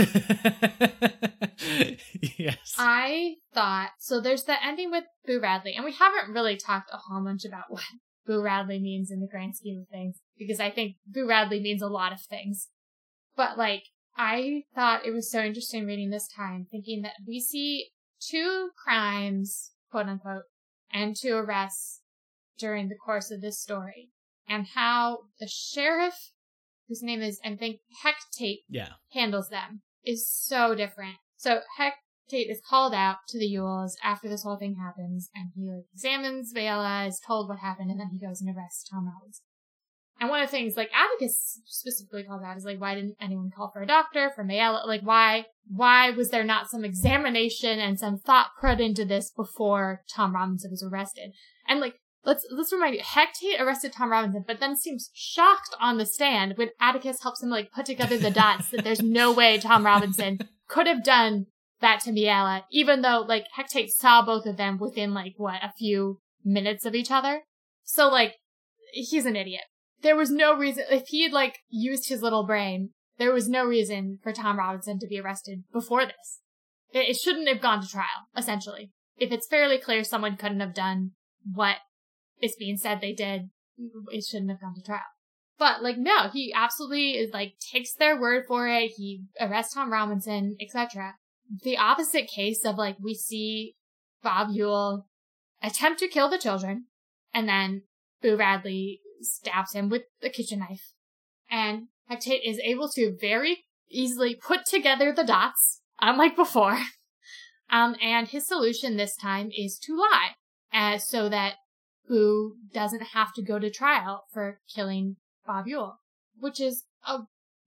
yes. 2.38 2.74
I 2.78 3.36
thought 3.54 3.90
so. 3.98 4.20
There's 4.20 4.44
the 4.44 4.62
ending 4.62 4.90
with 4.90 5.04
Boo 5.26 5.40
Radley, 5.40 5.74
and 5.74 5.84
we 5.84 5.92
haven't 5.92 6.32
really 6.32 6.56
talked 6.56 6.90
a 6.92 6.98
whole 6.98 7.24
bunch 7.24 7.44
about 7.44 7.64
what 7.70 7.82
Boo 8.26 8.42
Radley 8.42 8.78
means 8.78 9.10
in 9.10 9.20
the 9.20 9.26
grand 9.26 9.56
scheme 9.56 9.80
of 9.80 9.88
things, 9.88 10.18
because 10.38 10.60
I 10.60 10.70
think 10.70 10.96
Boo 11.06 11.26
Radley 11.26 11.60
means 11.60 11.82
a 11.82 11.88
lot 11.88 12.12
of 12.12 12.20
things. 12.20 12.68
But 13.36 13.56
like, 13.56 13.84
I 14.16 14.62
thought 14.74 15.06
it 15.06 15.12
was 15.12 15.30
so 15.30 15.40
interesting 15.40 15.86
reading 15.86 16.10
this 16.10 16.28
time, 16.28 16.66
thinking 16.70 17.02
that 17.02 17.14
we 17.26 17.40
see 17.40 17.90
two 18.20 18.70
crimes, 18.82 19.72
quote 19.90 20.06
unquote, 20.06 20.44
and 20.92 21.16
two 21.16 21.34
arrests 21.34 22.00
during 22.58 22.88
the 22.88 22.96
course 22.96 23.30
of 23.30 23.40
this 23.40 23.60
story, 23.60 24.10
and 24.48 24.66
how 24.74 25.18
the 25.40 25.48
sheriff, 25.48 26.30
whose 26.88 27.02
name 27.02 27.22
is, 27.22 27.40
I 27.44 27.56
think, 27.56 27.80
Heck 28.02 28.16
Tate, 28.32 28.60
yeah. 28.68 28.90
handles 29.12 29.48
them 29.48 29.82
is 30.04 30.28
so 30.28 30.74
different. 30.74 31.16
So 31.36 31.60
Heck 31.76 31.94
Tate 32.28 32.50
is 32.50 32.60
called 32.68 32.94
out 32.94 33.16
to 33.28 33.38
the 33.38 33.46
Ewells 33.46 33.96
after 34.02 34.28
this 34.28 34.44
whole 34.44 34.56
thing 34.56 34.76
happens, 34.76 35.30
and 35.34 35.50
he 35.54 35.68
like, 35.70 35.86
examines 35.92 36.52
Mayella, 36.54 37.08
is 37.08 37.20
told 37.26 37.48
what 37.48 37.58
happened, 37.58 37.90
and 37.90 37.98
then 37.98 38.10
he 38.12 38.24
goes 38.24 38.40
and 38.40 38.54
arrests 38.54 38.88
Tom 38.88 39.06
Robbins. 39.06 39.42
And 40.20 40.30
one 40.30 40.40
of 40.40 40.48
the 40.48 40.56
things, 40.56 40.76
like 40.76 40.90
Atticus 40.94 41.60
specifically 41.66 42.22
calls 42.22 42.42
out, 42.42 42.56
is 42.56 42.64
like, 42.64 42.80
why 42.80 42.94
didn't 42.94 43.16
anyone 43.20 43.50
call 43.54 43.70
for 43.72 43.82
a 43.82 43.86
doctor 43.86 44.30
for 44.34 44.44
Mayella? 44.44 44.86
Like, 44.86 45.02
why, 45.02 45.46
why 45.68 46.10
was 46.10 46.30
there 46.30 46.44
not 46.44 46.70
some 46.70 46.84
examination 46.84 47.80
and 47.80 47.98
some 47.98 48.18
thought 48.18 48.50
put 48.60 48.80
into 48.80 49.04
this 49.04 49.30
before 49.30 50.02
Tom 50.08 50.34
Robinson 50.34 50.70
was 50.70 50.84
arrested? 50.84 51.32
And 51.68 51.80
like, 51.80 51.96
let's 52.24 52.46
let's 52.50 52.72
remind 52.72 52.94
you, 52.94 53.02
Heck 53.02 53.34
Tate 53.34 53.60
arrested 53.60 53.92
Tom 53.92 54.10
Robinson, 54.10 54.44
but 54.46 54.60
then 54.60 54.76
seems 54.76 55.10
shocked 55.12 55.74
on 55.80 55.98
the 55.98 56.06
stand 56.06 56.54
when 56.56 56.70
Atticus 56.80 57.22
helps 57.22 57.42
him 57.42 57.50
like 57.50 57.72
put 57.72 57.86
together 57.86 58.16
the 58.16 58.30
dots 58.30 58.70
that 58.70 58.84
there's 58.84 59.02
no 59.02 59.32
way 59.32 59.58
Tom 59.58 59.84
Robinson 59.84 60.38
could 60.68 60.86
have 60.86 61.02
done 61.02 61.46
that 61.80 62.00
to 62.00 62.12
Mayella, 62.12 62.62
even 62.70 63.02
though 63.02 63.24
like 63.26 63.46
Heck 63.54 63.68
Tate 63.68 63.90
saw 63.90 64.24
both 64.24 64.46
of 64.46 64.56
them 64.56 64.78
within 64.78 65.12
like 65.12 65.34
what 65.36 65.62
a 65.62 65.72
few 65.76 66.20
minutes 66.44 66.86
of 66.86 66.94
each 66.94 67.10
other. 67.10 67.42
So 67.82 68.08
like, 68.08 68.36
he's 68.92 69.26
an 69.26 69.36
idiot 69.36 69.64
there 70.04 70.14
was 70.14 70.30
no 70.30 70.54
reason 70.54 70.84
if 70.90 71.08
he 71.08 71.24
had 71.24 71.32
like 71.32 71.58
used 71.68 72.08
his 72.08 72.22
little 72.22 72.46
brain 72.46 72.90
there 73.18 73.32
was 73.32 73.48
no 73.48 73.64
reason 73.64 74.18
for 74.22 74.32
tom 74.32 74.58
robinson 74.58 74.98
to 75.00 75.08
be 75.08 75.18
arrested 75.18 75.64
before 75.72 76.04
this. 76.04 76.40
It, 76.92 77.08
it, 77.08 77.16
shouldn't 77.16 77.48
have 77.48 77.60
gone 77.60 77.80
to 77.82 77.88
trial 77.88 78.28
essentially. 78.36 78.92
If 79.16 79.32
it's 79.32 79.48
fairly 79.48 79.78
clear 79.78 80.04
someone 80.04 80.36
couldn't 80.36 80.60
have 80.60 80.74
done 80.74 81.12
what 81.52 81.78
is 82.40 82.54
being 82.56 82.76
said 82.76 83.00
they 83.00 83.12
did 83.12 83.50
it 84.12 84.24
shouldn't 84.24 84.50
have 84.50 84.60
gone 84.60 84.74
to 84.76 84.82
trial. 84.82 85.00
But 85.58 85.82
like 85.82 85.98
no 85.98 86.28
he 86.32 86.52
absolutely 86.54 87.12
is 87.12 87.32
like 87.32 87.54
takes 87.72 87.94
their 87.94 88.20
word 88.20 88.44
for 88.46 88.68
it. 88.68 88.92
He 88.96 89.24
arrests 89.40 89.74
tom 89.74 89.90
robinson 89.90 90.56
etc 90.60 91.14
the 91.62 91.76
opposite 91.76 92.26
case 92.26 92.64
of 92.64 92.76
like 92.76 92.96
we 93.02 93.14
see 93.14 93.74
bob 94.22 94.48
Ewell 94.52 95.06
attempt 95.62 96.00
to 96.00 96.08
kill 96.08 96.28
the 96.28 96.38
children 96.38 96.86
and 97.32 97.48
then 97.48 97.82
boo 98.22 98.36
radley 98.36 99.00
stabs 99.24 99.72
him 99.72 99.88
with 99.88 100.02
the 100.20 100.30
kitchen 100.30 100.60
knife. 100.60 100.92
And 101.50 101.88
Heck 102.08 102.20
Tate 102.20 102.44
is 102.44 102.60
able 102.62 102.88
to 102.90 103.16
very 103.18 103.64
easily 103.90 104.34
put 104.34 104.66
together 104.66 105.12
the 105.12 105.24
dots, 105.24 105.80
unlike 106.00 106.36
before. 106.36 106.78
Um, 107.70 107.96
and 108.00 108.28
his 108.28 108.46
solution 108.46 108.96
this 108.96 109.16
time 109.16 109.50
is 109.50 109.78
to 109.84 109.96
lie, 109.96 110.32
uh, 110.72 110.98
so 110.98 111.30
that 111.30 111.54
Boo 112.06 112.56
doesn't 112.72 113.02
have 113.14 113.32
to 113.32 113.42
go 113.42 113.58
to 113.58 113.70
trial 113.70 114.26
for 114.32 114.60
killing 114.72 115.16
Bob 115.46 115.66
Ewell, 115.66 115.98
which 116.38 116.60
is 116.60 116.84
a 117.06 117.20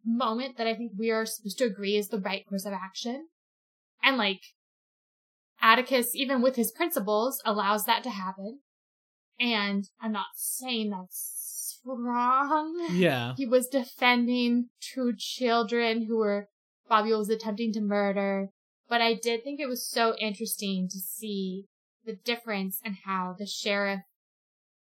moment 0.06 0.58
that 0.58 0.68
I 0.68 0.76
think 0.76 0.92
we 0.98 1.10
are 1.10 1.26
supposed 1.26 1.58
to 1.58 1.66
agree 1.66 1.98
is 1.98 2.10
the 2.10 2.20
right 2.20 2.48
course 2.48 2.66
of 2.66 2.74
action. 2.74 3.28
And 4.04 4.18
like, 4.18 4.42
Atticus, 5.62 6.16
even 6.16 6.42
with 6.42 6.56
his 6.56 6.72
principles, 6.72 7.42
allows 7.44 7.86
that 7.86 8.04
to 8.04 8.12
happen. 8.12 8.60
And 9.40 9.90
I'm 10.00 10.12
not 10.12 10.28
saying 10.36 10.92
that's 10.92 11.37
wrong. 11.96 12.88
Yeah. 12.92 13.34
He 13.38 13.46
was 13.46 13.68
defending 13.68 14.70
two 14.82 15.14
children 15.18 16.06
who 16.06 16.18
were 16.18 16.50
Bobby 16.90 17.12
was 17.12 17.30
attempting 17.30 17.74
to 17.74 17.82
murder. 17.82 18.50
But 18.90 19.02
I 19.02 19.14
did 19.14 19.44
think 19.44 19.60
it 19.60 19.68
was 19.68 19.88
so 19.88 20.16
interesting 20.16 20.88
to 20.90 20.98
see 20.98 21.66
the 22.06 22.14
difference 22.14 22.80
in 22.84 22.98
how 23.06 23.36
the 23.38 23.46
sheriff 23.46 24.02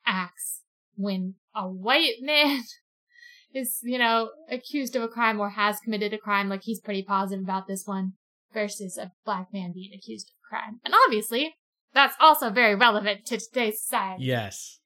acts 0.04 0.62
when 0.96 1.34
a 1.54 1.68
white 1.68 2.16
man 2.20 2.62
is, 3.54 3.78
you 3.82 3.98
know, 3.98 4.30
accused 4.50 4.96
of 4.96 5.02
a 5.02 5.08
crime 5.08 5.38
or 5.38 5.50
has 5.50 5.78
committed 5.78 6.12
a 6.12 6.18
crime, 6.18 6.48
like 6.48 6.62
he's 6.64 6.80
pretty 6.80 7.02
positive 7.02 7.44
about 7.44 7.68
this 7.68 7.86
one, 7.86 8.14
versus 8.52 8.98
a 8.98 9.12
black 9.24 9.52
man 9.52 9.72
being 9.72 9.92
accused 9.96 10.28
of 10.28 10.48
crime. 10.48 10.80
And 10.84 10.94
obviously, 11.06 11.54
that's 11.92 12.16
also 12.18 12.50
very 12.50 12.74
relevant 12.74 13.24
to 13.26 13.38
today's 13.38 13.80
society. 13.80 14.24
Yes. 14.24 14.80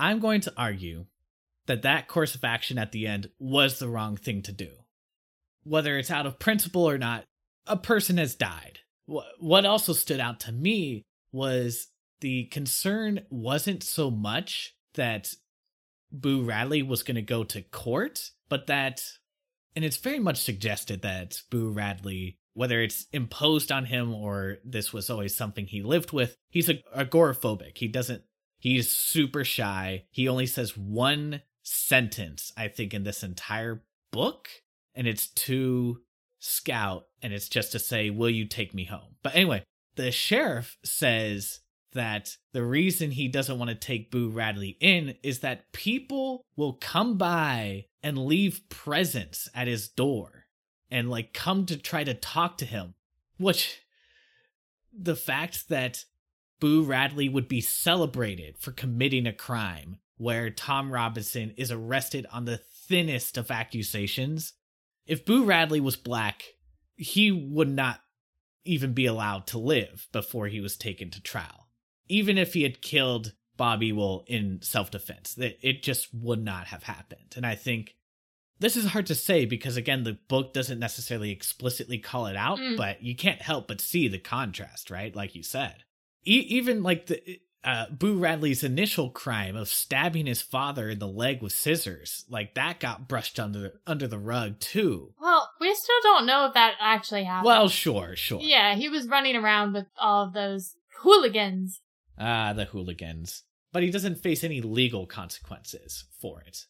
I'm 0.00 0.18
going 0.18 0.40
to 0.42 0.52
argue 0.56 1.06
that 1.68 1.82
that 1.82 2.08
course 2.08 2.34
of 2.34 2.42
action 2.42 2.76
at 2.78 2.92
the 2.92 3.06
end 3.06 3.30
was 3.38 3.78
the 3.78 3.88
wrong 3.88 4.16
thing 4.16 4.42
to 4.42 4.52
do. 4.52 4.70
Whether 5.62 5.96
it's 5.96 6.10
out 6.10 6.26
of 6.26 6.38
principle 6.38 6.88
or 6.88 6.98
not, 6.98 7.24
a 7.66 7.76
person 7.76 8.18
has 8.18 8.34
died. 8.34 8.80
What 9.38 9.64
also 9.64 9.92
stood 9.92 10.20
out 10.20 10.40
to 10.40 10.52
me 10.52 11.04
was 11.30 11.88
the 12.20 12.44
concern 12.46 13.20
wasn't 13.30 13.82
so 13.82 14.10
much 14.10 14.74
that 14.94 15.32
Boo 16.10 16.42
Radley 16.42 16.82
was 16.82 17.02
going 17.02 17.14
to 17.16 17.22
go 17.22 17.44
to 17.44 17.62
court, 17.62 18.30
but 18.48 18.66
that, 18.66 19.02
and 19.76 19.84
it's 19.84 19.98
very 19.98 20.18
much 20.18 20.38
suggested 20.38 21.02
that 21.02 21.42
Boo 21.50 21.70
Radley, 21.70 22.38
whether 22.54 22.80
it's 22.80 23.06
imposed 23.12 23.70
on 23.70 23.84
him 23.84 24.14
or 24.14 24.58
this 24.64 24.92
was 24.92 25.10
always 25.10 25.34
something 25.34 25.66
he 25.66 25.82
lived 25.82 26.12
with, 26.12 26.34
he's 26.50 26.68
agoraphobic. 26.68 27.76
He 27.76 27.88
doesn't, 27.88 28.22
he's 28.58 28.90
super 28.90 29.44
shy. 29.44 30.04
He 30.10 30.28
only 30.28 30.46
says 30.46 30.76
one 30.76 31.42
sentence, 31.68 32.52
I 32.56 32.68
think, 32.68 32.94
in 32.94 33.04
this 33.04 33.22
entire 33.22 33.82
book. 34.10 34.48
And 34.94 35.06
it's 35.06 35.28
to 35.28 36.00
Scout, 36.40 37.06
and 37.22 37.32
it's 37.32 37.48
just 37.48 37.72
to 37.72 37.78
say, 37.78 38.10
Will 38.10 38.30
you 38.30 38.46
take 38.46 38.74
me 38.74 38.84
home? 38.84 39.16
But 39.22 39.34
anyway, 39.34 39.64
the 39.96 40.10
sheriff 40.12 40.78
says 40.84 41.60
that 41.92 42.36
the 42.52 42.64
reason 42.64 43.10
he 43.10 43.28
doesn't 43.28 43.58
want 43.58 43.70
to 43.70 43.74
take 43.74 44.10
Boo 44.10 44.28
Radley 44.28 44.76
in 44.80 45.16
is 45.22 45.40
that 45.40 45.72
people 45.72 46.44
will 46.56 46.74
come 46.74 47.16
by 47.16 47.86
and 48.02 48.18
leave 48.18 48.68
presents 48.68 49.48
at 49.54 49.66
his 49.66 49.88
door 49.88 50.44
and 50.90 51.10
like 51.10 51.32
come 51.32 51.66
to 51.66 51.76
try 51.76 52.04
to 52.04 52.14
talk 52.14 52.58
to 52.58 52.64
him. 52.64 52.94
Which 53.38 53.80
the 54.92 55.16
fact 55.16 55.68
that 55.68 56.04
Boo 56.60 56.82
Radley 56.82 57.28
would 57.28 57.48
be 57.48 57.60
celebrated 57.60 58.58
for 58.58 58.72
committing 58.72 59.26
a 59.26 59.32
crime 59.32 59.98
where 60.18 60.50
Tom 60.50 60.92
Robinson 60.92 61.54
is 61.56 61.72
arrested 61.72 62.26
on 62.32 62.44
the 62.44 62.58
thinnest 62.58 63.38
of 63.38 63.50
accusations. 63.50 64.52
If 65.06 65.24
Boo 65.24 65.44
Radley 65.44 65.80
was 65.80 65.96
black, 65.96 66.42
he 66.96 67.32
would 67.32 67.68
not 67.68 68.00
even 68.64 68.92
be 68.92 69.06
allowed 69.06 69.46
to 69.48 69.58
live 69.58 70.06
before 70.12 70.48
he 70.48 70.60
was 70.60 70.76
taken 70.76 71.10
to 71.10 71.22
trial. 71.22 71.68
Even 72.08 72.36
if 72.36 72.54
he 72.54 72.62
had 72.62 72.82
killed 72.82 73.32
Bob 73.56 73.82
Ewell 73.82 74.24
in 74.26 74.60
self 74.62 74.90
defense, 74.90 75.36
it 75.38 75.82
just 75.82 76.08
would 76.12 76.42
not 76.42 76.66
have 76.66 76.82
happened. 76.82 77.34
And 77.36 77.46
I 77.46 77.54
think 77.54 77.94
this 78.60 78.76
is 78.76 78.86
hard 78.86 79.06
to 79.06 79.14
say 79.14 79.44
because 79.44 79.76
again, 79.76 80.04
the 80.04 80.18
book 80.28 80.52
doesn't 80.52 80.78
necessarily 80.78 81.30
explicitly 81.30 81.98
call 81.98 82.26
it 82.26 82.36
out, 82.36 82.58
mm. 82.58 82.76
but 82.76 83.02
you 83.02 83.14
can't 83.14 83.42
help 83.42 83.68
but 83.68 83.80
see 83.80 84.08
the 84.08 84.18
contrast, 84.18 84.90
right? 84.90 85.14
Like 85.14 85.34
you 85.34 85.42
said, 85.42 85.84
e- 86.24 86.46
even 86.48 86.82
like 86.82 87.06
the 87.06 87.38
uh, 87.68 87.90
Boo 87.90 88.18
Radley's 88.18 88.64
initial 88.64 89.10
crime 89.10 89.54
of 89.54 89.68
stabbing 89.68 90.24
his 90.24 90.40
father 90.40 90.88
in 90.88 90.98
the 90.98 91.06
leg 91.06 91.42
with 91.42 91.52
scissors, 91.52 92.24
like 92.30 92.54
that 92.54 92.80
got 92.80 93.08
brushed 93.08 93.38
under 93.38 93.58
the, 93.58 93.72
under 93.86 94.06
the 94.08 94.18
rug 94.18 94.58
too. 94.58 95.12
Well, 95.20 95.50
we 95.60 95.74
still 95.74 96.00
don't 96.02 96.24
know 96.24 96.46
if 96.46 96.54
that 96.54 96.74
actually 96.80 97.24
happened. 97.24 97.46
Well, 97.46 97.68
sure, 97.68 98.16
sure. 98.16 98.40
Yeah, 98.40 98.74
he 98.74 98.88
was 98.88 99.06
running 99.06 99.36
around 99.36 99.74
with 99.74 99.84
all 99.98 100.24
of 100.24 100.32
those 100.32 100.76
hooligans. 101.02 101.82
Ah, 102.18 102.54
the 102.54 102.64
hooligans. 102.64 103.42
but 103.70 103.82
he 103.82 103.90
doesn't 103.90 104.22
face 104.22 104.42
any 104.42 104.60
legal 104.62 105.06
consequences 105.06 106.06
for 106.20 106.40
it. 106.40 106.64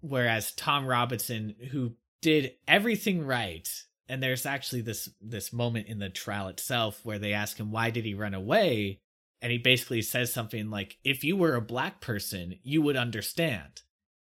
Whereas 0.00 0.52
Tom 0.52 0.86
Robinson, 0.86 1.54
who 1.70 1.96
did 2.22 2.52
everything 2.66 3.26
right, 3.26 3.68
and 4.08 4.22
there's 4.22 4.46
actually 4.46 4.80
this 4.80 5.10
this 5.20 5.52
moment 5.52 5.86
in 5.88 5.98
the 5.98 6.08
trial 6.08 6.48
itself 6.48 7.00
where 7.04 7.18
they 7.18 7.34
ask 7.34 7.58
him 7.58 7.70
why 7.70 7.90
did 7.90 8.06
he 8.06 8.14
run 8.14 8.32
away, 8.34 9.00
and 9.42 9.50
he 9.52 9.58
basically 9.58 10.02
says 10.02 10.32
something 10.32 10.70
like, 10.70 10.98
"If 11.04 11.24
you 11.24 11.36
were 11.36 11.54
a 11.54 11.60
black 11.60 12.00
person, 12.00 12.58
you 12.62 12.82
would 12.82 12.96
understand." 12.96 13.82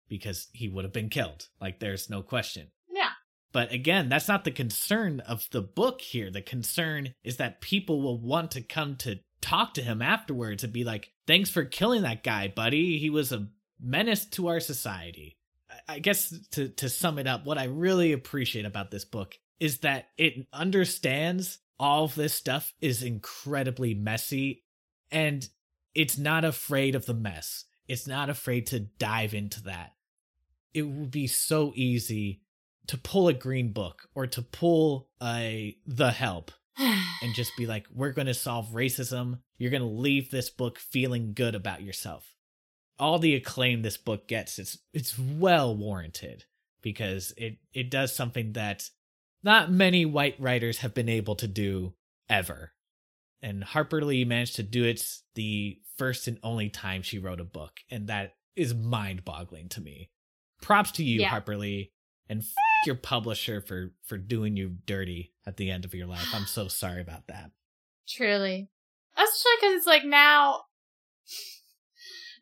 Because 0.08 0.49
he 0.53 0.70
would 0.70 0.86
have 0.86 0.93
been 0.93 1.10
killed. 1.10 1.47
Like, 1.60 1.80
there's 1.80 2.12
no 2.12 2.22
question. 2.22 2.68
Yeah. 2.93 3.10
But 3.51 3.72
again, 3.72 4.08
that's 4.08 4.28
not 4.28 4.43
the 4.43 4.51
concern 4.51 5.20
of 5.22 5.47
the 5.51 5.64
book 5.64 5.99
here. 5.99 6.30
The 6.30 6.43
concern 6.43 7.16
is 7.24 7.38
that 7.38 7.60
people 7.60 8.01
will 8.01 8.20
want 8.20 8.51
to 8.51 8.62
come 8.62 8.97
to 8.97 9.20
talk 9.41 9.74
to 9.76 9.82
him 9.82 10.01
afterwards 10.01 10.64
and 10.64 10.74
be 10.74 10.84
like, 10.84 11.12
thanks 11.26 11.49
for 11.49 11.66
killing 11.66 12.03
that 12.03 12.24
guy, 12.24 12.47
buddy. 12.47 12.99
He 12.99 13.10
was 13.10 13.32
a 13.32 13.47
menace 13.80 14.26
to 14.32 14.47
our 14.47 14.60
society. 14.60 15.38
I 15.88 15.99
guess 15.99 16.34
to, 16.51 16.70
to 16.70 16.89
sum 16.89 17.18
it 17.18 17.28
up, 17.28 17.45
what 17.45 17.58
I 17.58 17.66
really 17.66 18.12
appreciate 18.12 18.66
about 18.66 18.91
this 18.91 19.06
book 19.06 19.38
is 19.60 19.80
that 19.80 20.10
it 20.18 20.47
understands 20.53 21.60
all 21.80 22.06
of 22.06 22.16
this 22.16 22.34
stuff 22.34 22.74
is 22.82 23.03
incredibly 23.03 23.93
messy 23.93 24.64
and 25.16 25.47
it's 25.95 26.18
not 26.18 26.43
afraid 26.43 26.93
of 26.93 27.05
the 27.05 27.13
mess. 27.13 27.63
It's 27.88 28.05
not 28.05 28.30
afraid 28.30 28.68
to 28.68 28.82
dive 28.82 29.34
into 29.34 29.63
that. 29.63 29.93
It 30.74 30.82
would 30.82 31.09
be 31.09 31.26
so 31.26 31.72
easy 31.74 32.41
to 32.88 32.97
pull 32.97 33.30
a 33.30 33.34
green 33.34 33.72
book 33.72 34.09
or 34.13 34.28
to 34.28 34.41
pull 34.41 35.07
a 35.24 35.78
the 35.88 36.11
help 36.11 36.51
and 36.78 37.34
just 37.34 37.55
be 37.57 37.66
like, 37.66 37.88
we're 37.93 38.11
going 38.11 38.28
to 38.28 38.34
solve 38.34 38.74
racism. 38.74 39.39
You're 39.57 39.72
going 39.72 39.82
to 39.82 39.88
leave 39.88 40.30
this 40.30 40.49
book 40.49 40.78
feeling 40.80 41.32
good 41.34 41.55
about 41.55 41.82
yourself. 41.82 42.34
All 42.99 43.18
the 43.18 43.36
acclaim 43.36 43.82
this 43.82 43.97
book 43.97 44.28
gets, 44.28 44.59
it's 44.59 44.78
it's 44.93 45.18
well 45.18 45.76
warranted 45.76 46.43
because 46.82 47.34
it 47.38 47.57
it 47.74 47.89
does 47.89 48.13
something 48.13 48.53
that 48.53 48.89
not 49.43 49.72
many 49.72 50.05
white 50.05 50.36
writers 50.39 50.80
have 50.80 50.93
been 50.93 51.09
able 51.09 51.36
to 51.36 51.47
do 51.47 51.93
ever. 52.30 52.75
And 53.42 53.64
Harper 53.64 54.04
Lee 54.04 54.26
managed 54.26 54.56
to 54.56 54.64
do 54.64 54.84
it 54.86 55.04
the 55.36 55.80
first 55.98 56.28
and 56.28 56.40
only 56.44 56.70
time 56.70 57.02
she 57.02 57.20
wrote 57.20 57.40
a 57.40 57.46
book, 57.46 57.74
and 57.92 58.08
that 58.08 58.34
is 58.56 58.74
mind-boggling 58.74 59.70
to 59.70 59.82
me. 59.82 60.10
Props 60.62 60.92
to 60.94 61.04
you, 61.04 61.22
Yeah. 61.22 61.30
Harper 61.30 61.58
Lee, 61.58 61.92
and 62.30 62.42
f- 62.42 62.48
your 62.86 62.96
publisher 62.96 63.62
for 63.62 63.94
for 64.06 64.18
doing 64.18 64.56
you 64.58 64.78
dirty 64.86 65.34
at 65.46 65.58
the 65.58 65.70
end 65.70 65.86
of 65.86 65.94
your 65.94 66.08
life. 66.08 66.28
I'm 66.34 66.46
so 66.46 66.68
sorry 66.70 67.02
about 67.02 67.28
that. 67.28 67.52
Truly. 68.08 68.70
Especially 69.18 69.52
because 69.60 69.76
it's 69.78 69.86
like 69.88 70.06
now, 70.06 70.62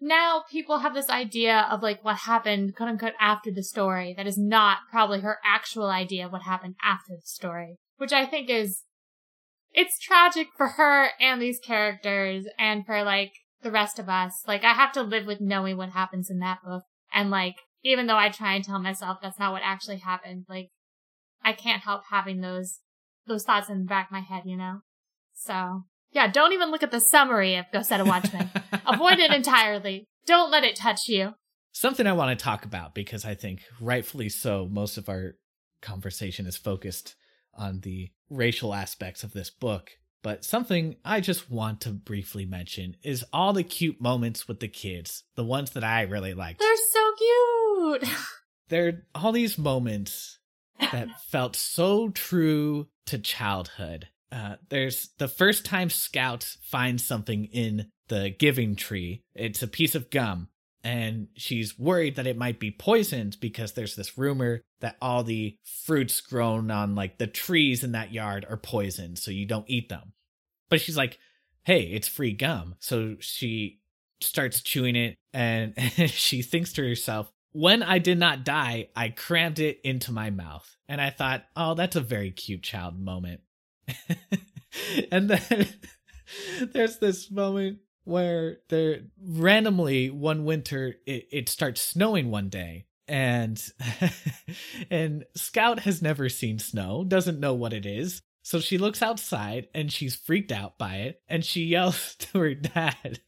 now 0.02 0.44
people 0.50 0.80
have 0.80 0.94
this 0.94 1.10
idea 1.10 1.68
of 1.72 1.82
like 1.82 2.04
what 2.04 2.18
happened, 2.18 2.76
quote 2.76 2.90
unquote, 2.90 3.14
after 3.20 3.52
the 3.52 3.64
story 3.64 4.14
that 4.18 4.28
is 4.28 4.38
not 4.38 4.80
probably 4.92 5.22
her 5.22 5.38
actual 5.46 5.90
idea 5.90 6.26
of 6.26 6.32
what 6.32 6.42
happened 6.44 6.76
after 6.84 7.14
the 7.16 7.22
story, 7.26 7.78
which 7.98 8.12
I 8.12 8.26
think 8.26 8.50
is, 8.50 8.84
it's 9.74 10.00
tragic 10.00 10.48
for 10.56 10.70
her 10.70 11.10
and 11.20 11.42
these 11.42 11.60
characters 11.60 12.46
and 12.60 12.86
for 12.86 13.04
like 13.04 13.34
the 13.62 13.72
rest 13.72 14.00
of 14.00 14.10
us. 14.10 14.44
Like 14.48 14.64
I 14.64 14.74
have 14.74 14.92
to 14.94 15.02
live 15.02 15.26
with 15.26 15.42
knowing 15.42 15.78
what 15.78 15.90
happens 15.90 16.30
in 16.30 16.40
that 16.40 16.60
book. 16.64 16.84
And 17.14 17.30
like, 17.30 17.56
even 17.84 18.08
though 18.08 18.18
I 18.18 18.30
try 18.30 18.54
and 18.54 18.64
tell 18.64 18.80
myself 18.80 19.18
that's 19.22 19.40
not 19.40 19.52
what 19.52 19.62
actually 19.64 19.98
happened, 19.98 20.46
like 20.48 20.70
I 21.44 21.54
can't 21.54 21.82
help 21.82 22.04
having 22.10 22.42
those, 22.42 22.80
those 23.28 23.44
thoughts 23.44 23.70
in 23.70 23.80
the 23.80 23.86
back 23.86 24.08
of 24.08 24.12
my 24.12 24.22
head, 24.22 24.44
you 24.46 24.58
know? 24.58 24.82
So 25.34 25.84
yeah, 26.12 26.28
don't 26.28 26.54
even 26.54 26.70
look 26.70 26.84
at 26.84 26.92
the 26.92 27.00
summary 27.00 27.56
of 27.56 27.66
Go 27.74 27.82
Set 27.82 28.00
a 28.00 28.06
Watchman. 28.06 28.50
Avoid 28.86 29.20
it 29.20 29.34
entirely. 29.34 30.06
Don't 30.26 30.52
let 30.52 30.64
it 30.64 30.76
touch 30.76 31.08
you. 31.08 31.34
Something 31.72 32.06
I 32.06 32.14
want 32.14 32.38
to 32.38 32.44
talk 32.44 32.66
about 32.66 32.94
because 32.94 33.26
I 33.26 33.34
think 33.34 33.62
rightfully 33.82 34.30
so, 34.30 34.68
most 34.72 34.98
of 34.98 35.10
our 35.10 35.36
conversation 35.82 36.46
is 36.46 36.56
focused 36.56 37.16
on 37.56 37.80
the 37.82 38.12
racial 38.34 38.74
aspects 38.74 39.24
of 39.24 39.34
this 39.34 39.50
book. 39.50 39.92
But 40.22 40.46
something 40.46 40.96
I 41.04 41.20
just 41.20 41.52
want 41.52 41.82
to 41.82 41.90
briefly 41.90 42.46
mention 42.46 42.96
is 43.04 43.26
all 43.34 43.52
the 43.52 43.64
cute 43.64 44.00
moments 44.00 44.48
with 44.48 44.62
the 44.62 44.70
kids, 44.70 45.24
the 45.36 45.44
ones 45.44 45.72
that 45.72 45.84
I 45.84 46.04
really 46.04 46.34
liked. 46.34 46.60
They're 46.60 46.76
so 46.92 47.12
cute. 47.18 48.10
There 48.70 48.88
are 48.88 49.04
all 49.14 49.32
these 49.34 49.58
moments 49.58 50.40
that 50.80 51.22
felt 51.28 51.56
so 51.56 52.10
true 52.10 52.88
to 53.06 53.20
childhood. 53.20 54.08
Uh, 54.32 54.56
there's 54.70 55.10
the 55.20 55.28
first 55.28 55.64
time 55.64 55.90
Scout 55.90 56.56
finds 56.64 57.04
something 57.04 57.46
in 57.46 57.92
the 58.08 58.34
giving 58.40 58.76
tree. 58.76 59.22
It's 59.36 59.62
a 59.62 59.68
piece 59.68 59.96
of 59.96 60.10
gum, 60.10 60.48
and 60.84 61.28
she's 61.36 61.80
worried 61.80 62.16
that 62.16 62.28
it 62.28 62.38
might 62.38 62.60
be 62.60 62.72
poisoned 62.72 63.38
because 63.40 63.74
there's 63.74 63.96
this 63.96 64.18
rumor 64.18 64.62
that 64.82 64.98
all 65.02 65.24
the 65.24 65.58
fruits 65.64 66.20
grown 66.22 66.70
on 66.72 66.96
like 66.96 67.18
the 67.18 67.28
trees 67.28 67.84
in 67.84 67.94
that 67.94 68.12
yard 68.12 68.46
are 68.50 68.58
poisoned, 68.58 69.18
so 69.18 69.32
you 69.32 69.46
don't 69.46 69.70
eat 69.70 69.90
them. 69.90 70.14
But 70.70 70.82
she's 70.82 70.98
like, 70.98 71.20
"Hey, 71.64 71.84
it's 71.84 72.08
free 72.08 72.34
gum," 72.34 72.76
so 72.80 73.16
she 73.20 73.80
starts 74.22 74.62
chewing 74.62 74.96
it, 74.96 75.18
and 75.34 75.74
she 76.10 76.42
thinks 76.42 76.74
to 76.74 76.88
herself, 76.88 77.32
when 77.54 77.84
I 77.84 78.00
did 78.00 78.18
not 78.18 78.44
die, 78.44 78.90
I 78.96 79.10
crammed 79.10 79.60
it 79.60 79.80
into 79.84 80.12
my 80.12 80.32
mouth. 80.32 80.76
And 80.90 81.00
I 81.00 81.12
thought, 81.12 81.44
oh, 81.56 81.76
that's 81.76 81.96
a 81.96 82.02
very 82.02 82.32
cute 82.32 82.64
child 82.64 83.00
moment. 83.00 83.42
and 85.12 85.30
then 85.30 85.68
there's 86.74 86.98
this 86.98 87.32
moment 87.32 87.80
where 88.04 88.58
there 88.70 89.02
randomly 89.22 90.10
one 90.10 90.46
winter 90.46 90.96
it, 91.06 91.28
it 91.32 91.50
starts 91.50 91.82
snowing 91.82 92.32
one 92.32 92.50
day 92.50 92.86
and 93.08 93.62
and 94.90 95.26
scout 95.36 95.80
has 95.80 96.02
never 96.02 96.30
seen 96.30 96.60
snow 96.60 97.04
doesn't 97.04 97.40
know 97.40 97.54
what 97.54 97.74
it 97.74 97.86
is. 97.86 98.22
So 98.46 98.60
she 98.60 98.78
looks 98.78 99.02
outside 99.02 99.70
and 99.74 99.90
she's 99.90 100.18
freaked 100.18 100.52
out 100.52 100.78
by 100.78 100.98
it 100.98 101.22
and 101.30 101.46
she 101.46 101.64
yells 101.64 102.16
to 102.20 102.40
her 102.40 102.54
dad 102.54 103.22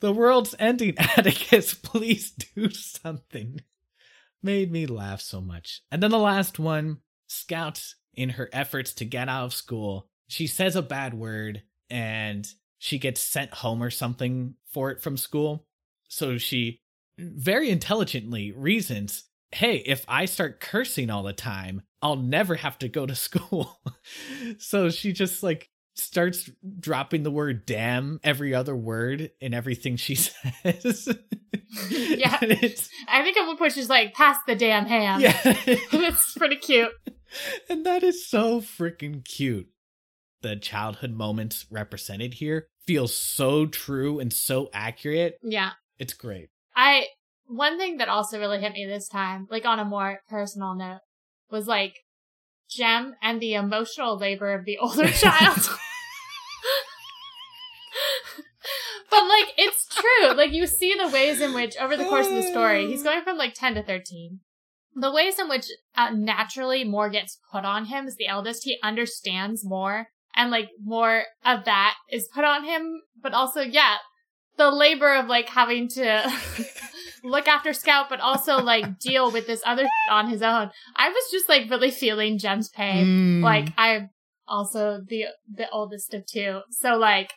the 0.00 0.12
world's 0.12 0.54
ending 0.58 0.94
atticus 0.98 1.74
please 1.74 2.30
do 2.30 2.70
something. 2.70 3.60
Made 4.42 4.70
me 4.70 4.86
laugh 4.86 5.20
so 5.20 5.40
much. 5.40 5.80
And 5.90 6.02
then 6.02 6.10
the 6.10 6.18
last 6.18 6.58
one 6.58 6.98
scout 7.26 7.82
in 8.12 8.30
her 8.30 8.48
efforts 8.52 8.92
to 8.94 9.04
get 9.04 9.28
out 9.28 9.46
of 9.46 9.54
school 9.54 10.08
she 10.26 10.46
says 10.46 10.76
a 10.76 10.82
bad 10.82 11.14
word 11.14 11.62
and 11.90 12.46
she 12.84 12.98
gets 12.98 13.20
sent 13.22 13.52
home 13.54 13.82
or 13.82 13.90
something 13.90 14.54
for 14.70 14.90
it 14.90 15.00
from 15.02 15.16
school 15.16 15.66
so 16.08 16.36
she 16.38 16.80
very 17.18 17.70
intelligently 17.70 18.52
reasons 18.52 19.24
hey, 19.54 19.76
if 19.86 20.04
I 20.08 20.24
start 20.24 20.58
cursing 20.60 21.10
all 21.10 21.22
the 21.22 21.32
time, 21.32 21.82
I'll 22.02 22.16
never 22.16 22.56
have 22.56 22.76
to 22.80 22.88
go 22.88 23.06
to 23.06 23.14
school. 23.14 23.80
so 24.58 24.90
she 24.90 25.12
just 25.12 25.42
like 25.42 25.70
starts 25.96 26.50
dropping 26.80 27.22
the 27.22 27.30
word 27.30 27.64
damn 27.66 28.18
every 28.24 28.52
other 28.52 28.74
word 28.74 29.30
in 29.40 29.54
everything 29.54 29.96
she 29.96 30.14
says. 30.16 31.08
Yeah. 31.88 32.36
I 32.40 33.22
think 33.22 33.36
at 33.36 33.46
one 33.46 33.56
point 33.56 33.72
she's 33.72 33.88
like, 33.88 34.12
pass 34.12 34.36
the 34.46 34.56
damn 34.56 34.86
ham. 34.86 35.20
yeah. 35.20 35.40
it's 35.44 36.34
pretty 36.34 36.56
cute. 36.56 36.90
and 37.70 37.86
that 37.86 38.02
is 38.02 38.26
so 38.26 38.60
freaking 38.60 39.24
cute. 39.24 39.68
The 40.42 40.56
childhood 40.56 41.12
moments 41.12 41.64
represented 41.70 42.34
here 42.34 42.66
feel 42.86 43.08
so 43.08 43.66
true 43.66 44.18
and 44.20 44.32
so 44.32 44.70
accurate. 44.72 45.38
Yeah. 45.42 45.72
It's 45.98 46.14
great. 46.14 46.48
I 46.76 47.06
one 47.46 47.78
thing 47.78 47.98
that 47.98 48.08
also 48.08 48.38
really 48.38 48.60
hit 48.60 48.72
me 48.72 48.86
this 48.86 49.08
time, 49.08 49.46
like 49.50 49.64
on 49.66 49.78
a 49.78 49.84
more 49.84 50.20
personal 50.28 50.74
note, 50.74 51.00
was 51.50 51.66
like 51.66 51.94
Jem 52.70 53.14
and 53.22 53.40
the 53.40 53.54
emotional 53.54 54.18
labor 54.18 54.52
of 54.54 54.64
the 54.64 54.78
older 54.82 55.08
child. 55.08 55.58
but 59.10 59.22
like 59.22 59.52
it's 59.56 59.86
true. 59.86 60.34
Like 60.34 60.52
you 60.52 60.66
see 60.66 60.94
the 60.94 61.08
ways 61.08 61.40
in 61.40 61.54
which 61.54 61.76
over 61.80 61.96
the 61.96 62.04
course 62.04 62.26
of 62.26 62.34
the 62.34 62.42
story, 62.42 62.86
he's 62.86 63.02
going 63.04 63.22
from 63.22 63.36
like 63.36 63.54
10 63.54 63.74
to 63.74 63.82
13. 63.82 64.40
The 64.96 65.12
ways 65.12 65.40
in 65.40 65.48
which 65.48 65.66
uh, 65.96 66.10
naturally 66.10 66.84
more 66.84 67.10
gets 67.10 67.40
put 67.50 67.64
on 67.64 67.86
him 67.86 68.06
as 68.06 68.14
the 68.14 68.28
eldest, 68.28 68.62
he 68.62 68.78
understands 68.80 69.64
more 69.64 70.06
and 70.36 70.50
like 70.50 70.68
more 70.82 71.24
of 71.44 71.64
that 71.64 71.94
is 72.10 72.28
put 72.34 72.44
on 72.44 72.64
him, 72.64 73.02
but 73.20 73.32
also 73.32 73.60
yeah, 73.60 73.96
the 74.56 74.70
labor 74.70 75.14
of 75.14 75.26
like 75.26 75.48
having 75.48 75.88
to 75.88 76.32
look 77.24 77.48
after 77.48 77.72
Scout, 77.72 78.08
but 78.08 78.20
also 78.20 78.58
like 78.58 78.98
deal 79.00 79.30
with 79.30 79.46
this 79.46 79.62
other 79.66 79.86
on 80.10 80.28
his 80.28 80.42
own. 80.42 80.70
I 80.96 81.08
was 81.08 81.24
just 81.30 81.48
like 81.48 81.70
really 81.70 81.90
feeling 81.90 82.38
Jem's 82.38 82.68
pain. 82.68 83.06
Mm. 83.06 83.42
Like 83.42 83.68
I'm 83.76 84.10
also 84.46 85.00
the 85.06 85.26
the 85.52 85.68
oldest 85.70 86.14
of 86.14 86.26
two, 86.26 86.60
so 86.70 86.96
like 86.96 87.32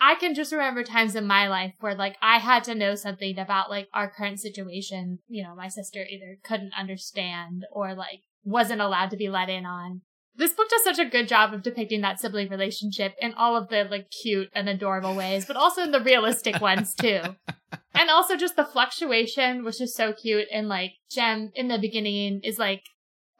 I 0.00 0.14
can 0.14 0.34
just 0.34 0.52
remember 0.52 0.84
times 0.84 1.16
in 1.16 1.26
my 1.26 1.48
life 1.48 1.74
where 1.80 1.94
like 1.94 2.16
I 2.22 2.38
had 2.38 2.64
to 2.64 2.74
know 2.74 2.94
something 2.94 3.38
about 3.38 3.70
like 3.70 3.88
our 3.92 4.10
current 4.10 4.40
situation. 4.40 5.18
You 5.26 5.42
know, 5.42 5.54
my 5.54 5.68
sister 5.68 6.04
either 6.08 6.38
couldn't 6.44 6.72
understand 6.78 7.64
or 7.72 7.94
like 7.94 8.20
wasn't 8.44 8.80
allowed 8.80 9.10
to 9.10 9.16
be 9.16 9.28
let 9.28 9.50
in 9.50 9.66
on. 9.66 10.02
This 10.38 10.52
book 10.52 10.68
does 10.68 10.84
such 10.84 11.00
a 11.00 11.10
good 11.10 11.26
job 11.26 11.52
of 11.52 11.64
depicting 11.64 12.00
that 12.02 12.20
sibling 12.20 12.48
relationship 12.48 13.14
in 13.20 13.34
all 13.34 13.56
of 13.56 13.68
the 13.68 13.88
like 13.90 14.08
cute 14.22 14.48
and 14.54 14.68
adorable 14.68 15.16
ways, 15.16 15.44
but 15.44 15.56
also 15.56 15.82
in 15.82 15.90
the 15.90 16.00
realistic 16.00 16.60
ones 16.60 16.94
too. 16.94 17.20
and 17.92 18.08
also 18.08 18.36
just 18.36 18.54
the 18.54 18.64
fluctuation, 18.64 19.64
which 19.64 19.80
is 19.80 19.96
so 19.96 20.12
cute. 20.12 20.46
And 20.52 20.68
like 20.68 20.92
Jem 21.10 21.50
in 21.56 21.66
the 21.66 21.78
beginning 21.78 22.40
is 22.44 22.56
like 22.56 22.84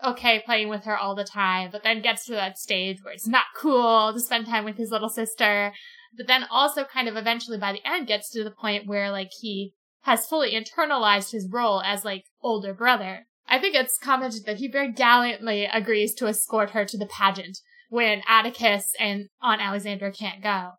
okay 0.04 0.42
playing 0.44 0.68
with 0.68 0.84
her 0.84 0.96
all 0.96 1.14
the 1.14 1.24
time, 1.24 1.70
but 1.70 1.84
then 1.84 2.02
gets 2.02 2.26
to 2.26 2.32
that 2.32 2.58
stage 2.58 2.98
where 3.02 3.14
it's 3.14 3.28
not 3.28 3.44
cool 3.56 4.12
to 4.12 4.18
spend 4.18 4.46
time 4.46 4.64
with 4.64 4.76
his 4.76 4.90
little 4.90 5.08
sister. 5.08 5.72
But 6.16 6.26
then 6.26 6.46
also 6.50 6.84
kind 6.84 7.08
of 7.08 7.16
eventually 7.16 7.58
by 7.58 7.72
the 7.72 7.88
end 7.88 8.08
gets 8.08 8.28
to 8.30 8.42
the 8.42 8.50
point 8.50 8.88
where 8.88 9.12
like 9.12 9.30
he 9.40 9.72
has 10.02 10.26
fully 10.26 10.52
internalized 10.52 11.30
his 11.30 11.48
role 11.48 11.80
as 11.80 12.04
like 12.04 12.24
older 12.42 12.74
brother. 12.74 13.26
I 13.48 13.58
think 13.58 13.74
it's 13.74 13.98
commented 13.98 14.44
that 14.46 14.58
he 14.58 14.68
very 14.68 14.92
gallantly 14.92 15.64
agrees 15.64 16.14
to 16.16 16.26
escort 16.26 16.70
her 16.70 16.84
to 16.84 16.98
the 16.98 17.06
pageant 17.06 17.58
when 17.88 18.22
Atticus 18.28 18.92
and 18.98 19.28
Aunt 19.40 19.62
Alexandra 19.62 20.12
can't 20.12 20.42
go. 20.42 20.72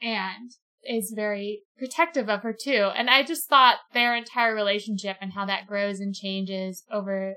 And 0.00 0.52
is 0.84 1.12
very 1.14 1.62
protective 1.76 2.28
of 2.28 2.42
her 2.42 2.52
too. 2.52 2.90
And 2.96 3.10
I 3.10 3.22
just 3.22 3.48
thought 3.48 3.78
their 3.92 4.14
entire 4.16 4.54
relationship 4.54 5.16
and 5.20 5.32
how 5.32 5.44
that 5.46 5.66
grows 5.66 6.00
and 6.00 6.14
changes 6.14 6.84
over 6.90 7.36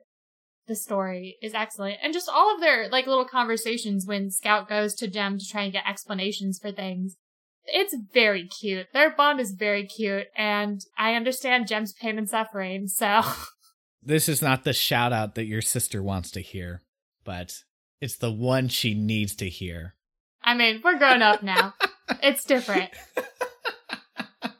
the 0.67 0.75
story 0.75 1.37
is 1.41 1.53
excellent. 1.53 1.97
And 2.01 2.13
just 2.13 2.29
all 2.29 2.53
of 2.53 2.61
their 2.61 2.87
like 2.89 3.07
little 3.07 3.25
conversations 3.25 4.05
when 4.05 4.31
Scout 4.31 4.69
goes 4.69 4.93
to 4.95 5.07
Jem 5.07 5.37
to 5.37 5.45
try 5.45 5.63
and 5.63 5.73
get 5.73 5.87
explanations 5.87 6.59
for 6.59 6.71
things. 6.71 7.17
It's 7.65 7.95
very 8.13 8.47
cute. 8.47 8.87
Their 8.93 9.11
bond 9.11 9.39
is 9.39 9.51
very 9.51 9.85
cute 9.85 10.27
and 10.35 10.81
I 10.97 11.15
understand 11.15 11.67
Jem's 11.67 11.93
pain 11.93 12.17
and 12.17 12.29
suffering, 12.29 12.87
so 12.87 13.21
This 14.03 14.27
is 14.29 14.41
not 14.41 14.63
the 14.63 14.73
shout 14.73 15.13
out 15.13 15.35
that 15.35 15.45
your 15.45 15.61
sister 15.61 16.01
wants 16.01 16.31
to 16.31 16.41
hear, 16.41 16.81
but 17.23 17.63
it's 17.99 18.17
the 18.17 18.31
one 18.31 18.67
she 18.67 18.93
needs 18.93 19.35
to 19.37 19.49
hear. 19.49 19.95
I 20.43 20.55
mean, 20.55 20.81
we're 20.83 20.97
grown 20.97 21.21
up 21.21 21.43
now. 21.43 21.75
it's 22.23 22.43
different. 22.45 22.89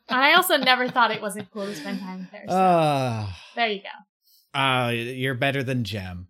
And 0.09 0.19
I 0.19 0.33
also 0.33 0.57
never 0.57 0.89
thought 0.89 1.11
it 1.11 1.21
wasn't 1.21 1.49
cool 1.51 1.65
to 1.65 1.75
spend 1.75 1.99
time 2.01 2.19
with 2.19 2.29
her. 2.29 2.43
So 2.47 2.53
Uh, 2.53 3.27
there 3.55 3.69
you 3.69 3.81
go. 3.81 4.59
uh 4.59 4.89
you're 4.89 5.35
better 5.35 5.63
than 5.63 5.83
Jem. 5.85 6.27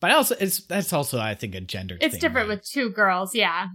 But 0.00 0.12
also 0.12 0.34
it's 0.40 0.64
that's 0.66 0.92
also 0.94 1.18
I 1.20 1.34
think 1.34 1.54
a 1.54 1.60
gender 1.60 1.96
It's 2.00 2.12
thing, 2.14 2.20
different 2.20 2.48
right? 2.48 2.56
with 2.56 2.66
two 2.66 2.88
girls, 2.90 3.34
yeah. 3.34 3.68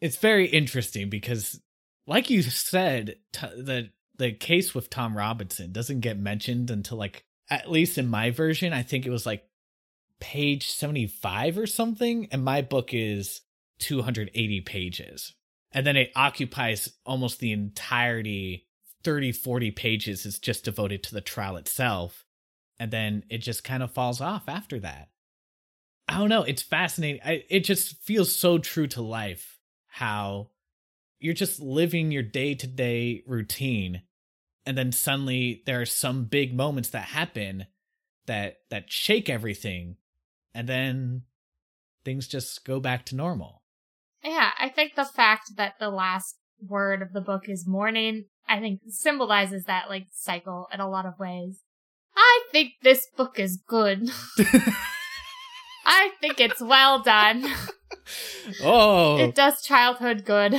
it's 0.00 0.16
very 0.16 0.46
interesting 0.48 1.10
because 1.10 1.60
like 2.06 2.30
you 2.30 2.42
said 2.42 3.16
t- 3.32 3.46
the 3.56 3.90
the 4.16 4.32
case 4.32 4.74
with 4.74 4.88
Tom 4.90 5.16
Robinson 5.16 5.72
doesn't 5.72 6.00
get 6.00 6.18
mentioned 6.18 6.70
until 6.70 6.96
like 6.96 7.24
at 7.50 7.70
least 7.70 7.98
in 7.98 8.06
my 8.06 8.30
version 8.30 8.72
I 8.72 8.82
think 8.82 9.06
it 9.06 9.10
was 9.10 9.26
like 9.26 9.44
page 10.20 10.70
75 10.70 11.58
or 11.58 11.66
something 11.66 12.28
and 12.30 12.44
my 12.44 12.62
book 12.62 12.92
is 12.92 13.40
280 13.80 14.60
pages 14.62 15.34
and 15.72 15.86
then 15.86 15.96
it 15.96 16.12
occupies 16.14 16.92
almost 17.06 17.40
the 17.40 17.52
entirety 17.52 18.66
30 19.02 19.32
40 19.32 19.70
pages 19.70 20.26
is 20.26 20.38
just 20.38 20.64
devoted 20.64 21.02
to 21.02 21.14
the 21.14 21.20
trial 21.20 21.56
itself 21.56 22.24
and 22.78 22.90
then 22.90 23.24
it 23.30 23.38
just 23.38 23.64
kind 23.64 23.82
of 23.82 23.90
falls 23.90 24.20
off 24.20 24.48
after 24.48 24.78
that 24.78 25.08
I 26.10 26.18
don't 26.18 26.28
know. 26.28 26.42
It's 26.42 26.62
fascinating. 26.62 27.20
I, 27.24 27.44
it 27.48 27.60
just 27.60 28.02
feels 28.02 28.34
so 28.34 28.58
true 28.58 28.88
to 28.88 29.00
life 29.00 29.60
how 29.86 30.50
you're 31.20 31.34
just 31.34 31.60
living 31.60 32.10
your 32.10 32.24
day 32.24 32.56
to 32.56 32.66
day 32.66 33.22
routine, 33.28 34.02
and 34.66 34.76
then 34.76 34.92
suddenly 34.92 35.62
there 35.66 35.80
are 35.80 35.86
some 35.86 36.24
big 36.24 36.54
moments 36.54 36.90
that 36.90 37.04
happen 37.04 37.66
that 38.26 38.58
that 38.70 38.90
shake 38.90 39.28
everything, 39.28 39.96
and 40.54 40.68
then 40.68 41.22
things 42.04 42.28
just 42.28 42.64
go 42.64 42.80
back 42.80 43.04
to 43.06 43.16
normal. 43.16 43.62
Yeah, 44.22 44.50
I 44.58 44.68
think 44.68 44.94
the 44.94 45.04
fact 45.04 45.56
that 45.56 45.74
the 45.80 45.90
last 45.90 46.36
word 46.60 47.02
of 47.02 47.12
the 47.12 47.20
book 47.20 47.48
is 47.48 47.66
morning, 47.66 48.26
I 48.48 48.60
think 48.60 48.80
symbolizes 48.88 49.64
that 49.64 49.88
like 49.88 50.08
cycle 50.12 50.68
in 50.72 50.80
a 50.80 50.88
lot 50.90 51.06
of 51.06 51.18
ways. 51.18 51.60
I 52.16 52.42
think 52.52 52.72
this 52.82 53.06
book 53.16 53.38
is 53.38 53.56
good. 53.66 54.10
I 55.86 56.10
think 56.20 56.38
it's 56.40 56.60
well 56.60 57.02
done. 57.02 57.46
Oh, 58.62 59.18
It 59.18 59.34
does 59.34 59.62
childhood 59.62 60.24
good. 60.24 60.54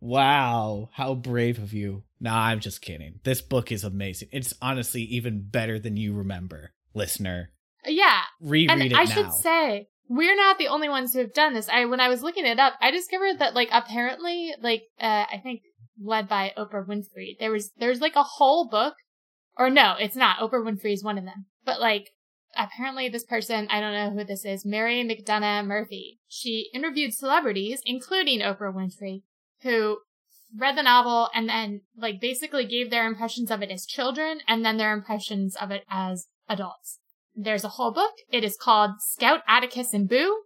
Wow! 0.00 0.90
How 0.94 1.14
brave 1.14 1.58
of 1.58 1.72
you. 1.72 2.04
Nah, 2.20 2.46
I'm 2.46 2.60
just 2.60 2.82
kidding. 2.82 3.20
This 3.24 3.42
book 3.42 3.70
is 3.70 3.84
amazing. 3.84 4.28
It's 4.32 4.54
honestly 4.60 5.02
even 5.02 5.42
better 5.42 5.78
than 5.78 5.96
you 5.96 6.14
remember, 6.14 6.72
listener. 6.94 7.50
Yeah, 7.86 8.22
Reread 8.40 8.70
and 8.70 8.82
it 8.82 8.94
I 8.94 9.04
now. 9.04 9.10
should 9.10 9.32
say 9.32 9.88
we're 10.08 10.36
not 10.36 10.58
the 10.58 10.68
only 10.68 10.88
ones 10.88 11.12
who 11.12 11.20
have 11.20 11.32
done 11.32 11.54
this. 11.54 11.68
I 11.68 11.84
when 11.84 12.00
I 12.00 12.08
was 12.08 12.22
looking 12.22 12.44
it 12.44 12.58
up, 12.58 12.74
I 12.80 12.90
discovered 12.90 13.38
that 13.38 13.54
like 13.54 13.68
apparently 13.72 14.52
like 14.60 14.82
uh 15.00 15.24
I 15.30 15.40
think 15.42 15.62
led 16.02 16.28
by 16.28 16.52
Oprah 16.58 16.86
Winfrey, 16.86 17.38
there 17.38 17.52
was 17.52 17.70
there's 17.78 18.00
like 18.00 18.16
a 18.16 18.22
whole 18.22 18.68
book 18.68 18.94
or 19.56 19.70
no, 19.70 19.94
it's 19.98 20.16
not. 20.16 20.38
Oprah 20.38 20.64
Winfrey 20.64 20.92
is 20.92 21.04
one 21.04 21.16
of 21.16 21.24
them. 21.24 21.46
But 21.64 21.80
like 21.80 22.10
apparently 22.56 23.08
this 23.08 23.24
person, 23.24 23.68
I 23.70 23.80
don't 23.80 23.94
know 23.94 24.10
who 24.10 24.24
this 24.24 24.44
is, 24.44 24.66
Mary 24.66 25.02
McDonagh 25.04 25.66
Murphy. 25.66 26.18
She 26.28 26.70
interviewed 26.74 27.14
celebrities 27.14 27.80
including 27.86 28.40
Oprah 28.40 28.74
Winfrey 28.74 29.22
who 29.62 29.98
read 30.56 30.76
the 30.76 30.82
novel 30.82 31.28
and 31.34 31.48
then 31.48 31.82
like 31.96 32.20
basically 32.20 32.64
gave 32.64 32.90
their 32.90 33.06
impressions 33.06 33.50
of 33.50 33.62
it 33.62 33.70
as 33.70 33.86
children 33.86 34.40
and 34.48 34.64
then 34.64 34.76
their 34.76 34.92
impressions 34.92 35.56
of 35.56 35.70
it 35.70 35.84
as 35.88 36.26
adults. 36.48 36.98
There's 37.34 37.64
a 37.64 37.68
whole 37.68 37.92
book. 37.92 38.12
It 38.30 38.44
is 38.44 38.56
called 38.60 38.92
Scout 38.98 39.40
Atticus 39.46 39.94
and 39.94 40.08
Boo. 40.08 40.42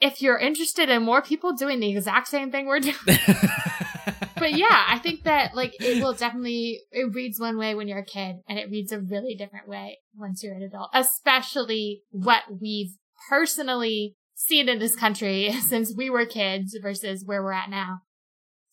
If 0.00 0.20
you're 0.20 0.38
interested 0.38 0.90
in 0.90 1.02
more 1.02 1.22
people 1.22 1.54
doing 1.54 1.80
the 1.80 1.90
exact 1.90 2.28
same 2.28 2.50
thing 2.50 2.66
we're 2.66 2.80
doing, 2.80 2.94
but 3.06 4.52
yeah, 4.52 4.84
I 4.88 4.98
think 5.02 5.22
that 5.22 5.54
like 5.54 5.72
it 5.80 6.02
will 6.02 6.12
definitely 6.12 6.80
it 6.90 7.14
reads 7.14 7.40
one 7.40 7.56
way 7.56 7.74
when 7.74 7.88
you're 7.88 8.00
a 8.00 8.04
kid 8.04 8.36
and 8.48 8.58
it 8.58 8.70
reads 8.70 8.92
a 8.92 9.00
really 9.00 9.34
different 9.34 9.68
way 9.68 9.98
once 10.14 10.42
you're 10.42 10.54
an 10.54 10.62
adult, 10.62 10.90
especially 10.92 12.02
what 12.10 12.42
we've 12.60 12.96
personally 13.30 14.16
seen 14.34 14.68
in 14.68 14.78
this 14.78 14.96
country 14.96 15.52
since 15.60 15.94
we 15.96 16.10
were 16.10 16.26
kids 16.26 16.76
versus 16.82 17.24
where 17.24 17.42
we're 17.42 17.52
at 17.52 17.70
now. 17.70 18.00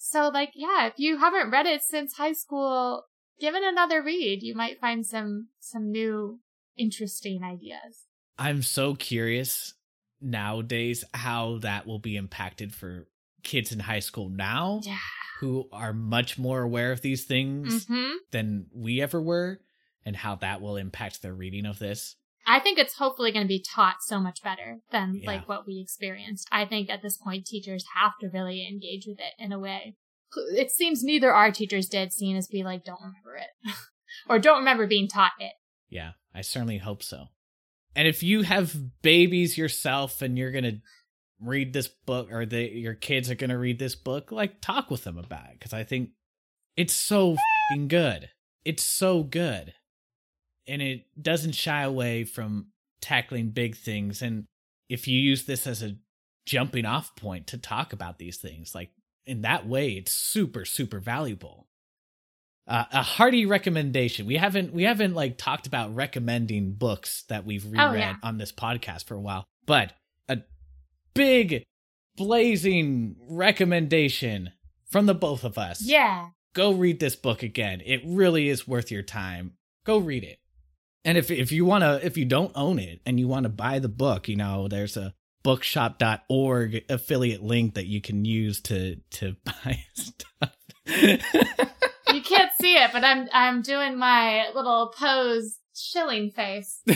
So 0.04 0.30
like 0.30 0.54
yeah, 0.56 0.88
if 0.88 0.94
you 0.98 1.20
haven't 1.20 1.52
read 1.52 1.68
it 1.68 1.84
since 1.84 2.14
high 2.14 2.34
school, 2.34 3.06
give 3.40 3.54
it 3.54 3.62
another 3.64 4.02
read. 4.02 4.42
You 4.42 4.56
might 4.56 4.80
find 4.80 5.06
some 5.06 5.50
some 5.60 5.92
new 5.92 6.40
interesting 6.76 7.44
ideas. 7.44 8.08
I'm 8.40 8.64
so 8.64 8.96
curious 8.96 9.76
nowadays 10.20 11.04
how 11.14 11.60
that 11.60 11.86
will 11.86 12.00
be 12.00 12.16
impacted 12.18 12.74
for 12.74 13.08
kids 13.44 13.72
in 13.72 13.80
high 13.80 14.00
school 14.00 14.28
now 14.30 14.82
Yeah. 14.84 14.98
who 15.40 15.70
are 15.72 15.94
much 15.94 16.40
more 16.40 16.64
aware 16.64 16.92
of 16.92 17.02
these 17.02 17.26
things 17.26 17.86
Mhm. 17.86 18.16
than 18.32 18.68
we 18.74 19.02
ever 19.02 19.22
were 19.22 19.62
and 20.04 20.16
how 20.16 20.36
that 20.38 20.62
will 20.62 20.78
impact 20.78 21.22
their 21.22 21.34
reading 21.36 21.68
of 21.68 21.78
this. 21.78 22.16
I 22.46 22.60
think 22.60 22.80
it's 22.80 22.96
hopefully 22.96 23.32
going 23.32 23.44
to 23.44 23.48
be 23.48 23.64
taught 23.64 23.98
so 24.02 24.20
much 24.20 24.42
better 24.44 24.80
than 24.92 25.16
Yeah. 25.16 25.28
like 25.28 25.48
what 25.48 25.68
we 25.68 25.80
experienced. 25.80 26.48
I 26.52 26.66
think 26.66 26.90
at 26.90 27.02
this 27.02 27.18
point 27.18 27.46
teachers 27.46 27.86
have 27.96 28.14
to 28.22 28.30
really 28.34 28.68
engage 28.68 29.06
with 29.08 29.20
it 29.20 29.34
in 29.38 29.52
a 29.52 29.60
way. 29.60 29.96
It 30.56 30.72
seems 30.72 31.04
neither 31.04 31.32
our 31.34 31.52
teachers 31.52 31.88
did, 31.88 32.14
seeing 32.14 32.38
as 32.38 32.50
we 32.52 32.64
like 32.64 32.84
don't 32.84 33.02
remember 33.02 33.36
it 33.36 33.74
or 34.30 34.40
don't 34.40 34.60
remember 34.60 34.88
being 34.88 35.08
taught 35.08 35.34
it. 35.40 35.52
Yeah, 35.90 36.12
I 36.34 36.42
certainly 36.42 36.78
hope 36.78 37.04
so. 37.04 37.26
And 37.96 38.08
if 38.08 38.24
you 38.24 38.44
have 38.44 39.02
babies 39.02 39.58
yourself 39.58 40.22
and 40.22 40.38
you're 40.38 40.52
going 40.52 40.64
to 40.64 40.78
read 41.42 41.74
this 41.74 41.90
book 41.90 42.32
or 42.32 42.46
they, 42.46 42.70
your 42.70 42.94
kids 42.94 43.30
are 43.30 43.36
going 43.36 43.50
to 43.50 43.58
read 43.58 43.78
this 43.78 43.96
book, 43.96 44.32
like 44.32 44.62
talk 44.62 44.90
with 44.90 45.04
them 45.04 45.18
about 45.18 45.50
it 45.52 45.60
cuz 45.60 45.74
I 45.74 45.84
think 45.84 46.12
it's 46.78 46.94
so 46.94 47.36
fing 47.70 47.88
good. 47.90 48.30
It's 48.64 48.84
so 48.84 49.24
good. 49.24 49.74
And 50.68 50.82
it 50.82 51.06
doesn't 51.22 51.54
shy 51.56 51.84
away 51.84 52.24
from 52.24 52.68
tackling 53.02 53.50
big 53.50 53.76
things 53.76 54.22
and 54.22 54.46
if 54.90 55.08
you 55.08 55.20
use 55.20 55.46
this 55.46 55.66
as 55.66 55.82
a 55.82 55.96
jumping 56.46 56.86
off 56.86 57.16
point 57.16 57.48
to 57.48 57.58
talk 57.58 57.94
about 57.94 58.20
these 58.20 58.38
things, 58.38 58.76
like 58.76 58.92
in 59.26 59.42
that 59.42 59.68
way 59.68 59.92
it's 59.94 60.12
super 60.12 60.66
super 60.66 61.00
valuable 61.00 61.68
uh, 62.68 62.86
a 62.92 63.02
hearty 63.02 63.46
recommendation. 63.46 64.26
We 64.28 64.36
haven't 64.38 64.72
we 64.72 64.84
haven't 64.84 65.16
like 65.16 65.38
talked 65.38 65.66
about 65.66 65.96
recommending 65.96 66.74
books 66.74 67.24
that 67.28 67.44
we've 67.46 67.66
reread 67.66 67.80
Oh, 67.82 67.94
yeah. 67.94 68.16
on 68.24 68.38
this 68.38 68.52
podcast 68.52 69.06
for 69.06 69.16
a 69.16 69.20
while, 69.20 69.46
but 69.66 69.94
a 70.30 70.38
big 71.16 71.64
blazing 72.16 73.16
recommendation 73.28 74.52
from 74.90 75.06
the 75.06 75.16
both 75.16 75.44
of 75.44 75.58
us. 75.58 75.82
Yeah. 75.82 76.30
Go 76.54 76.74
read 76.74 77.00
this 77.00 77.16
book 77.16 77.44
again. 77.44 77.82
It 77.86 78.02
really 78.06 78.48
is 78.50 78.68
worth 78.68 78.92
your 78.92 79.04
time. 79.04 79.54
Go 79.86 79.98
read 79.98 80.24
it. 80.24 80.38
And 81.04 81.18
if 81.18 81.32
if 81.32 81.52
you 81.52 81.66
want 81.66 81.84
to 81.84 82.06
if 82.06 82.18
you 82.18 82.26
don't 82.26 82.52
own 82.56 82.78
it 82.80 83.02
and 83.06 83.20
you 83.20 83.28
want 83.28 83.44
to 83.44 83.50
buy 83.50 83.80
the 83.80 83.90
book, 83.90 84.28
you 84.28 84.36
know, 84.36 84.68
there's 84.68 84.98
a 84.98 85.14
bookshop.org 85.44 86.86
affiliate 86.90 87.42
link 87.42 87.74
that 87.74 87.88
you 87.88 88.02
can 88.02 88.24
use 88.26 88.62
to 88.62 88.98
to 89.12 89.36
buy 89.44 89.84
stuff. 89.94 90.56
You 90.86 92.22
can't 92.22 92.52
see 92.60 92.76
it, 92.76 92.92
but 92.94 93.04
I'm 93.04 93.28
I'm 93.34 93.62
doing 93.62 93.98
my 93.98 94.50
little 94.54 94.94
pose 94.98 95.58
shilling 95.76 96.30
face. 96.32 96.82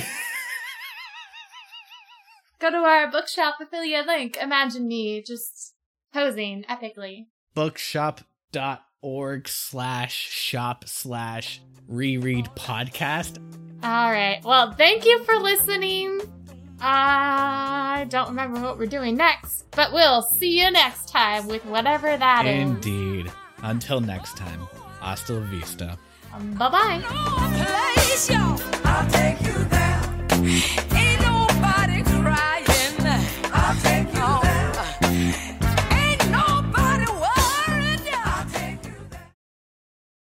Go 2.60 2.70
to 2.70 2.78
our 2.78 3.12
bookshop 3.12 3.56
affiliate 3.60 4.08
link. 4.08 4.38
Imagine 4.42 4.88
me 4.88 5.22
just 5.22 5.74
posing 6.14 6.64
epically. 6.70 7.26
bookshop.org 7.54 8.80
org 9.06 9.48
slash 9.48 10.16
shop 10.16 10.84
slash 10.88 11.62
reread 11.88 12.46
podcast. 12.56 13.38
All 13.86 14.10
right. 14.12 14.42
Well, 14.44 14.72
thank 14.74 15.06
you 15.06 15.24
for 15.26 15.36
listening. 15.36 16.20
I 16.82 18.08
don't 18.10 18.30
remember 18.30 18.60
what 18.60 18.80
we're 18.80 18.88
doing 18.88 19.16
next, 19.16 19.70
but 19.72 19.94
we'll 19.94 20.24
see 20.24 20.60
you 20.60 20.72
next 20.72 21.10
time 21.10 21.48
with 21.48 21.64
whatever 21.66 22.18
that 22.18 22.48
Indeed. 22.48 22.88
is. 22.88 22.88
Indeed. 22.88 23.32
Until 23.62 24.02
next 24.02 24.38
time, 24.38 24.68
hasta 25.00 25.34
la 25.34 25.46
vista. 25.52 26.00
Um, 26.34 26.56
bye 26.56 26.70
bye. 26.70 27.04